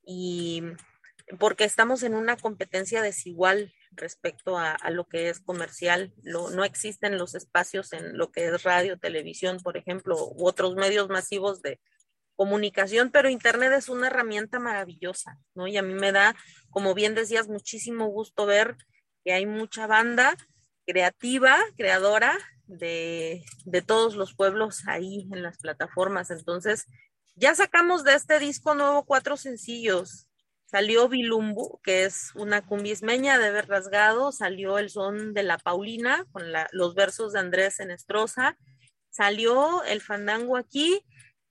y 0.04 0.62
porque 1.38 1.64
estamos 1.64 2.02
en 2.02 2.14
una 2.14 2.36
competencia 2.36 3.02
desigual 3.02 3.72
respecto 3.94 4.58
a, 4.58 4.76
lo 4.90 5.06
que 5.06 5.28
es 5.28 5.40
comercial. 5.40 6.12
no 6.22 6.64
existen 6.64 7.18
los 7.18 7.34
espacios 7.34 7.92
en 7.92 8.16
lo 8.16 8.30
que 8.30 8.46
es 8.46 8.62
radio, 8.62 8.98
televisión, 8.98 9.58
por 9.60 9.76
ejemplo, 9.76 10.16
u 10.16 10.46
otros 10.46 10.74
medios 10.76 11.08
masivos 11.08 11.62
de 11.62 11.80
comunicación, 12.36 13.10
pero 13.10 13.28
Internet 13.28 13.72
es 13.72 13.88
una 13.88 14.08
herramienta 14.08 14.58
maravillosa, 14.58 15.38
¿no? 15.54 15.66
Y 15.66 15.76
a 15.76 15.82
mí 15.82 15.94
me 15.94 16.12
da, 16.12 16.34
como 16.70 16.94
bien 16.94 17.14
decías, 17.14 17.48
muchísimo 17.48 18.06
gusto 18.06 18.46
ver 18.46 18.76
que 19.24 19.32
hay 19.32 19.46
mucha 19.46 19.86
banda 19.86 20.36
creativa, 20.86 21.56
creadora 21.76 22.36
de, 22.66 23.44
de 23.64 23.82
todos 23.82 24.16
los 24.16 24.34
pueblos 24.34 24.82
ahí 24.88 25.28
en 25.32 25.42
las 25.42 25.58
plataformas. 25.58 26.30
Entonces, 26.30 26.86
ya 27.34 27.54
sacamos 27.54 28.04
de 28.04 28.14
este 28.14 28.38
disco 28.38 28.74
nuevo 28.74 29.04
cuatro 29.04 29.36
sencillos. 29.36 30.26
Salió 30.72 31.06
Bilumbu, 31.06 31.82
que 31.82 32.04
es 32.04 32.30
una 32.34 32.62
cumbismeña 32.64 33.38
de 33.38 33.50
ver 33.50 33.68
rasgado, 33.68 34.32
salió 34.32 34.78
el 34.78 34.88
son 34.88 35.34
de 35.34 35.42
la 35.42 35.58
Paulina 35.58 36.24
con 36.32 36.44
los 36.72 36.94
versos 36.94 37.34
de 37.34 37.40
Andrés 37.40 37.78
Enestrosa, 37.78 38.56
salió 39.10 39.84
el 39.84 40.00
fandango 40.00 40.56
aquí 40.56 41.04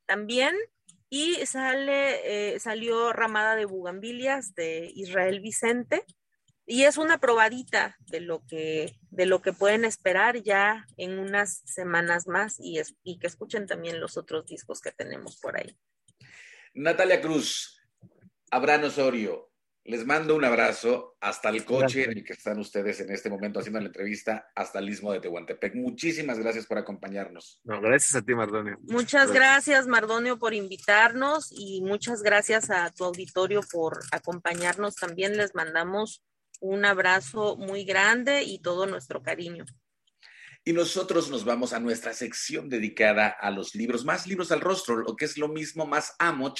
también 0.07 0.55
y 1.07 1.36
sale, 1.45 2.55
eh, 2.55 2.59
salió 2.59 3.13
Ramada 3.13 3.55
de 3.55 3.65
Bugambilias 3.65 4.55
de 4.55 4.91
Israel 4.95 5.39
Vicente 5.39 6.03
y 6.65 6.86
es 6.86 6.97
una 6.97 7.19
probadita 7.19 7.97
de 8.07 8.22
lo 8.22 8.43
que, 8.47 8.95
de 9.11 9.28
lo 9.28 9.43
que 9.43 9.53
pueden 9.53 9.86
esperar 9.86 10.41
ya 10.41 10.88
en 10.97 11.19
unas 11.19 11.61
semanas 11.65 12.26
más 12.26 12.55
y, 12.59 12.82
y 13.03 13.19
que 13.19 13.28
escuchen 13.28 13.67
también 13.67 13.99
los 13.99 14.17
otros 14.17 14.47
discos 14.47 14.82
que 14.82 14.91
tenemos 14.91 15.38
por 15.39 15.57
ahí. 15.57 15.78
Natalia 16.74 17.22
Cruz, 17.22 17.80
Abraham 18.52 18.84
Osorio, 18.84 19.49
les 19.86 20.06
mando 20.06 20.36
un 20.36 20.43
abrazo 20.43 21.18
hasta 21.22 21.49
el 21.49 21.66
coche 21.66 22.04
en 22.04 22.18
el 22.18 22.24
que 22.24 22.34
están 22.34 22.60
ustedes 22.60 22.99
en 22.99 23.10
este 23.12 23.30
momento 23.30 23.60
haciendo 23.60 23.80
la 23.80 23.88
entrevista 23.88 24.52
hasta 24.56 24.80
el 24.80 24.89
istmo 24.89 25.12
de 25.14 25.22
Tehuantepec. 25.22 25.74
Muchísimas 25.76 26.38
gracias 26.38 26.68
por 26.68 26.78
acompañarnos. 26.78 27.62
No, 27.64 27.82
gracias 27.82 28.14
a 28.16 28.22
ti, 28.22 28.36
Mardonio. 28.36 28.78
Muchas 28.84 29.32
gracias, 29.32 29.88
Mardonio, 29.88 30.38
por 30.38 30.54
invitarnos 30.54 31.52
y 31.52 31.82
muchas 31.82 32.22
gracias 32.22 32.70
a 32.70 32.91
tu 32.91 33.06
auditorio 33.06 33.62
por 33.72 34.02
acompañarnos. 34.12 34.95
También 34.97 35.38
les 35.38 35.56
mandamos 35.56 36.22
un 36.60 36.86
abrazo 36.86 37.56
muy 37.56 37.86
grande 37.86 38.43
y 38.43 38.60
todo 38.60 38.86
nuestro 38.86 39.24
cariño. 39.24 39.66
Y 40.64 40.74
nosotros 40.74 41.32
nos 41.32 41.43
vamos 41.43 41.74
a 41.74 41.80
nuestra 41.80 42.14
sección 42.14 42.70
dedicada 42.70 43.30
a 43.30 43.49
los 43.49 43.74
libros, 43.74 44.06
más 44.06 44.28
libros 44.28 44.52
al 44.52 44.62
rostro, 44.62 44.97
lo 44.97 45.16
que 45.16 45.26
es 45.26 45.38
lo 45.38 45.47
mismo, 45.47 45.88
más 45.88 46.14
amoch 46.20 46.60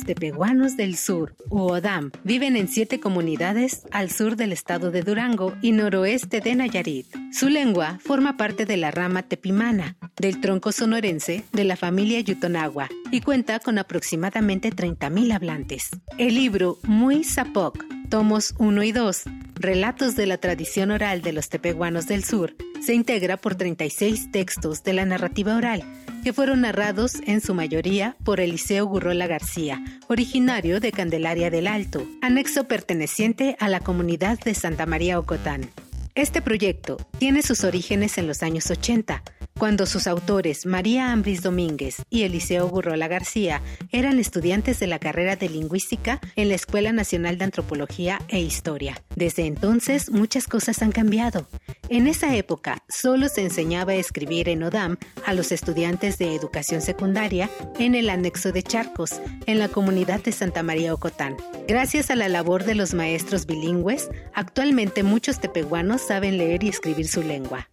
Los 0.00 0.06
tepehuanos 0.06 0.78
del 0.78 0.96
sur, 0.96 1.34
o 1.50 1.72
ODAM, 1.72 2.10
viven 2.24 2.56
en 2.56 2.68
siete 2.68 3.00
comunidades 3.00 3.82
al 3.90 4.10
sur 4.10 4.34
del 4.34 4.50
estado 4.50 4.90
de 4.90 5.02
Durango 5.02 5.54
y 5.60 5.72
noroeste 5.72 6.40
de 6.40 6.54
Nayarit. 6.54 7.06
Su 7.34 7.50
lengua 7.50 7.98
forma 8.02 8.38
parte 8.38 8.64
de 8.64 8.78
la 8.78 8.90
rama 8.90 9.24
tepimana, 9.24 9.98
del 10.16 10.40
tronco 10.40 10.72
sonorense 10.72 11.44
de 11.52 11.64
la 11.64 11.76
familia 11.76 12.18
Yutonagua, 12.20 12.88
y 13.10 13.20
cuenta 13.20 13.58
con 13.58 13.76
aproximadamente 13.76 14.70
30.000 14.70 15.34
hablantes. 15.34 15.90
El 16.16 16.36
libro 16.36 16.78
Muy 16.84 17.22
Zapoc, 17.22 17.84
tomos 18.08 18.54
1 18.58 18.82
y 18.82 18.92
2, 18.92 19.24
Relatos 19.62 20.16
de 20.16 20.24
la 20.24 20.38
tradición 20.38 20.90
oral 20.90 21.20
de 21.20 21.34
los 21.34 21.50
tepehuanos 21.50 22.06
del 22.06 22.24
sur, 22.24 22.56
se 22.80 22.94
integra 22.94 23.36
por 23.36 23.56
36 23.56 24.32
textos 24.32 24.82
de 24.84 24.94
la 24.94 25.04
narrativa 25.04 25.54
oral, 25.54 25.82
que 26.24 26.32
fueron 26.32 26.62
narrados 26.62 27.16
en 27.26 27.42
su 27.42 27.52
mayoría 27.52 28.16
por 28.24 28.40
Eliseo 28.40 28.86
Gurrola 28.86 29.26
García, 29.26 29.84
originario 30.08 30.80
de 30.80 30.92
Candelaria 30.92 31.50
del 31.50 31.66
Alto, 31.66 32.08
anexo 32.22 32.64
perteneciente 32.64 33.58
a 33.60 33.68
la 33.68 33.80
comunidad 33.80 34.38
de 34.40 34.54
Santa 34.54 34.86
María 34.86 35.18
Ocotán. 35.18 35.68
Este 36.14 36.40
proyecto 36.40 36.96
tiene 37.18 37.42
sus 37.42 37.62
orígenes 37.62 38.16
en 38.16 38.28
los 38.28 38.42
años 38.42 38.70
80, 38.70 39.22
Cuando 39.60 39.84
sus 39.84 40.06
autores, 40.06 40.64
María 40.64 41.12
Ambris 41.12 41.42
Domínguez 41.42 41.96
y 42.08 42.22
Eliseo 42.22 42.66
Burrola 42.66 43.08
García, 43.08 43.60
eran 43.92 44.18
estudiantes 44.18 44.80
de 44.80 44.86
la 44.86 44.98
carrera 44.98 45.36
de 45.36 45.50
lingüística 45.50 46.18
en 46.34 46.48
la 46.48 46.54
Escuela 46.54 46.92
Nacional 46.92 47.36
de 47.36 47.44
Antropología 47.44 48.22
e 48.28 48.40
Historia. 48.40 49.02
Desde 49.16 49.44
entonces, 49.44 50.10
muchas 50.10 50.46
cosas 50.46 50.80
han 50.80 50.92
cambiado. 50.92 51.46
En 51.90 52.06
esa 52.06 52.34
época, 52.34 52.82
solo 52.88 53.28
se 53.28 53.42
enseñaba 53.42 53.92
a 53.92 53.96
escribir 53.96 54.48
en 54.48 54.62
ODAM 54.62 54.96
a 55.26 55.34
los 55.34 55.52
estudiantes 55.52 56.16
de 56.16 56.34
educación 56.34 56.80
secundaria 56.80 57.50
en 57.78 57.94
el 57.94 58.08
anexo 58.08 58.52
de 58.52 58.62
Charcos, 58.62 59.20
en 59.44 59.58
la 59.58 59.68
comunidad 59.68 60.22
de 60.22 60.32
Santa 60.32 60.62
María 60.62 60.94
Ocotán. 60.94 61.36
Gracias 61.68 62.10
a 62.10 62.16
la 62.16 62.30
labor 62.30 62.64
de 62.64 62.76
los 62.76 62.94
maestros 62.94 63.44
bilingües, 63.44 64.08
actualmente 64.32 65.02
muchos 65.02 65.38
tepehuanos 65.38 66.00
saben 66.00 66.38
leer 66.38 66.64
y 66.64 66.70
escribir 66.70 67.08
su 67.08 67.22
lengua. 67.22 67.68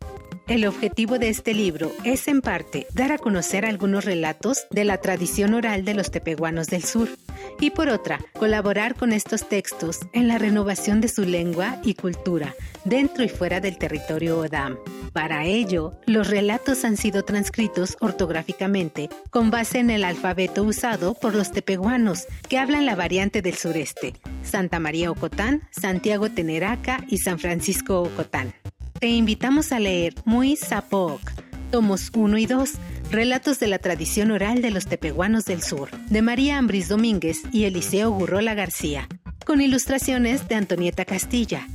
El 0.47 0.65
objetivo 0.65 1.19
de 1.19 1.27
este 1.27 1.53
libro 1.53 1.91
es, 2.05 2.29
en 2.29 2.39
parte, 2.39 2.87
dar 2.93 3.11
a 3.11 3.17
conocer 3.17 3.65
algunos 3.65 4.05
relatos 4.05 4.65
de 4.71 4.85
la 4.85 4.97
tradición 5.01 5.53
oral 5.53 5.83
de 5.83 5.93
los 5.93 6.09
tepehuanos 6.09 6.67
del 6.67 6.85
sur, 6.85 7.09
y 7.59 7.71
por 7.71 7.89
otra, 7.89 8.19
colaborar 8.31 8.95
con 8.95 9.11
estos 9.11 9.49
textos 9.49 9.99
en 10.13 10.29
la 10.29 10.37
renovación 10.37 11.01
de 11.01 11.09
su 11.09 11.23
lengua 11.23 11.81
y 11.83 11.95
cultura, 11.95 12.55
dentro 12.85 13.25
y 13.25 13.29
fuera 13.29 13.59
del 13.59 13.77
territorio 13.77 14.39
Odam. 14.39 14.77
Para 15.11 15.43
ello, 15.43 15.99
los 16.05 16.29
relatos 16.29 16.85
han 16.85 16.95
sido 16.95 17.25
transcritos 17.25 17.97
ortográficamente 17.99 19.09
con 19.29 19.51
base 19.51 19.79
en 19.79 19.89
el 19.89 20.05
alfabeto 20.05 20.63
usado 20.63 21.13
por 21.13 21.35
los 21.35 21.51
tepehuanos, 21.51 22.25
que 22.47 22.57
hablan 22.57 22.85
la 22.85 22.95
variante 22.95 23.41
del 23.41 23.55
sureste, 23.55 24.13
Santa 24.43 24.79
María 24.79 25.11
Ocotán, 25.11 25.63
Santiago 25.71 26.29
Teneraca 26.29 27.03
y 27.09 27.17
San 27.17 27.37
Francisco 27.37 28.01
Ocotán. 28.01 28.53
Te 28.99 29.09
invitamos 29.09 29.71
a 29.71 29.79
leer 29.79 30.15
Muy 30.25 30.55
Zapoc, 30.55 31.21
tomos 31.69 32.09
1 32.15 32.35
y 32.39 32.47
2, 32.47 32.71
Relatos 33.11 33.59
de 33.59 33.67
la 33.67 33.77
tradición 33.77 34.31
oral 34.31 34.63
de 34.63 34.71
los 34.71 34.87
tepehuanos 34.87 35.45
del 35.45 35.61
sur, 35.61 35.91
de 35.91 36.23
María 36.23 36.57
Ambris 36.57 36.89
Domínguez 36.89 37.43
y 37.53 37.65
Eliseo 37.65 38.09
Gurrola 38.09 38.55
García, 38.55 39.07
con 39.45 39.61
ilustraciones 39.61 40.47
de 40.47 40.55
Antonieta 40.55 41.05
Castilla. 41.05 41.67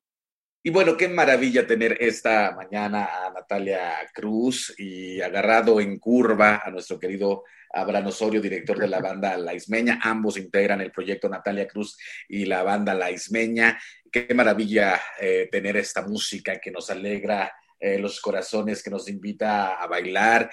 Y 0.63 0.69
bueno, 0.69 0.95
qué 0.95 1.09
maravilla 1.09 1.67
tener 1.67 1.97
esta 1.99 2.55
mañana 2.55 3.03
a 3.03 3.33
Natalia 3.33 3.91
Cruz 4.13 4.73
y 4.77 5.19
agarrado 5.19 5.81
en 5.81 5.99
curva 5.99 6.61
a 6.63 6.71
nuestro 6.71 6.97
querido 6.97 7.43
Abraham 7.73 8.07
Osorio, 8.07 8.39
director 8.39 8.79
de 8.79 8.87
la 8.87 9.01
banda 9.01 9.35
La 9.35 9.53
Ismeña. 9.53 9.99
Ambos 10.01 10.37
integran 10.37 10.79
el 10.79 10.93
proyecto 10.93 11.27
Natalia 11.27 11.67
Cruz 11.67 11.97
y 12.29 12.45
la 12.45 12.63
banda 12.63 12.93
La 12.93 13.11
Ismeña. 13.11 13.77
Qué 14.09 14.33
maravilla 14.33 15.01
eh, 15.19 15.49
tener 15.51 15.75
esta 15.75 16.07
música 16.07 16.57
que 16.57 16.71
nos 16.71 16.89
alegra 16.89 17.51
eh, 17.85 17.99
los 17.99 18.19
corazones 18.19 18.81
que 18.81 18.89
nos 18.89 19.07
invita 19.07 19.75
a 19.75 19.85
bailar 19.85 20.49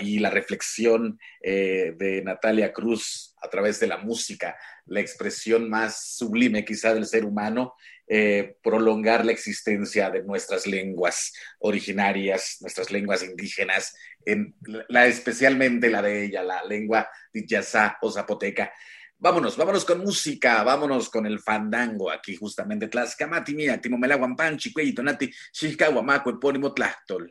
y, 0.00 0.20
la 0.20 0.30
reflexión 0.30 1.18
eh, 1.42 1.94
de 1.96 2.22
Natalia 2.22 2.72
Cruz 2.72 3.34
a 3.42 3.50
través 3.50 3.80
de 3.80 3.88
la 3.88 3.96
música, 3.96 4.56
la 4.86 5.00
expresión 5.00 5.68
más 5.68 6.14
sublime 6.16 6.64
quizá 6.64 6.94
del 6.94 7.06
ser 7.06 7.24
humano, 7.24 7.74
eh, 8.06 8.54
prolongar 8.62 9.26
la 9.26 9.32
existencia 9.32 10.10
de 10.10 10.22
nuestras 10.22 10.64
lenguas 10.68 11.32
originarias, 11.58 12.58
nuestras 12.60 12.92
lenguas 12.92 13.24
indígenas, 13.24 13.96
en 14.24 14.54
la, 14.88 15.08
especialmente 15.08 15.90
la 15.90 16.02
de 16.02 16.26
ella, 16.26 16.44
la 16.44 16.62
lengua 16.62 17.10
Dijazá 17.32 17.98
o 18.00 18.12
zapoteca. 18.12 18.72
Vámonos, 19.22 19.54
vámonos 19.54 19.84
con 19.84 19.98
música, 19.98 20.62
vámonos 20.62 21.10
con 21.10 21.26
el 21.26 21.40
fandango 21.40 22.10
aquí 22.10 22.36
justamente. 22.36 22.88
Tlaxcamati, 22.88 23.54
mía, 23.54 23.78
Timomela, 23.78 24.14
Guampanchi, 24.16 24.72
Cuelli, 24.72 24.94
Tonati, 24.94 25.30
Xilca, 25.52 25.88
Guamaco, 25.88 26.30
Epónimo, 26.30 26.72
Tlachtol. 26.72 27.30